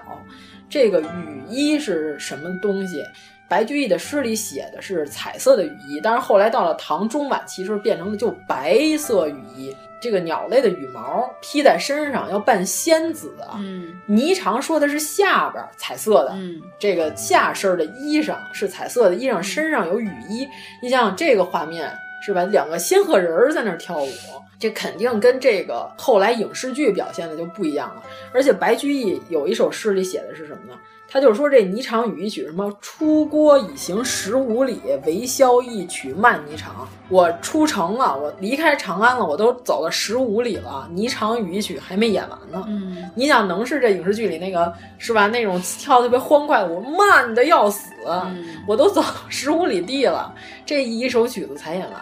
[0.68, 3.04] 这个雨衣是什么东西？
[3.48, 9.76] 白居易的诗里写的是彩色的羽衣，但是后来到了唐中晚期时候变成了就白色羽衣。
[10.02, 13.58] 这个鸟类的羽毛披在身上要扮仙子啊。
[13.58, 20.48] 嗯，霓裳说的是下边彩色的，嗯，这个下身的衣裳是彩色的衣裳，身上有羽衣。
[20.82, 21.92] 你想想这个画面
[22.24, 22.44] 是吧？
[22.46, 24.12] 两个仙鹤人儿在那儿跳舞，
[24.60, 28.04] 这肯定跟这个后来影视剧表现的就不一样了。
[28.32, 30.78] 而且白居易有一首诗里写的是什么呢？
[31.08, 36.66] 他就是说这霓裳羽衣曲什么出郭已行十五里，为消一曲慢霓裳。
[37.10, 42.64] 我出城了，我离开长安了，我都走了十五里了，霓裳羽衣曲还没演完呢。
[42.68, 45.28] 嗯，你想能是这影视剧里那个是吧？
[45.28, 50.34] 那种跳特别欢快，我慢的要死，嗯、我都走十五里地了，
[50.66, 52.02] 这一首曲子才演完，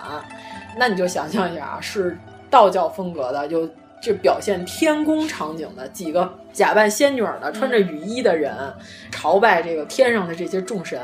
[0.77, 2.17] 那你就想象一下啊，是
[2.49, 3.69] 道教风格的，就
[4.03, 8.53] 这表现天宫场景的几个假扮仙女的、穿着雨衣的人，
[9.09, 10.99] 朝拜这个天上的这些众神。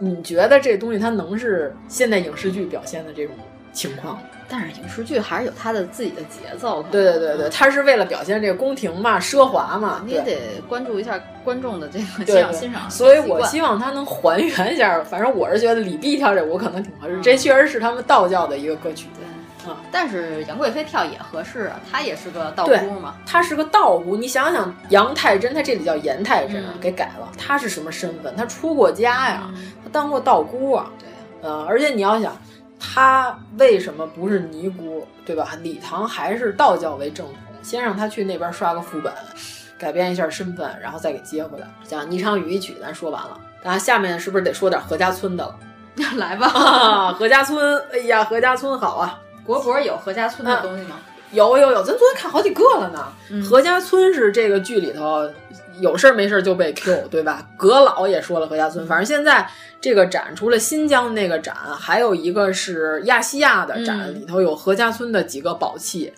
[0.00, 3.36] 你觉得这东西它能是现代影视剧表现的这种
[3.72, 4.18] 情况？
[4.48, 6.82] 但是影视剧还是有它的自己的节奏。
[6.90, 12.90] 对对对对，它是为了表现这个宫廷嘛、奢华嘛，你也得关注一下观众的这个欣赏欣赏。
[12.90, 15.00] 所以我希望它能还原一下。
[15.04, 19.06] 反正我是觉得李碧跳这舞可能挺合适，这确实是他们道教的一个歌曲。
[19.70, 23.14] 啊，但是杨贵妃跳也合适啊，她也是个道姑嘛。
[23.26, 27.30] 她是个道姑，你想想，杨太真，她这里叫严太真，嗯给改了。
[27.36, 28.34] 她是什么身份？
[28.36, 29.50] 她出过家呀，
[29.82, 30.90] 她当过道姑啊。
[30.98, 31.08] 对，
[31.48, 32.36] 呃，而且你要想，
[32.78, 35.50] 她为什么不是尼姑，对吧？
[35.62, 39.12] 李唐还是道教为正统，先让她去那边刷个副本，
[39.78, 41.66] 改变一下身份，然后再给接回来。
[41.84, 45.56] 讲霓裳羽衣曲，咱说完了，那下面是不是得说点何家村的了？
[46.16, 49.20] 来吧，啊，何家村，哎呀，何家村好啊！
[49.44, 50.96] 国博有何家村的东西吗？
[51.32, 53.12] 有有有，咱昨天看好几个了呢。
[53.42, 55.28] 何家村是这个剧里头
[55.80, 57.44] 有事儿没事儿就被 Q，对吧？
[57.58, 59.48] 葛老也说了何家村，反正现在
[59.80, 66.12] 这个展除了新疆那个展，还有一个是亚细亚的展，嗯里头有何家村的几个宝器。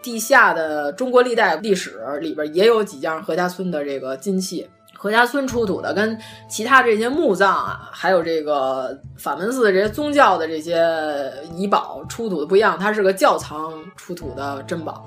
[0.00, 4.68] 地下的中国历代历史里边也有几件何家村的这个金器。
[5.02, 6.16] 何家村出土的跟
[6.46, 15.04] 其他这些墓葬啊，还有这个法门寺这些宗教的这些遗宝出土的不一样，它是个窖藏出土的珍宝。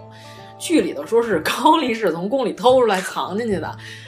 [0.58, 3.68] 剧里头说是高力士从宫里偷出来藏进去的，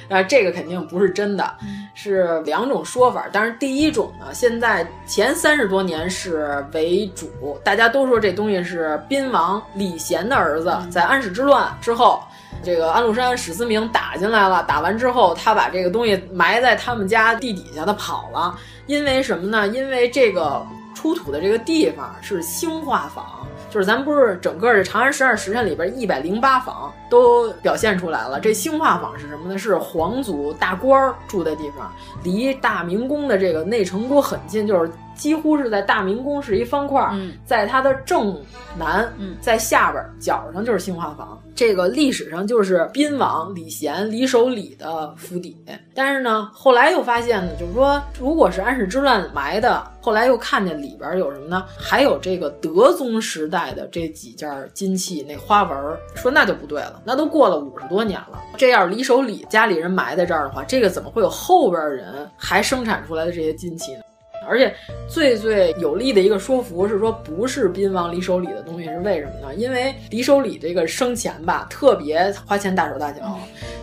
[0.09, 1.49] 啊，这个肯定不是真的，
[1.93, 3.29] 是两种说法。
[3.31, 12.21] 但是第一种呢，现在前三十多年是为主，大家都说这东西是宾王李贤的儿子，在安史之乱之后。
[12.63, 18.57] 这个安禄山史思明打进来了，打完之后，他把这个东西埋在他们家地底下，他跑了。
[18.87, 19.67] 因为什么呢？
[19.67, 20.65] 因为这个
[20.95, 23.25] 出土的这个地方是兴化坊，
[23.69, 28.39] 就是咱不是整个这《长安十二时辰》里边一百零八坊都表现出来了。
[28.39, 29.57] 这兴化坊是什么呢？
[29.57, 31.91] 是皇族大官儿住的地方，
[32.23, 38.39] 离大明宫的这个内城郭很近，就是几乎是在大明宫是一方块，嗯在它的正
[38.77, 41.37] 南，嗯在下边角上就是兴化坊。
[41.55, 45.57] 这个历史上就是宾王李贤、李守礼的府邸，
[45.95, 51.65] 但是呢，后来又发现呢，就是说，如果是安史之乱埋的，后来又看见里边有什么呢？
[51.75, 58.39] 还有这个德宗时代的这几件金器那花纹儿，说那就不对了，那都过了五十多年了。
[58.55, 64.01] 这要是李守礼家里人埋在这儿的话，这个怎么会有后边人还生产出来的这些金器呢？
[64.47, 64.73] 而且
[65.07, 69.55] 最最有力的一个说服是说，不是宾王李守礼的东西是为什么呢？
[69.55, 73.39] 因为李守礼这个生前吧，特别花钱大手大脚，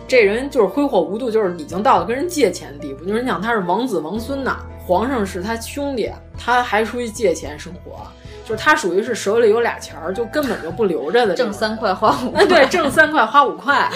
[0.07, 3.05] 这人就是挥霍无度，就是已经到了跟人借钱的地步。
[3.05, 8.05] 就是你想，他是王子王孙呐，皇上是他兄弟，他还出去借钱生活。
[8.47, 11.33] 就是他属于是手里有俩钱儿，就根本就不留着的。
[11.33, 13.89] 挣三块花五块，哎，对，挣三块花五块，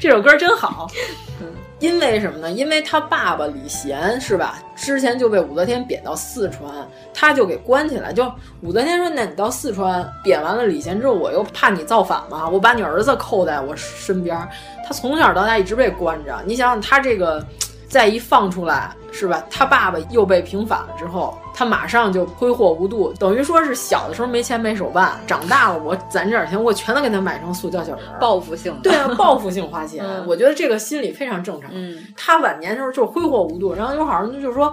[0.00, 0.88] 这首歌真好。
[1.80, 2.50] 因为什么呢？
[2.50, 4.58] 因为他爸爸李贤是吧？
[4.76, 6.70] 之前就被武则天贬到四川，
[7.12, 8.12] 他就给关起来。
[8.12, 8.30] 就
[8.60, 14.36] 武则天说：“那你到四川贬完了李贤之后，我又怕你造反嘛，我把你儿子扣在我身边。”
[14.86, 16.38] 他从小到大一直被关着。
[16.44, 17.44] 你想想，他这个
[17.90, 19.44] 再一放出来是吧？
[19.50, 28.80] 他爸爸又被平反了之后，他马上就挥霍无度，等于说是小的时候没钱没手办，长大了我攒这点钱，我全都给他买成塑胶小人儿，报复性的。
[28.82, 31.68] 对啊，报复性花钱， 嗯我觉得这个心理非常正常。
[31.74, 34.72] 嗯，他晚年的时候就挥霍无度，然后有好人就说。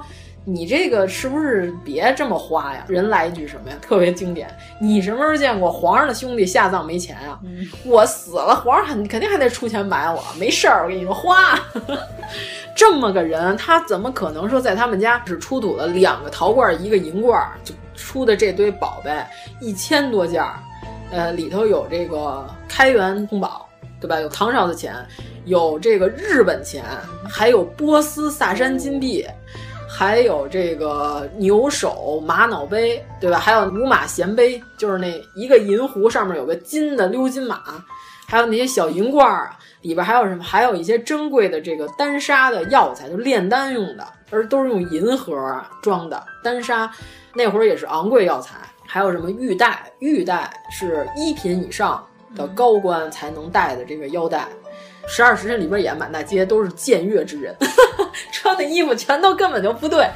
[0.50, 2.86] 你这个是不是别这么花呀？
[2.88, 3.76] 人来一句什么呀？
[3.82, 4.50] 特别经典。
[4.80, 7.38] 你什么时候见过皇上的兄弟下葬没钱啊？
[7.44, 10.24] 嗯、我死了，皇上肯肯定还得出钱买我。
[10.40, 11.60] 没事儿，我跟你说花。
[12.74, 19.12] 这么个人，他怎么可能说在他们家只出土了两个陶罐，一个银罐，就出的这堆宝贝
[19.60, 20.54] 一千多件儿？
[21.12, 23.68] 呃，里头有这个开元通宝，
[24.00, 24.18] 对吧？
[24.22, 24.96] 有唐朝的钱，
[25.44, 26.86] 有这个日本钱，
[27.30, 29.28] 还有波斯萨珊金币。
[29.98, 33.40] 还有这个牛首玛瑙杯，对吧？
[33.40, 37.64] 还有五马衔杯，就是那一个银壶上面有个金的鎏金马，
[38.28, 39.50] 还有那些小银罐儿，
[39.82, 40.44] 里边还有什么？
[40.44, 45.36] 还有一些珍贵的这个丹砂的药材，就炼丹用的，而都是用银盒
[45.82, 46.88] 装的丹砂，
[47.34, 48.58] 那会儿也是昂贵药材。
[48.86, 49.92] 还有什么玉带？
[49.98, 52.06] 玉带是一品以上
[52.36, 54.48] 的高官才能戴的这个腰带。
[55.08, 57.56] 十二时辰里边演满大街都是僭越之人，
[58.32, 60.08] 穿的衣服全都根本就不对。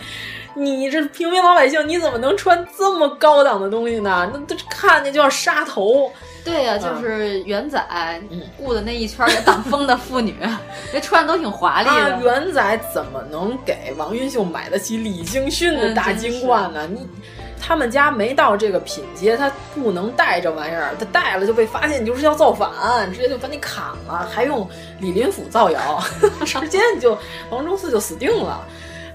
[0.54, 4.30] 你这平民老百姓，你怎么能穿这么高档的东西呢？
[4.34, 6.12] 那都看见就要杀头。
[6.44, 7.82] 对呀、啊，就是元仔
[8.58, 10.36] 雇的那一圈给挡风的妇女，
[10.92, 11.94] 这穿的都挺华丽的。
[11.94, 16.82] 啊、元仔怎么能给王云秀买得起李京勋的大金冠呢？
[16.90, 17.08] 嗯、你
[17.62, 22.70] 他们家没到这个品阶，他不能带这玩意儿，他带了就被发现你就是要造反，
[23.14, 24.68] 直接就把你砍了，还用
[25.00, 26.04] 李林甫造谣，
[26.44, 27.16] 直接就
[27.52, 28.66] 王忠嗣就死定了。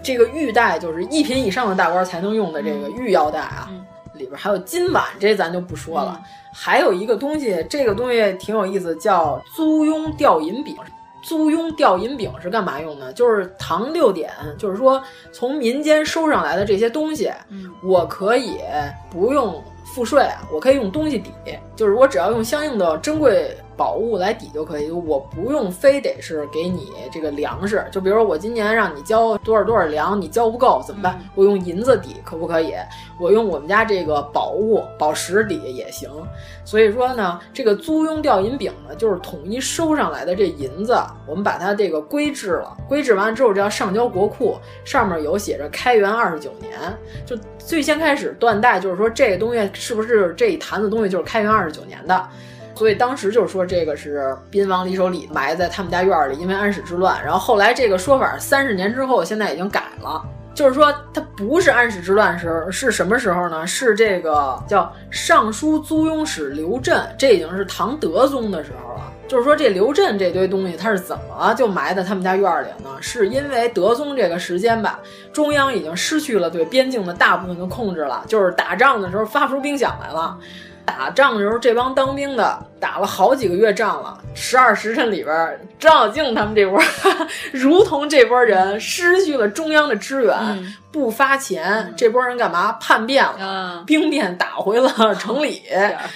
[0.02, 6.16] 这个玉带就是一品以上的大官才能用的这个玉腰带啊，嗯、里边还有金碗，这咱就不说了。
[6.16, 6.24] 嗯、
[6.54, 10.76] 还有一个东西，这个东西挺有意思，叫租庸吊银饼。
[11.26, 13.12] 租庸吊银饼是干嘛用的？
[13.12, 18.58] 就是唐六典，就是说从民间收上来的这些东西，嗯、我可以
[19.10, 19.60] 不用
[19.92, 21.32] 赋税啊，我可以用东西抵，
[21.74, 27.84] 就是我只要用相应的珍贵宝物来抵就可以，我不用非得是给你这个粮食。
[27.92, 31.20] 就比如说我今年让你交多少多少粮，你交不够怎么办？
[31.34, 32.74] 我用银子抵可不可以？
[33.18, 36.10] 我用我们家这个宝物宝石抵也行。
[36.64, 40.96] 所以说呢，这个租庸调银饼呢，就是统一收上来的这银子，
[41.26, 46.78] 我们把它这个规制了，规制完了之后，这要上交国库，上面有写着开元二十九年，
[47.24, 52.28] 就最先开始断代，就是说这个东西是不是这一坛子东西就是开元二十九年的。
[52.76, 57.20] 所以当时就是说这个是宾王李守礼埋在他们家院里，因为安史之乱。
[57.24, 60.22] 然后后来这个说法三十年之后，现在已经改了，
[60.54, 63.66] 就是说它不是安史之乱时，是什么时候呢？
[63.66, 69.12] 是这个叫尚书租庸使刘震，这已经是唐德宗的时候了。
[69.26, 72.90] 就是说这刘震这堆东西，他是怎么就埋在他们家院里呢？
[73.00, 75.00] 是因为德宗这个时间吧，
[75.32, 80.38] 中央已经失去了对边境的大部分的控制了，就是打仗的时候发不出兵饷来了。
[80.86, 84.18] 打仗的时候，这帮当兵的打了好几个月仗了。
[84.34, 86.80] 十二时辰里边，张小敬他们这波，
[87.52, 93.36] 如同这波人失去了中央的支援，嗯、不发钱，这波人干嘛叛变了？
[93.40, 95.62] 嗯、兵变打回了城里，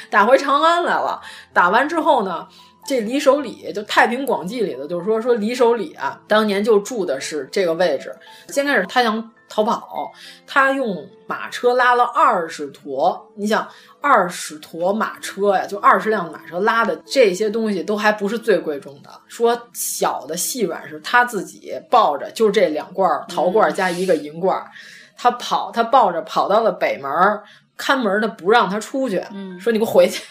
[0.09, 1.20] 打回长安来了。
[1.52, 2.47] 打完之后呢？
[2.86, 8.12] 这李守礼就《太平广记》里的，就是说说李守礼啊，当年就住的是这个位置。
[8.48, 10.10] 先开始他想逃跑，
[10.47, 13.68] 他用马车拉了二十坨，你想
[14.01, 19.10] 二十坨马车呀，就二十辆马车拉的这些东西都还不是最贵重的。
[19.27, 24.64] 说小的细软是他自己抱着，就这两罐陶罐加一个银罐，
[25.16, 27.10] 他跑，他抱着跑到了北门，
[27.77, 29.20] 看门的不让他出去，
[29.59, 30.22] 说你给我回去。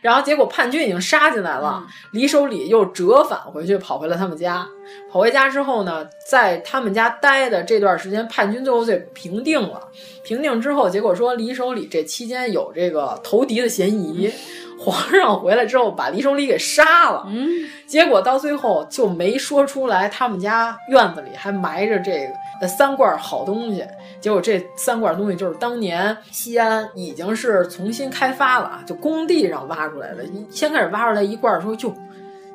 [0.00, 4.66] 然后结果叛军已经杀进来了，嗯、李守礼又折返回去，跑回了他们家。
[5.10, 9.88] 跑回家之后呢，在他们家待的这段时间，叛军最后就平定了。
[10.24, 14.30] 平定之后，结果说李守礼这期间有这个投敌的嫌疑，
[14.78, 17.24] 皇上回来之后把李守礼给杀了。
[17.28, 17.48] 嗯，
[17.86, 22.30] 结果到最后就没说出来，他们家院子里还埋着这
[22.60, 23.84] 个三罐好东西。
[24.20, 30.24] 结果这三罐东西就是当年西安已经是重新开发了，就工地上挖出来的。
[30.50, 31.94] 先开始挖出来一罐，说哟，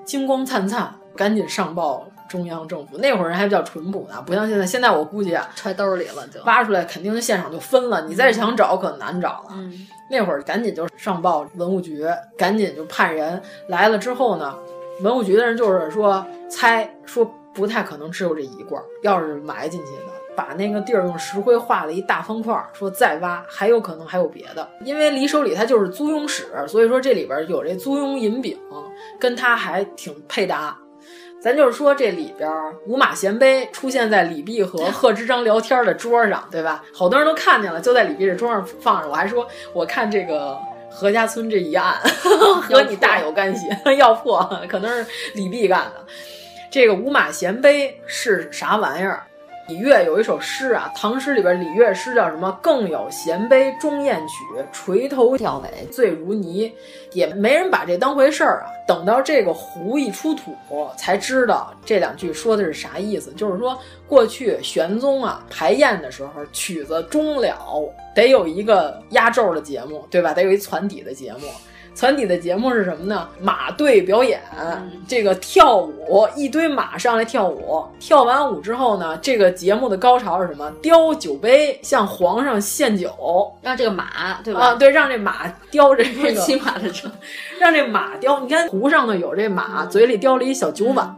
[0.05, 2.97] 金光灿灿，赶紧上报中央政府。
[2.97, 4.65] 那会儿人还比较淳朴呢，不像现在。
[4.65, 8.05] 现在我估计啊，揣兜里了就挖出来，肯定现场就分了。
[8.07, 9.49] 你再想找可难找了。
[9.51, 12.05] 嗯，那会儿赶紧就上报文物局，
[12.37, 14.55] 赶紧就派人来了之后呢，
[15.01, 20.13] 文物局的人就是说猜说不太可能只有这一罐，要是埋进去的。
[20.35, 24.67] 把那个地儿用石灰画了一大方块，说再挖还有可能还有别的。
[24.83, 28.57] 因为李守礼他就是租庸使，所以说这里边有这租庸银饼，
[29.19, 30.75] 跟他还挺配搭。
[31.43, 32.49] 咱就是说这里边
[32.85, 36.81] 五马衔杯出现在李泌和贺知章聊天的桌上，对吧？
[36.93, 39.09] 好多人都看见了，就在李泌这桌上放着。
[39.09, 40.57] 我还说我看这个
[40.89, 41.95] 何家村这一案
[42.61, 43.67] 和你大有干系，
[43.97, 46.05] 要破可能是李泌干的。
[46.71, 49.23] 这个五马衔杯是啥玩意儿？
[49.69, 52.51] 李岳有一首诗啊，唐诗里边李岳诗叫什么？
[52.61, 56.69] 更有衔杯终宴曲，垂头吊尾醉如泥，
[57.13, 58.67] 也没人把这当回事儿啊。
[58.85, 60.53] 等到这个壶一出土，
[60.97, 63.31] 才知道这两句说的是啥意思。
[63.37, 67.57] 就是说，过去玄宗啊排宴的时候，曲子终了
[68.13, 70.33] 得有一个压轴的节目，对吧？
[70.33, 71.47] 得有一攒底的节目。
[71.93, 73.27] 攒底的节目是什么呢？
[73.39, 74.41] 马队表演，
[75.07, 77.85] 这个跳舞，一堆马上来跳舞。
[77.99, 80.69] 跳完舞之后呢，这个节目的高潮是什么？
[80.81, 84.59] 雕酒杯，向皇上献酒，让这个马，对吧？
[84.59, 87.09] 啊，对，让这马叼着这个 骑马的车，
[87.59, 88.39] 让这马叼。
[88.39, 91.15] 你看湖上呢有这马，嘴里叼了一小酒碗，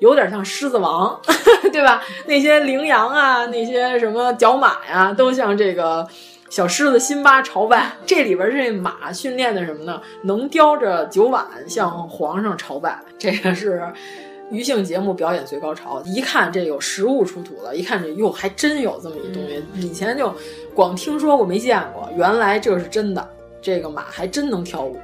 [0.00, 1.18] 有点像狮子王，
[1.72, 2.02] 对吧？
[2.26, 6.06] 那些羚羊啊，那些什么角马呀，都像这个。
[6.54, 10.00] 小狮子辛巴朝拜，这里边这马训练的什么呢？
[10.22, 13.82] 能叼着酒碗向皇上朝拜，这个是
[14.52, 16.00] 余兴节目表演最高潮。
[16.06, 20.32] 一看这有实物出土了，一看这哟还真有这么一东西，以前就
[20.76, 23.28] 光听说过没见过，原来这是真的。
[23.60, 24.96] 这个马还真能跳舞。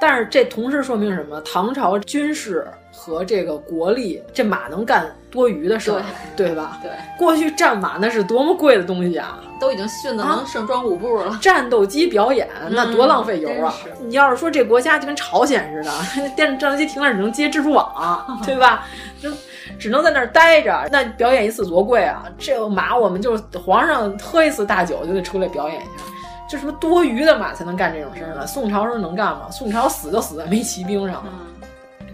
[0.00, 1.38] 但是这同时说明什么？
[1.42, 2.66] 唐朝军事
[2.98, 6.02] 和这个国力，这马能干多余的事儿，
[6.36, 6.80] 对吧？
[6.82, 9.38] 对，过去战马那是多么贵的东西啊！
[9.60, 13.72] 都已经训得能盛装舞步了，战斗机表演那多浪费油啊！
[13.86, 18.84] 嗯、你要是说这国家就跟朝鲜似的， 电战斗机停那儿只能接蜘蛛网， 对吧？
[19.20, 19.30] 就
[19.78, 22.24] 只能在那儿待着，那表演一次多贵啊！
[22.36, 26.04] 这马我们就皇上喝一次大酒就得出来表演一下。
[26.50, 28.46] 这什么多余的马才能干这种事儿呢？
[28.46, 29.50] 宋朝时候能干吗？
[29.50, 31.24] 宋朝死就死在没骑兵上了。
[31.26, 31.47] 嗯、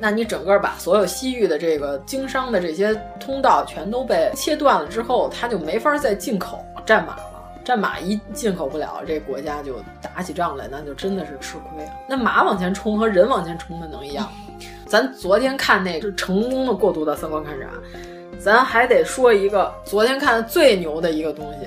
[0.00, 7.22] 那你整个把所有西域的这个经商的这些通道全都被切断了之后，他就没法再进口战马了。
[7.64, 11.94] 战马一进口不了，这国家就打起仗来，那就真的是吃亏啊。
[12.06, 14.28] 那马往前冲和人往前冲的能一样？
[14.86, 17.66] 咱昨天看那个成功的过渡到三观看啥？
[18.38, 21.66] 咱还得说一个昨天看的最牛的一个东西，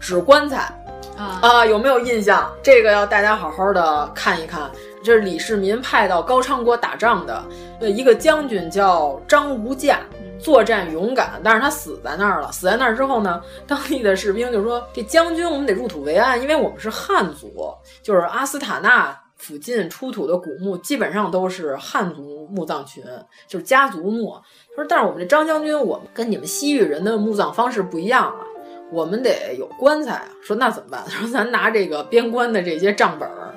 [0.00, 0.72] 纸棺材。
[1.18, 2.50] 啊啊，有没有印象？
[2.62, 4.70] 这个要大家好好的看一看。
[5.02, 7.44] 这是李世民派到高昌国打仗的，
[7.80, 10.00] 呃，一个将军叫张无价，
[10.38, 12.52] 作战勇敢，但是他死在那儿了。
[12.52, 17.72] 死在那儿之后呢， 当地的士兵就说：“这将军，我们得入土为安，因为我们是汉族，
[18.02, 23.02] 就是阿斯塔纳附近出土的古墓基本上都是汉族墓葬群，
[23.48, 24.34] 就是家族墓。”
[24.76, 28.44] 他说：“但是我们这张将军，我们跟你们西域人的墓葬方式不一样啊。”
[28.92, 30.28] 我们得有棺材啊！
[30.42, 31.00] 说那怎么办？
[31.08, 33.49] 说咱拿这个边关的这些账本儿，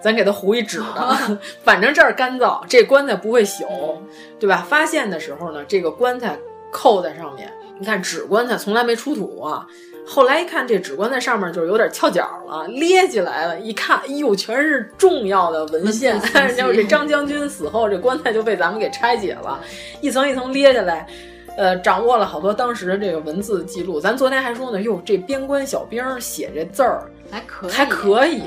[0.00, 3.96] 咱给它糊一纸的， 反正这儿干燥，这棺材不会朽，
[4.38, 4.64] 对吧？
[4.68, 6.38] 发现的时候呢，这个棺材
[6.70, 9.66] 扣在上面，你看纸棺材从来没出土啊。
[10.10, 13.60] 后来一看，这纸棺材上面就有点翘角了，咧起来了。
[13.60, 16.18] 一看，哎呦，全是重要的文献。
[16.32, 19.60] 然后这张将军死后，这棺材就被咱们给拆解了，
[20.00, 21.06] 一层一层咧下来。
[21.58, 24.00] 呃，掌握了好多当时的这个文字记录。
[24.00, 28.42] 咱昨天还说呢，哟，这边关小兵写这字儿还可以，还可以。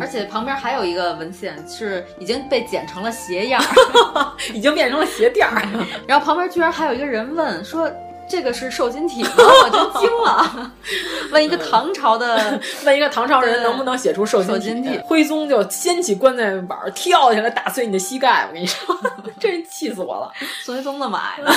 [0.00, 3.62] 而且旁边还有一个文献是已经被剪成了鞋样，
[4.54, 5.62] 已经变成了鞋垫儿。
[6.06, 7.90] 然后旁边居然还有一个人问说。
[8.26, 9.30] 这个是瘦金体吗？
[9.36, 10.72] 我就惊了。
[11.30, 14.98] 问一个唐朝的，问一个唐朝人能不能写出瘦金金体？
[15.04, 18.46] 徽宗就掀起棺材板，跳下来打碎你的膝盖。
[18.48, 18.98] 我跟你说，
[19.38, 20.32] 真气死我了。
[20.62, 21.52] 宋徽宗的买的，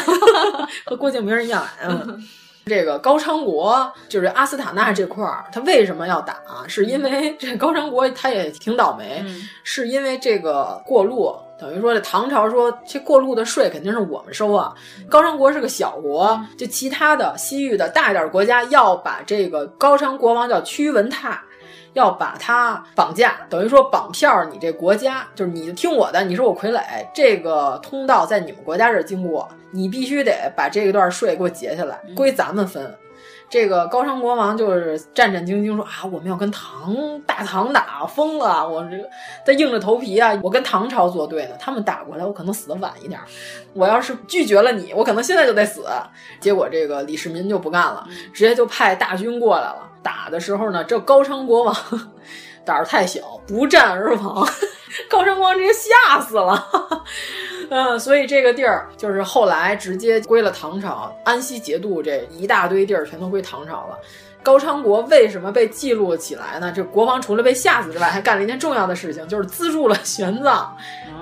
[0.86, 1.88] 和郭敬明一样矮。
[1.88, 2.22] 嗯。
[2.68, 6.36] 这个高昌国就是阿斯塔纳这块儿，他为什么要打？
[6.68, 14.74] 是因为 这高昌国他也挺倒霉，嗯、是因为这个过路，等于说这唐朝说这过路的税肯定是我们收啊。
[15.10, 21.40] 高昌国是个小国，就其他的西域的大一点国家要把这个高昌国王叫屈文泰。
[21.98, 26.82] 要把他绑架，等于说绑票你这国家，就是你听我的，你是我傀儡，
[27.14, 32.96] 这个通道在你们国家这儿经过，你必须得把这一段税给我结下来，归咱们分。
[33.50, 36.94] 这个高昌国王就是战战兢兢说啊，我们要跟唐
[37.26, 38.68] 大唐打，疯了！
[38.68, 39.10] 我这个
[39.46, 43.18] 他硬着头皮啊，我跟唐朝作对呢，他们打过来，我可能死的晚一点。
[43.74, 45.86] 我要是拒绝了你，我可能现在就得死。
[46.42, 49.90] 结果这个李世民就不干了，直接就派大军过来了。
[50.08, 51.76] 打的时候呢，这高昌国王
[52.64, 54.48] 胆儿太小，不战而亡。
[55.12, 56.66] 高昌国王直接吓死了。
[57.70, 64.00] 嗯，所以这个地儿就是后来直接归了唐朝，安西节度这一大堆地儿全都归唐朝了。
[64.48, 66.72] 高昌国为什么被记录起来呢？
[66.74, 70.66] 这国王除了被吓死之外，还干了一件重要的事情，就是资助了玄奘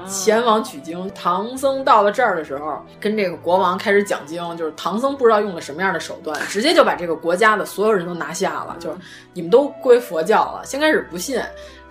[0.07, 1.09] 前往取经。
[1.15, 8.97] 唐僧到了这儿的时候，跟这个国王开始讲经，就是唐僧不知道用了什么样的手段，直接就把这个国家的所有人都拿下了，就是
[9.33, 10.61] 你们都归佛教了。
[10.63, 11.41] 先开始不信。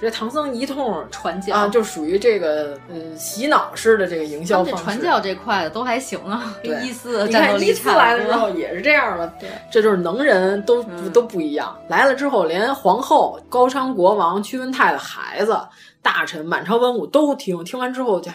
[0.01, 4.85] 这唐僧一通传教啊，就属于这个嗯洗脑式的这个营销方式。
[4.85, 11.75] 传教这块的都还行啊， 跟一四你看一四来了之后也是这样的，对，这就是能人都、嗯、都不一样。
[11.89, 15.59] 来了之后，连皇后高昌国王屈文泰的孩子、
[16.03, 18.31] 大臣、满朝文武都听，听完之后就。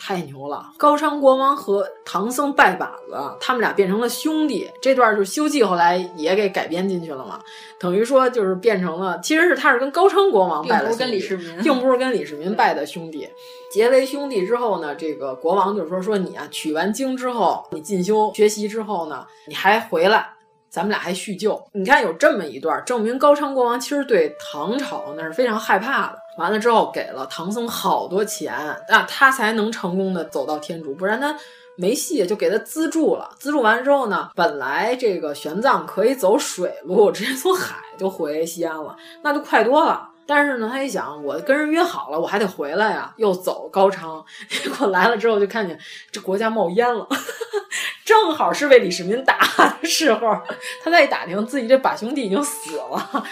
[0.00, 0.64] 太牛了！
[0.78, 4.70] 高昌国王和唐僧拜把子，他们俩变成了兄弟。
[4.80, 7.38] 这段就是《西游记》后来也给改编进去了嘛，
[7.78, 13.28] 等于说就是变成了，其实是他是跟高昌国王拜的兄弟，并不是跟李世民，并不是跟李世民拜的兄弟。
[13.70, 20.30] 结为兄弟之后呢，这个国王就说说你啊，取完经之后，你进修学习之后呢，你还回来。
[20.70, 26.18] 咱们俩还叙旧，你看有这么一段，证明高昌国王其实对唐朝那是非常害怕的。
[26.40, 28.54] 完了之后，给了唐僧好多钱，
[28.88, 31.36] 那他才能成功的走到天竺，不然他
[31.76, 32.26] 没戏。
[32.26, 40.09] 就给他资助了，资助完之后呢，本来这个玄奘可以走水路，直接从海就回西安了，那就快多了。
[40.30, 45.76] 但是呢，他一想，我跟人约好了，我还得回来呀，又走高昌，结果来了之后就看见
[46.12, 47.04] 这国家冒烟了，
[48.06, 49.40] 正好是被李世民打
[49.82, 50.40] 的时候，
[50.84, 53.24] 他再一打听，自己这把兄弟已经死了。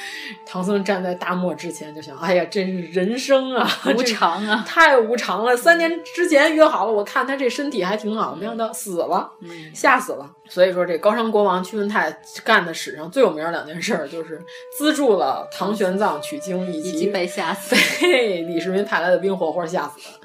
[0.44, 5.56] 唐僧站在大漠之前，就想：哎呀，真是人生啊，无常啊，太无常了！
[5.56, 10.28] 三年之前约好了，我看他这身体还挺好，没想到死了，嗯、吓死了。
[10.48, 12.10] 所以说，这高昌国王屈文泰
[12.42, 14.40] 干的史上最有名的两件事，就是
[14.76, 20.18] 资助了唐玄奘取经，以及被吓死， 被李世民派来的兵活活吓死了。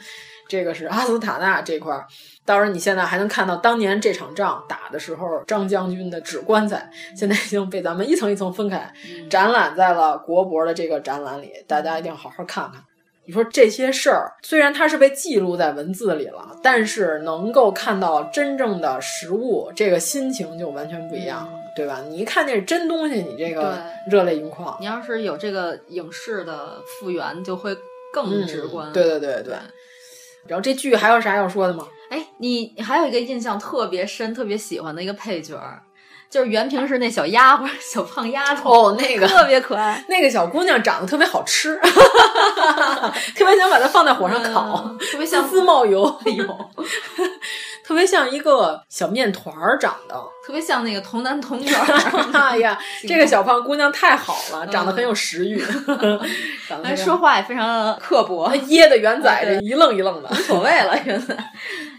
[0.48, 2.06] 这个是阿斯塔纳这块儿。
[2.46, 8.94] 当然，你现在还能看到当年这场仗打的时候，张将军的纸棺材，现在已经被咱们一层一层分开，
[9.30, 12.84] 展览在了国博的这个展览里，大家一定要好好看看。
[13.26, 22.02] 你说这些事儿，虽然它是被记录在文字里了，但是能够看到真正的实物，这个心情就完全不一样了，对吧？
[22.08, 23.82] 你一看见是真东西，你这个
[24.12, 24.76] 热泪盈眶。
[24.80, 27.74] 你要是有这个影视的复原，就会
[28.14, 28.92] 更直观。
[28.92, 29.56] 嗯、对对对对。
[30.46, 31.88] 然后这剧还有啥要说的吗？
[32.10, 35.58] 哎，你还有一个印象特别深、特别喜欢的一个配角，
[36.34, 40.04] 就是原平是那小丫鬟、小胖丫头哦，那个特别可爱。
[40.10, 41.80] 那个小姑娘长得特别好吃，
[43.38, 46.44] 特别想把它放在火上烤，嗯、特别像滋冒油， 哎呦，
[47.86, 51.68] 特别像一个小面团儿长得，特别像那个童男童女。
[52.34, 55.64] 哎呀， 这个小胖姑娘太好了，长得很有食欲，
[56.84, 60.98] 哎，说话也非常刻薄，噎的元仔这一愣一愣的，无所谓了。
[61.06, 61.36] 元仔，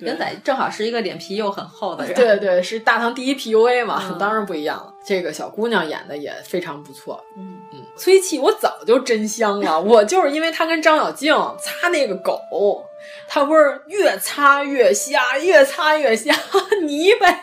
[0.01, 4.93] 元仔正好是一个脸皮又很厚的人，对对，是大唐第一 PUA 嘛，嗯、当然不一样了。
[5.07, 12.41] 这个小姑娘演的也非常不错，嗯嗯，崔琦我早就真香了，我就是因为她跟张小静擦那个狗，
[13.29, 16.35] 她不是越擦越瞎，越擦越瞎
[16.83, 17.43] 泥呗。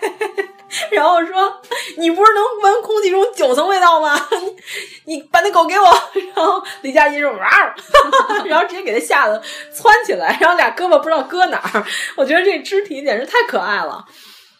[0.89, 1.61] 然后说
[1.97, 4.15] ：“你不是能闻空气中九层味道吗？
[5.05, 5.85] 你你把那狗给我。
[6.35, 7.75] ”然后李佳怡说：“哇！
[8.45, 9.41] ”然后直接给他吓得
[9.73, 11.85] 窜起来，然后俩胳膊不知道搁哪儿。
[12.15, 14.05] 我觉得这肢体简直太可爱了。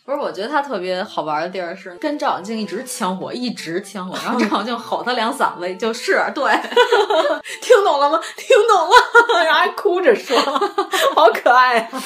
[0.03, 6.51] 不是，我觉得他特别好玩的地儿是跟赵小静一直呛火，一直呛火，然后赵小静吼他两嗓子，就是对，
[7.61, 8.19] 听懂了吗？
[8.35, 8.89] 听懂
[9.37, 10.37] 了，然后还哭着说，
[11.15, 12.03] 好可爱啊！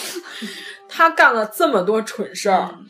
[0.90, 2.70] 他干了这么多蠢事儿。
[2.74, 2.86] 嗯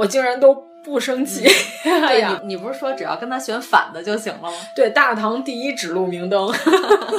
[0.00, 1.46] 我竟然都不生气，
[1.84, 2.40] 嗯、哎呀！
[2.44, 4.50] 你你不是说只要跟他选反的就行了吗？
[4.74, 6.50] 对，大唐第一指路明灯，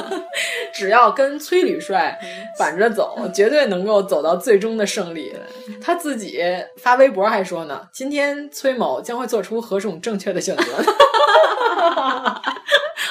[0.74, 2.18] 只要跟崔旅帅
[2.58, 5.32] 反着走，绝对能够走到最终的胜利。
[5.80, 6.42] 他自己
[6.78, 10.64] 发微博还说呢：“今天崔某将会做出何种正确的选择？”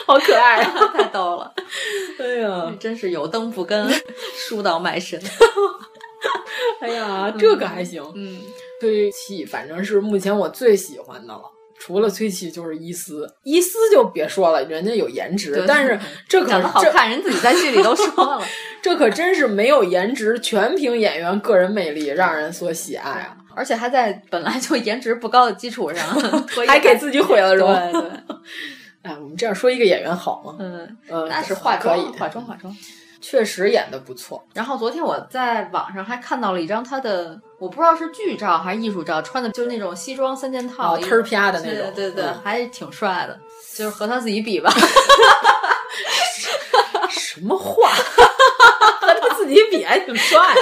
[0.05, 1.53] 好可爱、啊，太逗了！
[2.19, 3.89] 哎呀，真是有灯不跟，
[4.35, 5.17] 书到卖身。
[6.81, 8.41] 哎呀，这个还行，嗯。
[8.81, 11.43] 崔琦反正是目前我最喜欢的了，
[11.79, 18.43] 除了崔琦就是伊思，伊思就别说了，人家有颜值，但是 这可长得好看，人自己在剧里都说了，
[18.81, 23.37] 这可真是没有颜值，全凭演员个人魅力让人所喜爱啊！
[23.55, 26.03] 而且还在本来就颜值不高的基础上，
[26.65, 27.71] 还给自己毁了容。
[27.71, 28.09] 对对，
[29.03, 30.55] 哎，我们这样说一个演员好吗？
[30.59, 32.75] 嗯嗯，那是化妆，化妆，化妆。
[33.21, 34.43] 确实演的不错。
[34.53, 43.39] 然后昨天我在网上还看到了一张他的，我不知道是剧照还是艺术照，穿的就是那种西装三件套，忒儿啪的那种，对对对，嗯、还挺帅的。
[43.73, 44.69] 就是和他自己比吧，
[47.09, 47.89] 什么话？
[48.99, 50.61] 和他自己比还挺帅的。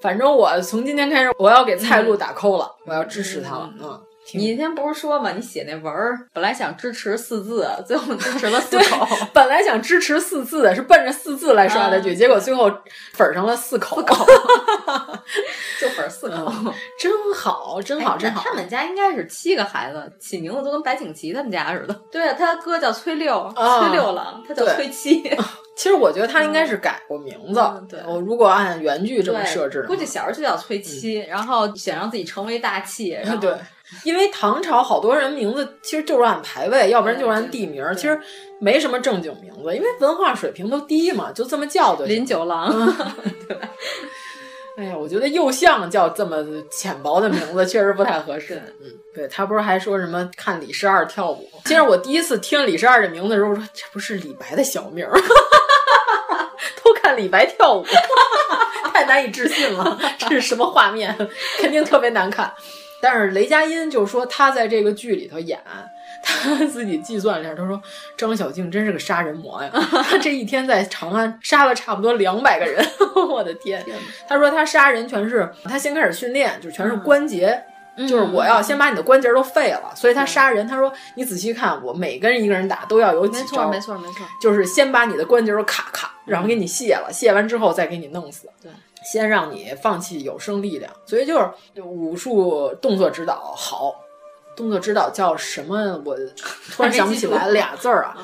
[0.00, 3.70] 反正我从今天开始，我要给蔡路打 call 了，嗯、我要支持他了。
[3.80, 4.00] 嗯。
[4.38, 5.32] 你那天不是说嘛？
[5.32, 9.06] 你写那文儿，本来想支持四字， 最后支持了四口。
[9.32, 12.70] 本来想支持四字，是奔着四字来刷的剧，啊、结果最后
[13.12, 13.96] 粉上了四口。
[13.96, 14.26] 四口，
[15.80, 18.42] 就粉四口，嗯、真好，真好，哎、真好。
[18.42, 21.94] 他们家应该是七个孩子，起名字都跟白景琦他们家似的。
[22.10, 25.22] 对啊，他哥叫崔六，啊、崔六郎，他叫崔七。
[25.74, 27.60] 其实我觉得他应该是改过名字。
[27.60, 33.10] 嗯、对，我如果按原剧这么设置，估计小时候就叫崔七，嗯、然后想让自己成为大气。
[33.10, 33.54] 然后对。
[34.04, 38.20] 因为唐朝好多人名字其实就是按排位，要不然就是按地名，其实
[38.60, 42.16] 没什么正经名字，因为文化水平都低嘛，就这么叫就行。
[42.16, 42.70] 林九郎，
[43.48, 43.68] 对吧？
[44.78, 48.54] 哎呀，我觉得右相叫这么浅薄的名字确实不太合适。
[48.80, 51.46] 嗯，对他不是还说什么看李十二跳舞？
[51.66, 55.12] 其实我第一次听李十二这名字的时候，我说这不是李白的小名儿，
[56.82, 57.84] 都看李白跳舞，
[58.94, 61.14] 太难以置信了，这是什么画面？
[61.60, 62.50] 肯定特别难看。
[63.02, 65.60] 但是雷佳音就说他在这个剧里头演，
[66.22, 67.82] 他自己计算了一下，他说
[68.16, 69.70] 张小静真是个杀人魔呀！
[70.08, 72.80] 他这一天在长安杀了差不多两百个人，
[73.28, 73.84] 我的天！
[74.28, 77.60] 他说他杀人全是他先开始训练，就全是关节
[78.08, 80.66] 就是我要先把你的关节都废了，所以他杀人。
[80.66, 88.48] 他说你仔细看，我每跟一个人打都要有几招，没错没错，就是先把你的关节都咔咔，然后给你卸了，卸完之后再给你弄死。
[88.62, 88.70] 对，
[89.04, 90.92] 先让你放弃有生力量。
[91.06, 93.94] 所以就是武术动作指导好，
[94.56, 96.00] 动作指导叫什么？
[96.04, 96.16] 我
[96.72, 98.16] 突然想不起来 俩字儿啊。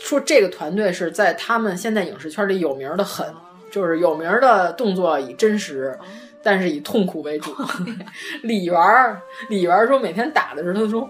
[0.00, 3.26] 说这个团队是在他们现在影视圈里有名的很，
[3.70, 5.98] 就是有名的动作以真实。
[6.46, 7.50] 但是以痛苦为主。
[8.42, 9.18] 李媛儿，
[9.48, 11.08] 李媛儿说每天打的时候，他说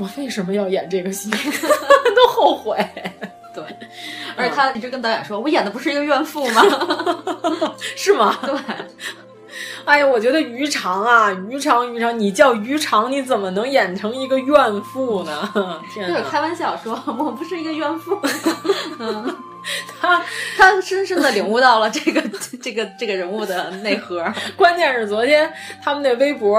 [0.00, 1.30] 我为什么要演这个戏，
[2.16, 2.76] 都后悔。
[3.60, 3.88] 对，
[4.36, 6.62] 而且他一直跟导演说，我演的不是一个怨妇吗？
[7.96, 8.38] 是吗？
[8.42, 8.58] 对。
[9.84, 15.50] 哎呀，我觉得于长啊，于长，于长，你叫于长，你怎么能演成一个怨妇呢？
[15.92, 16.22] 天啊！
[16.30, 18.18] 开玩笑说，我不是一个怨妇。
[19.00, 19.36] 嗯。
[20.00, 20.22] 他
[20.56, 22.22] 他深深的领悟到了这个
[22.62, 24.24] 这个这个人物的内核。
[24.56, 26.58] 关键是昨天他们那微博，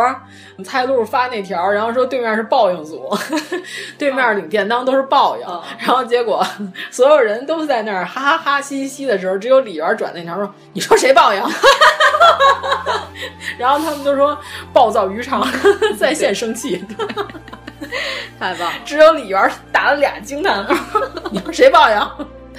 [0.64, 3.10] 蔡璐发那条，然后说对面是报应组，
[3.98, 5.46] 对面领便当都是报应。
[5.80, 6.46] 然后结果
[6.92, 11.42] 所有人都在那儿哈哈哈嘻嘻的时候，只有李媛转那条说：“你说谁报应？”
[13.58, 14.38] 然后他们就说
[14.72, 15.46] 暴躁于常
[15.98, 16.84] 在线生气，
[18.40, 18.72] 太棒！
[18.86, 21.00] 只有李媛打了俩惊叹号
[21.32, 22.00] ：“你说谁报应？”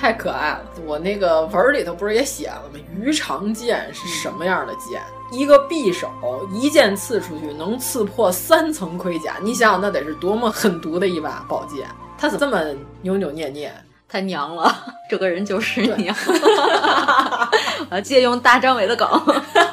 [0.01, 0.61] 太可爱了！
[0.87, 2.81] 我那个文儿里头不是也写了吗？
[2.99, 4.99] 鱼肠剑是什么样的剑？
[5.31, 6.09] 一个匕首
[6.55, 11.87] 一剑刺出去能刺破三层盔甲，你想想那得是多么狠毒的一把宝剑！
[12.17, 13.71] 他怎么这么扭扭捏捏？
[14.09, 14.75] 他娘了！
[15.11, 16.17] 这个人就是娘。
[17.91, 19.07] 我要借用大张伟的梗，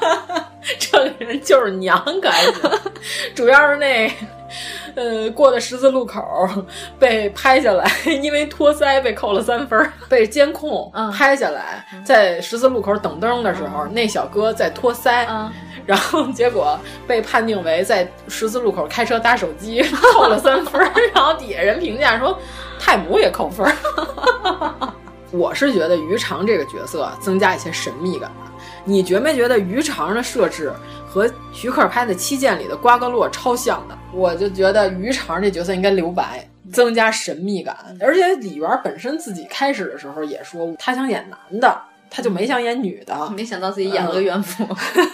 [0.78, 2.54] 这个人就是娘，可还行？
[3.34, 4.12] 主要是那。
[4.98, 6.20] 呃，过的十字路口
[6.98, 7.88] 被拍下来，
[8.20, 9.88] 因为托腮被扣了三分。
[10.10, 15.28] 被监控拍下来，在十字路口等灯的时候，那小哥在托腮，
[15.86, 19.84] 然后结果被判定为在十字路口开车搭手机，
[20.14, 20.82] 扣了三分。
[21.14, 22.36] 然后底下人评价说，
[22.80, 23.72] 太母也扣分。
[25.30, 28.32] 我是觉得于常这个角色增加一些神秘感。
[28.88, 30.72] 你觉没觉得鱼肠的设置
[31.06, 33.98] 和徐克拍的《七剑》里的瓜格洛超像的？
[34.14, 37.76] 我就觉得鱼肠这角色应该留白，增加神秘感。
[38.00, 43.30] 而且李媛本身自己开始的时候也说，他想演男的，他就没想演女的。
[43.32, 44.66] 没想到自己演了个怨妇，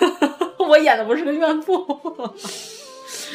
[0.70, 1.76] 我演的不是个怨妇。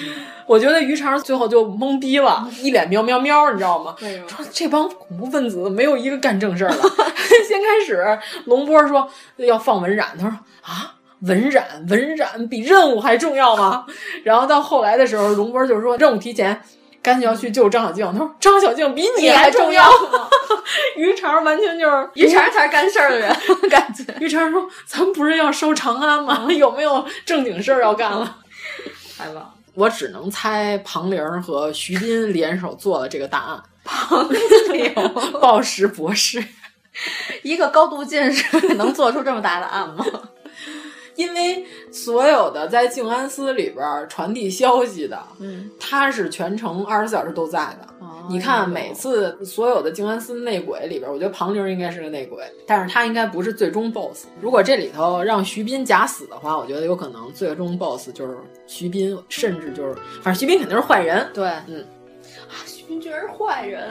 [0.46, 3.94] 我觉得于常最后就懵逼了，一脸喵喵喵，你知道吗？
[4.26, 6.76] 说这帮恐怖分子没有一个干正事儿的。
[7.46, 13.86] 先开始，龙波说要放文染，他说啊，文染文染比任务还重要吗？
[14.24, 16.60] 然后到后来的时候，龙波就说任务提前，
[17.02, 18.10] 赶紧要去救张小静。
[18.12, 19.88] 他说张小静比你还重要。
[20.96, 23.30] 于常完全就是于常才是干事儿的人，
[23.70, 24.04] 感觉。
[24.20, 26.46] 于常说咱们不是要收长安吗？
[26.50, 28.36] 有没有正经事儿要干了？
[29.16, 29.54] 太棒。
[29.78, 33.62] 我只能猜庞玲和徐斌联手做了这个大案。
[33.84, 34.28] 庞
[34.72, 34.92] 玲，
[35.40, 36.44] 暴食博士，
[37.44, 40.04] 一个高度近视能做出这么大的案吗？
[41.18, 47.88] 因为所有的在静安寺里边传递消息的，嗯，他是全程二十四小时都在的。
[48.30, 54.26] 你看，每次所有的静安寺内鬼里边，我觉得庞玲应该是个内鬼，但是他应该不是最终 BOSS。
[54.40, 58.36] 如果这里头让徐斌假死的话，我觉得有可能最终 BOSS 就是
[58.66, 61.26] 徐斌，甚至就是，反正徐斌肯定是坏人。
[61.32, 61.82] 对，嗯，
[62.88, 63.84] 啊，徐斌居然是坏人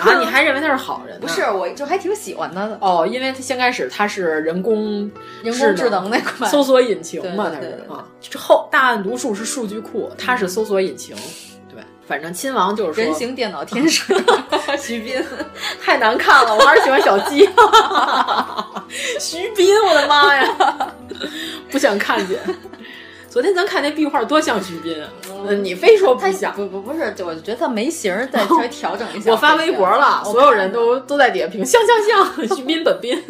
[0.00, 0.18] 啊！
[0.18, 1.18] 你还认为他是好人？
[1.20, 2.76] 不是，我就还挺喜欢他的。
[2.80, 5.10] 哦，因为他先开始他是人工
[5.42, 8.04] 人工智能那块搜索引擎嘛，他是啊。
[8.20, 11.14] 之后大案读数是数据库，他是搜索引擎。
[11.72, 14.12] 对反正亲王就是人形电脑天使
[14.78, 15.24] 徐斌，
[15.80, 17.48] 太难看了，我还是喜欢小鸡。
[19.20, 20.92] 徐斌，我的妈呀，
[21.70, 22.38] 不想看见。
[23.28, 25.08] 昨天咱看那壁画多像徐斌啊！
[25.50, 29.30] 你非说不像，不不不是，我就觉得他眉形再稍微 调整一下。
[29.30, 33.22] 我发微博了，所有人都都在底下评像像像 徐斌本斌。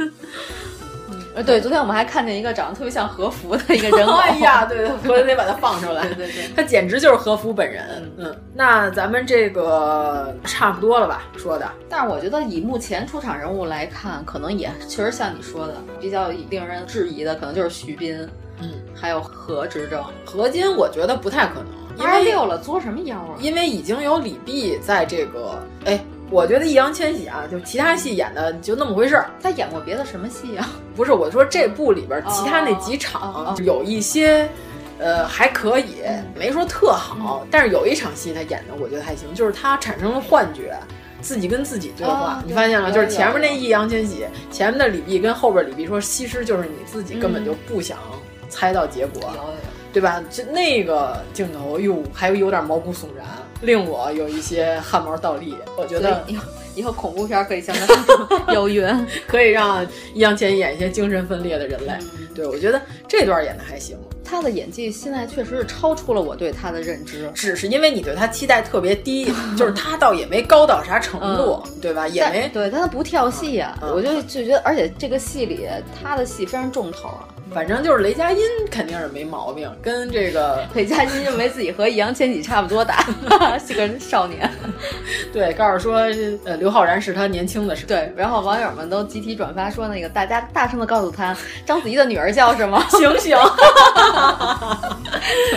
[1.34, 4.16] 呃，对，昨天我们还看见一个长得特别像和服的一个人偶。
[4.20, 6.02] 哎呀，对对，回来得把它放出来。
[6.08, 8.12] 对对对，他简直就是和服本人。
[8.18, 11.22] 嗯，那咱们这个差不多了吧？
[11.38, 11.66] 说的。
[11.88, 18.28] 但是我觉得以目前出场人物来看，可能也确实像你说的，比较令人质疑的，可能就是徐斌，
[18.60, 21.66] 嗯，还有何执政、何金，我觉得不太可能。
[21.98, 23.34] 二十六了，作什么妖啊？
[23.40, 26.00] 因为已经有李碧在这个，哎。
[26.30, 29.30] 我觉得易烊千玺啊，就其他戏演的就那么回事儿。
[29.42, 30.66] 他演过别的什么戏啊？
[30.96, 34.48] 不是，我说这部里边其他那几场有一些，
[34.98, 35.96] 呃，还可以，
[36.34, 37.46] 没说特好。
[37.50, 40.74] 但是有一场戏他演的我觉得还行，就是他产生了幻觉，
[41.20, 42.42] 自己跟自己对话。
[42.46, 42.90] 你发现了？
[42.90, 47.98] 就是前面那易烊千玺，前面的李碧跟后边李碧说，西施就是你自己根本就不想
[48.48, 49.20] 猜到结果。
[49.92, 50.22] 对吧？
[50.30, 53.26] 就那个镜头，哟，还有点毛骨悚然，
[53.60, 55.54] 令我有一些汗毛倒立。
[55.76, 56.44] 我觉得以后
[56.74, 61.92] 以后恐怖片可以像他 有云，可以让易烊千玺演一些精神分裂的人类。
[62.34, 63.96] 对我觉得这段演的还行。
[64.24, 72.08] 他的演技现在确实是超出了我对他的认知，只是因为你对他期待特别低， 就是他倒也没高到啥程度，嗯、对吧？
[72.08, 75.68] 也没对，但他不跳戏呀、啊，嗯、我就就觉得，而且这个戏里
[76.02, 77.28] 他的戏非常重头啊。
[77.52, 83.04] 反正就是雷佳音肯定是没毛病，跟这个 雷佳音认为自己和易烊千玺差不多大，
[83.64, 84.50] 是个少年。
[85.32, 86.00] 对，告诉说
[86.44, 87.88] 呃刘昊然是他年轻的时候。
[87.88, 92.82] 对，然后网友们都集体转发说那个大家大声的告诉他章子怡的女儿叫什么？
[92.90, 93.36] 醒醒！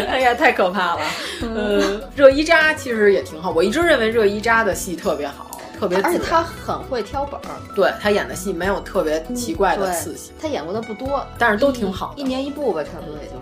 [0.08, 1.02] 哎呀，太可怕了。
[1.42, 5.55] 呃，热依扎其实也挺好，我一直认为热依扎的戏特别好。
[5.76, 13.42] 特别，而且他很会挑本儿，对他演的戏没有特别奇怪的刺激，他演过的不多，但是都挺好，一年一部吧，差不多也就是。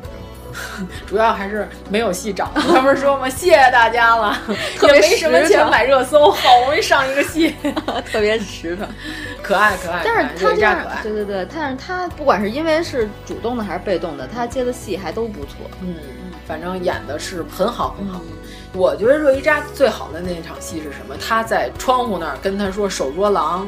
[1.08, 3.28] 主要还是没有戏找，他不是说吗？
[3.28, 4.38] 谢谢大家了，
[4.78, 7.56] 特别没什么钱买热搜，好容易上一个戏，
[8.12, 8.88] 特别实诚，
[9.42, 10.04] 可爱可爱。
[10.06, 15.96] 但是他这样对对对，但是他不管是因为是主动的还是被动的，他接的戏还都不错，嗯，
[16.46, 18.22] 反正演的是很好很好。
[18.74, 21.16] 我觉得热依扎最好的那场戏是什么？
[21.18, 23.68] 她在窗户那儿跟他说“手捉狼”，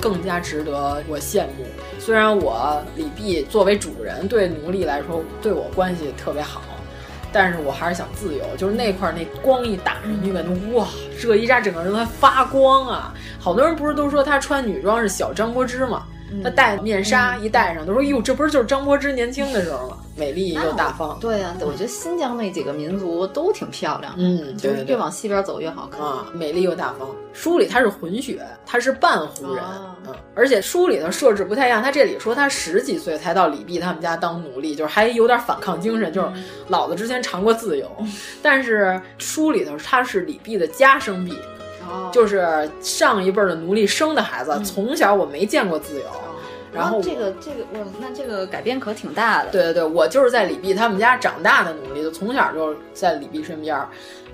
[0.00, 1.66] 更加值得我羡慕。
[1.98, 6.62] 虽然我李泌作为主人对奴隶来说对我关系特别好，
[7.32, 8.44] 但是我还是想自由。
[8.56, 10.86] 就是那块那光一打上去，感觉哇，
[11.18, 13.12] 热依扎整个人都在发光啊！
[13.38, 16.04] 好多人不是都说她穿女装是小张柏芝吗？
[16.42, 19.98] 她戴面纱一戴上，都说哟，这不是就是张柏芝年轻的时候吗？
[20.16, 21.18] 美丽又大方。
[21.20, 27.08] 对呀、啊，我觉得新疆那几个民族都挺漂亮，嗯，就是越往西边走越好看啊，美丽又大方。
[27.32, 31.82] 书里他是混血，他是半胡人，哦、嗯，而且书里头设置不太一样。
[31.82, 36.28] 他这里说他十几岁才到李泌他们家当奴隶，就是还有点反抗精神，就是
[36.68, 38.12] 老子之前尝过自由，嗯、
[38.42, 41.34] 但是书里头他是李泌的家生婢。
[41.88, 46.04] 哦、就是上一辈的奴隶生的孩子，嗯、从小我没见过自由。
[46.76, 49.50] 然后这个这个我，那这个改编可挺大的。
[49.50, 53.76] 对对对，我就是在李碧他们家长大的奴隶，就从小就在李碧身边。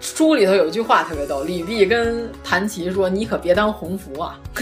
[0.01, 4.37] 书里头有一句话特别逗，李碧跟谭琪说：“你可别当红福啊！”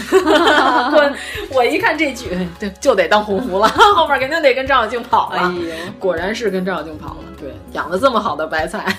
[0.93, 1.13] 我
[1.51, 5.39] 我一看这句，对，就得当红福了，后面肯定得跟张小静跑了。
[5.39, 7.23] 哎呦，果然是跟张小静跑了。
[7.39, 8.95] 对，养的这么好的白菜，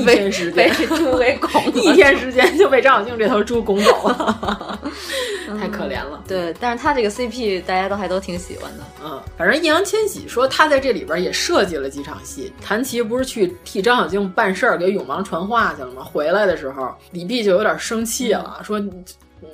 [0.00, 4.78] 一天时间被猪给 拱，一天时间就被张小静这头猪拱走了，
[5.58, 6.22] 太可怜了。
[6.26, 8.84] 对，但是他这个 CP 大家都还都挺喜欢的。
[9.04, 12.52] 嗯，反正易烊千玺说他在这里边也设计了几场戏。
[12.60, 16.02] 谭琪不是去替张小静办事儿，给永王传话去了吗？
[16.02, 18.82] 回来的时候，李泌就有点生气了，嗯、说。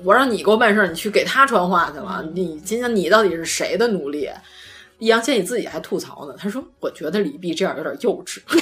[0.05, 2.25] 我让你给我办事儿，你去给他传话去了。
[2.33, 4.31] 你今天你到底是谁的奴隶？
[5.01, 8.39] 易烊千玺自己还吐槽呢，他说：“我觉得李碧这样有点幼稚。”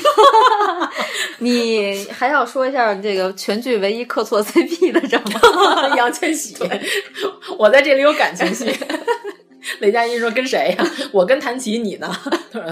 [1.38, 5.88] 你还要说一下这个全剧唯一磕错 CP 的人吗？
[5.88, 6.56] 易烊千玺，
[7.58, 8.74] 我在这里有感情戏。
[9.80, 10.88] 雷佳音说：“跟谁呀、啊？
[11.12, 12.10] 我跟谭琪，你呢？”
[12.50, 12.62] 他说：“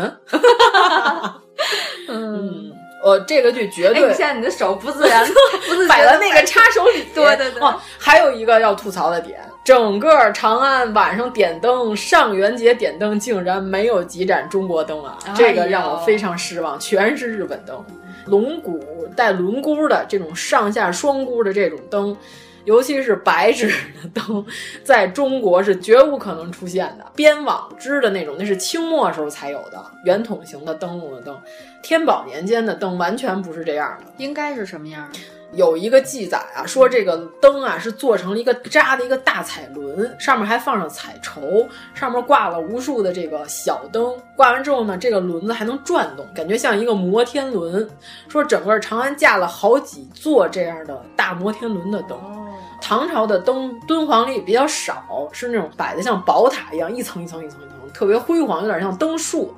[2.08, 2.72] 嗯。”嗯。
[3.04, 5.24] 我这个剧绝对，哎、现在你的手不自然，
[5.68, 7.04] 不自摆了那个插手礼。
[7.14, 7.62] 对对对。
[7.62, 15.18] 哦，还有一个要吐槽的点，整个长安晚上点灯，上元节点灯竟然没有几盏中国灯啊！
[15.26, 17.84] 哎、这个让我非常失望，全是日本灯，
[18.26, 18.80] 龙骨
[19.16, 22.16] 带轮毂的这种上下双箍的这种灯。
[22.64, 24.44] 尤其是白纸的灯，
[24.84, 27.04] 在中国是绝无可能出现的。
[27.16, 31.36] 编网织的那种，那是清末时候才有的圆筒形的灯笼的灯。
[31.82, 34.12] 天宝年间的灯完全不是这样的。
[34.18, 35.08] 应该是什么样？
[35.56, 44.14] 有一个记载啊，说这个灯啊是做成了一个扎的一个大彩轮，上面还放上彩绸，上面挂了无数的这个小灯。
[44.36, 47.88] 挂完之后呢，这个轮子还能转动，感觉像一个摩天轮。
[48.28, 52.18] 说整个长安架了好几座这样的大摩天轮的灯。
[52.80, 59.54] 唐朝的灯敦煌里比较少，是那种摆的像宝塔一样，一层一层一层一层，特别辉煌，有点像灯树。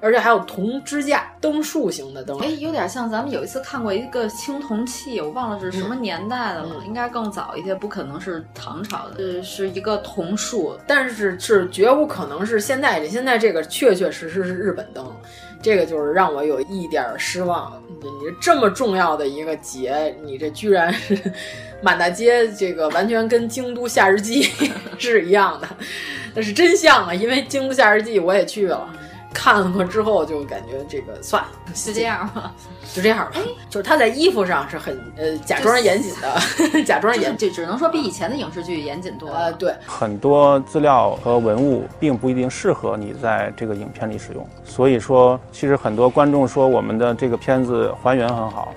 [0.00, 15.04] 而且还有铜支架灯束型的灯，哎，有点像咱们有一次看过一个青铜器，我忘了是什么年代的了，嗯、应该更早一些，不可能是唐朝的，是是一个铜树，但是是绝无可能是现在的，现在这个确确实实是日本灯，
[15.60, 17.72] 这个就是让我有一点失望。
[18.02, 18.08] 你
[18.40, 21.18] 这么重要的一个节，你这居然是
[21.82, 24.48] 满大街这个完全跟京都夏日祭
[24.98, 25.68] 是一样的，
[26.34, 28.88] 那是真像啊，因为京都夏日祭我也去了。
[29.32, 32.52] 看过之后就感觉这个算了，就这样吧，
[32.92, 33.32] 就这样吧。
[33.68, 39.38] 就是他在衣服上是很呃假装严谨的， 假装严就只能说比以前的影视剧严谨多了。
[39.38, 48.74] 呃，对，很多资料和文物并不一定适合你在这个影片里使用，所以说，其实很多观众说我们的这个片子还原很好，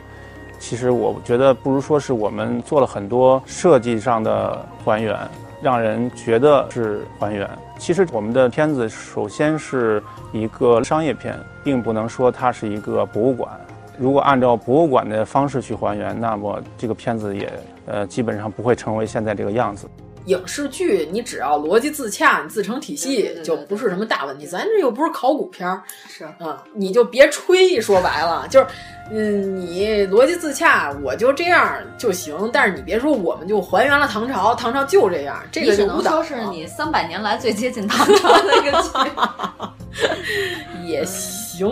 [0.59, 5.17] 其实我觉得不如说是我们做了很多设计上的还原，
[5.63, 7.49] 让人觉得是还原。
[7.79, 10.03] 其实我们的片子首先是
[10.33, 13.49] 一个商业片，并不能说它是一个博物馆。
[13.97, 17.51] 如果按照博物馆的方式去还原，那么这个片子也
[17.85, 19.87] 呃基本上不会成为现在这个样子。
[20.25, 24.45] 影视剧你只要逻辑自洽，你自成体系，就不是什么大问题。
[24.45, 27.81] 咱这又不是考古片儿，是啊，你就别吹。
[27.81, 28.67] 说白了， 就是，
[29.11, 32.49] 嗯，你逻辑自洽，我就这样就行。
[32.53, 38.89] 但是你别说，我们就还原了唐朝，唐朝就这样，这个只能说是你三百年来最接近唐朝的一个剧，
[40.87, 41.69] 也行。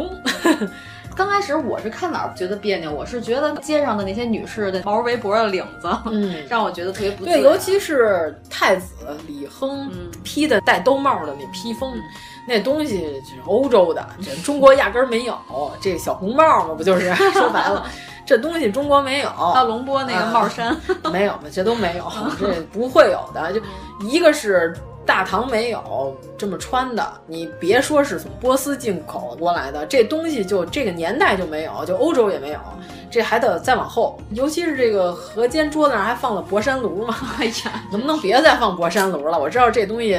[1.15, 8.93] 刚开始我是看哪儿觉得别扭，我是觉得街上的那些女士的毛围脖的领子，嗯， 让我觉得特别不对，尤其是太子
[9.27, 9.91] 李亨
[10.23, 11.93] 披的戴兜帽的那披风，
[12.47, 15.37] 那东西是欧洲的，这中国压根儿没有。
[15.79, 17.85] 这小红帽嘛，不就是 说白了，
[18.25, 19.29] 这东西中国没有。
[19.53, 23.51] 到龙波那个帽衫、嗯、没有嘛，这都没有， 这不会有的。
[23.53, 23.61] 就
[24.07, 24.75] 一个是。
[25.05, 32.59] 大唐没有这么穿的，你别说是从波斯进口过来的，这东西就这个年代就没有，就欧洲也没有，
[33.09, 34.19] 这还得再往后。
[34.31, 39.37] 尤其是这个河间桌子上还放了博山炉嘛， 哎呀，能不能别再放博山炉了？
[39.37, 40.17] 我知道这东西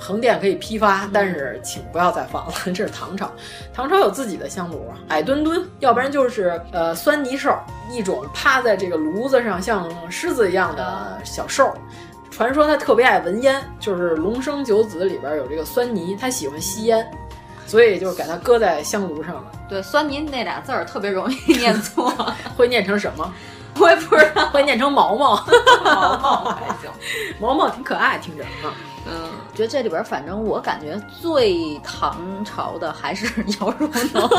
[0.00, 3.30] 横店可以批发，但是请不要再放了，这是唐朝，
[3.72, 7.56] 唐朝有自己的香炉，矮墩墩，要不然就是呃酸泥兽，
[7.90, 11.72] 一种趴在这个炉子上像狮子一样的小兽。
[12.34, 17.08] 传说他特别爱闻烟，就是《龙生九子》里边有这个酸泥，他喜欢吸烟，
[17.64, 19.44] 所以就是给他搁在香炉上了。
[19.68, 22.12] 对，酸泥那俩字儿特别容易念错，
[22.56, 23.32] 会念成什么？
[23.78, 25.36] 我也不知道，会念成毛毛。
[25.84, 26.90] 毛毛还行，
[27.38, 28.74] 毛毛挺可爱，听着啊。
[29.06, 33.26] 嗯，觉得这里边反正我感觉最唐朝的还是
[33.60, 34.30] 姚若龙。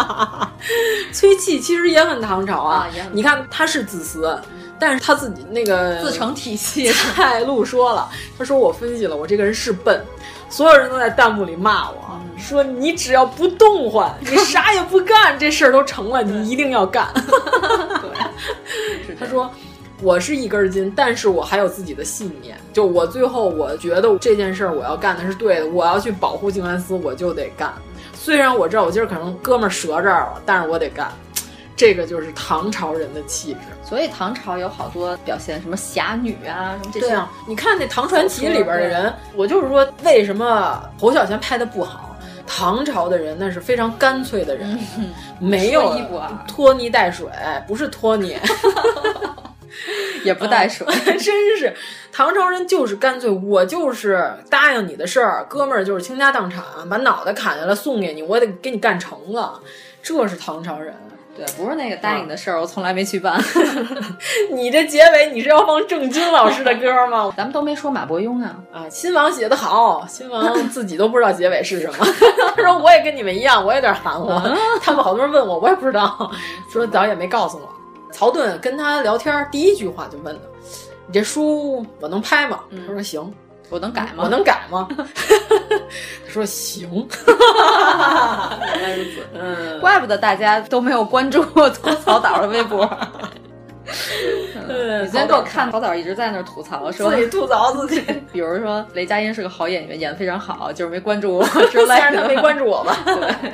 [1.12, 4.38] 崔器其实也很唐朝啊，啊也很你看他是自私。
[4.78, 10.04] 但是他自己那个自成体系，蔡路说了，他说我分析了，我这个人是笨，
[10.50, 17.08] 所有人都在弹幕里骂我，嗯说你只要不动换， 你啥也不干，这事儿都成了，你一定要干。
[19.06, 19.50] 对， 他说
[20.02, 27.72] 我是一根筋，但是我还有自己的信念，就我最后我觉得这件事儿我要干的是对的，我要去保护静安寺，我就得干。
[28.12, 31.10] 虽然我知道我今儿可能哥们儿折这儿了，但是我得干。
[31.76, 37.06] 这个就是唐朝人的气质，所以唐朝有好多表现，什么侠女啊，什么这些。
[37.06, 42.16] 对啊，你看那《唐传奇》里边的人，我就是说，为什么侯孝贤拍的不好？
[42.46, 45.10] 唐朝的人那是非常干脆的人，嗯、
[45.40, 45.96] 没有
[46.46, 47.26] 拖泥带水，
[47.66, 48.38] 不是拖泥，
[50.22, 50.86] 也不带水，
[51.18, 51.74] 真是。
[52.12, 59.58] 唐朝人就是干脆，我就是答应你的事儿，哥们儿就是倾家荡产，把脑袋砍下来送给你，我得给你干成了，
[60.02, 60.94] 这是唐朝人。
[61.36, 63.42] 对，不是那个答应的事儿，我从来没去办。
[64.52, 67.32] 你这结尾你是要放郑钧老师的歌吗？
[67.36, 68.54] 咱们都没说马伯庸啊。
[68.72, 72.06] 啊，新王写的好，新王自己都不知道结尾是什么。
[72.56, 74.28] 他 说我也跟你们一样，我也有点含糊。
[74.80, 76.30] 他们好多人问我，我也不知道。
[76.72, 77.68] 说导演没告诉我。
[78.12, 80.40] 曹盾跟他聊天，第一句话就问他
[81.08, 83.34] ：“你这书我能拍吗？”他说：“行。”
[83.70, 84.22] 我能改吗？
[84.24, 84.88] 我能改吗？
[84.96, 86.88] 他说行。
[88.76, 91.68] 原来如此，嗯，怪不得大家都没有关注吐
[92.04, 92.88] 槽岛的微博。
[94.68, 98.00] 嗯，你昨天给我看曹导一直在那儿吐槽，说自己吐槽自己，
[98.32, 102.22] 比如说雷佳音是个好演员，演的非常好，就是没关注我 之类的。
[102.22, 102.96] 他没关注我吧？
[103.04, 103.52] 对。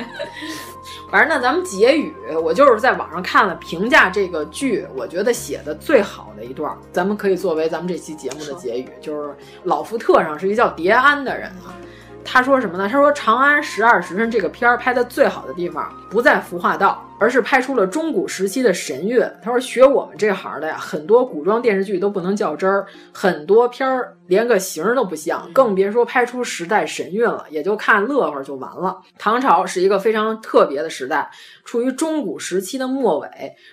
[1.11, 11.75] 反正呢，咱们结语，我就是在网上看了评价这个剧，我觉得写的最好的一段，咱们可以作为咱们这期节目的结语，就是老福特上是一个叫蝶安的人啊。
[12.23, 12.87] 他说什么呢？
[12.89, 19.23] 他说《长安十二时辰》这个片儿拍的最好的地方，不在服化道，而是拍出了中古时期的神韵。
[19.43, 28.99] 他说学我们这行的呀，很多古装电视剧都不能较真儿，很多片儿连个形儿都不像，更别说拍出时代神韵了，也就看乐呵就完了。
[29.19, 31.29] 唐朝是一个非常特别的时代，
[31.63, 33.29] 处于中古时期的末尾，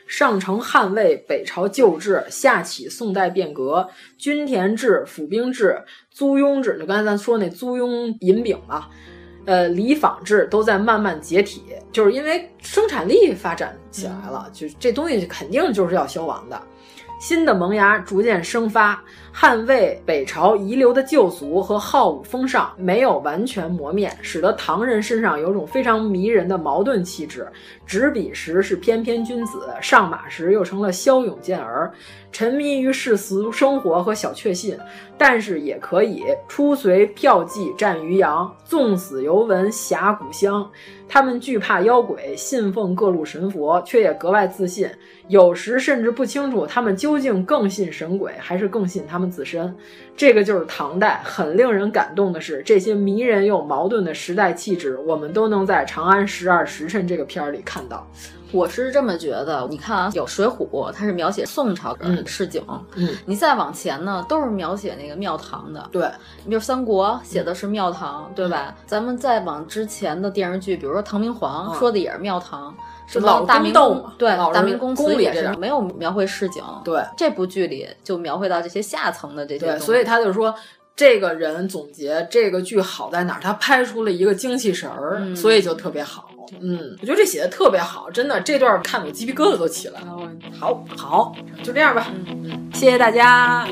[0.07, 3.89] 上承汉魏，北朝旧制，下启宋代变革，
[4.19, 5.83] 均田制、府兵制。
[6.11, 8.89] 租庸制，就刚才咱说那租庸银饼嘛，
[9.49, 16.63] 呃，礼纺制都在慢慢解体，就是因为生产力发展起来了，就这东西肯定就是要消亡的。
[17.19, 19.03] 新的萌芽逐渐生发，
[19.35, 27.49] 捍卫北朝遗留的旧俗和好武风尚没有完全磨灭，使得唐人身上有种非常迷人的矛盾气质。
[27.85, 31.93] 执笔时是翩翩君子，上马时又成了骁勇健儿，
[32.31, 34.79] 沉迷于世俗生活和小确幸，
[35.17, 40.71] 但是也可以出随骠骑战渔阳，纵死犹闻侠骨香。
[41.09, 44.89] 他们惧怕妖鬼，信奉各路神佛，却也格外自信。
[45.29, 49.75] 有时甚至不清楚他们究竟更信神鬼，还是更信他们自身。
[50.17, 58.07] 这个就是唐代，很令人感动的是，这些迷人又矛盾的时代气质，我们都能在《长安十二时辰》这个片儿里看到。
[58.51, 62.63] 我是这么觉得，你看啊，有《水浒》，它是描写宋朝的市井，
[62.97, 65.87] 嗯，你再往前呢，都是描写那个庙堂的。
[65.93, 66.11] 对，
[66.45, 68.75] 你比如《三国》写的是庙堂，对吧？
[68.87, 72.75] 咱们再往之前的电视剧，比如说《唐明皇》，说的也是庙堂。
[73.09, 74.05] 什么大明宫？
[74.17, 76.63] 对，大明宫宫里也是没有描绘市井。
[76.85, 79.67] 对，这部剧里就描绘到这些下层的这些。
[79.67, 80.55] 对，所以他就说。
[80.99, 83.41] 这个人总结这个剧好在哪儿？
[83.41, 86.29] 他拍出了一个精气神儿，嗯、所以就特别好。
[86.61, 90.17] 嗯，我觉得这写的特别好，真的，这段看我鸡皮疙瘩都起来了。
[90.59, 91.33] 好，好，
[91.63, 92.09] 就这样吧。
[92.27, 93.65] 嗯嗯，谢谢大家。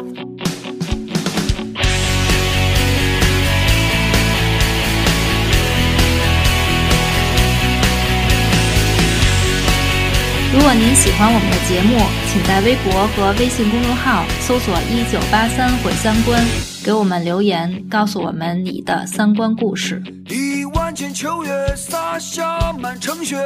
[10.53, 11.99] 如果您喜欢我们的节目，
[12.33, 16.43] 请在微博和微信公众号搜索“一九八三毁三观”，
[16.85, 20.03] 给我们留言，告诉我们你的三观故事。
[20.29, 23.37] 一万千秋月洒下满城雪，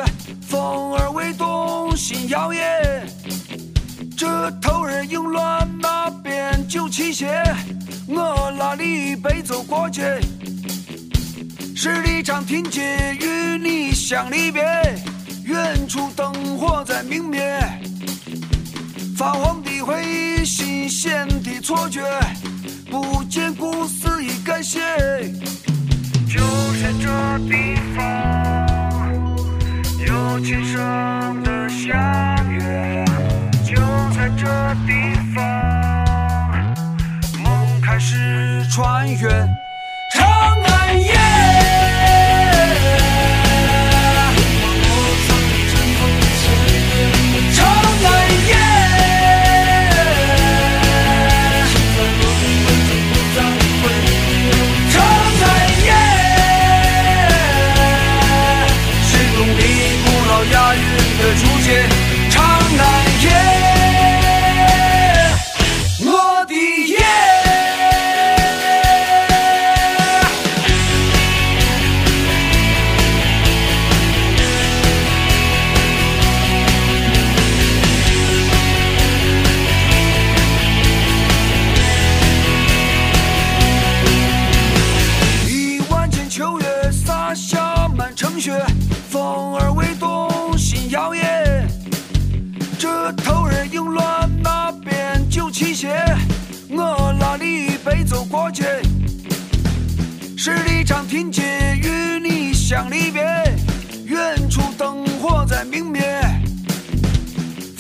[0.43, 2.61] 风儿微动心摇曳。
[4.17, 7.43] 这头人影乱那边酒旗斜，
[8.07, 10.21] 我拉里背走过街。
[11.75, 14.63] 十里长亭街与你相离别。
[15.51, 17.61] 远处灯火在明灭，
[19.17, 22.01] 发黄的回忆，新鲜的错觉，
[22.89, 24.79] 不见故事已改写。
[26.29, 26.39] 就
[26.81, 28.01] 在这地方，
[30.07, 33.05] 有今生的相约。
[33.65, 33.75] 就
[34.15, 34.47] 在这
[34.87, 35.43] 地方，
[37.43, 39.49] 梦开始穿越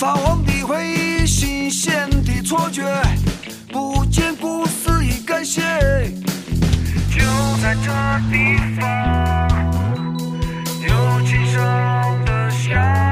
[0.01, 2.83] 泛黄的回忆新鲜的错觉
[3.71, 5.61] 不见故事已改写
[7.11, 7.21] 就
[7.63, 7.91] 在这
[8.31, 9.51] 地方
[10.89, 13.10] 有琴声的响。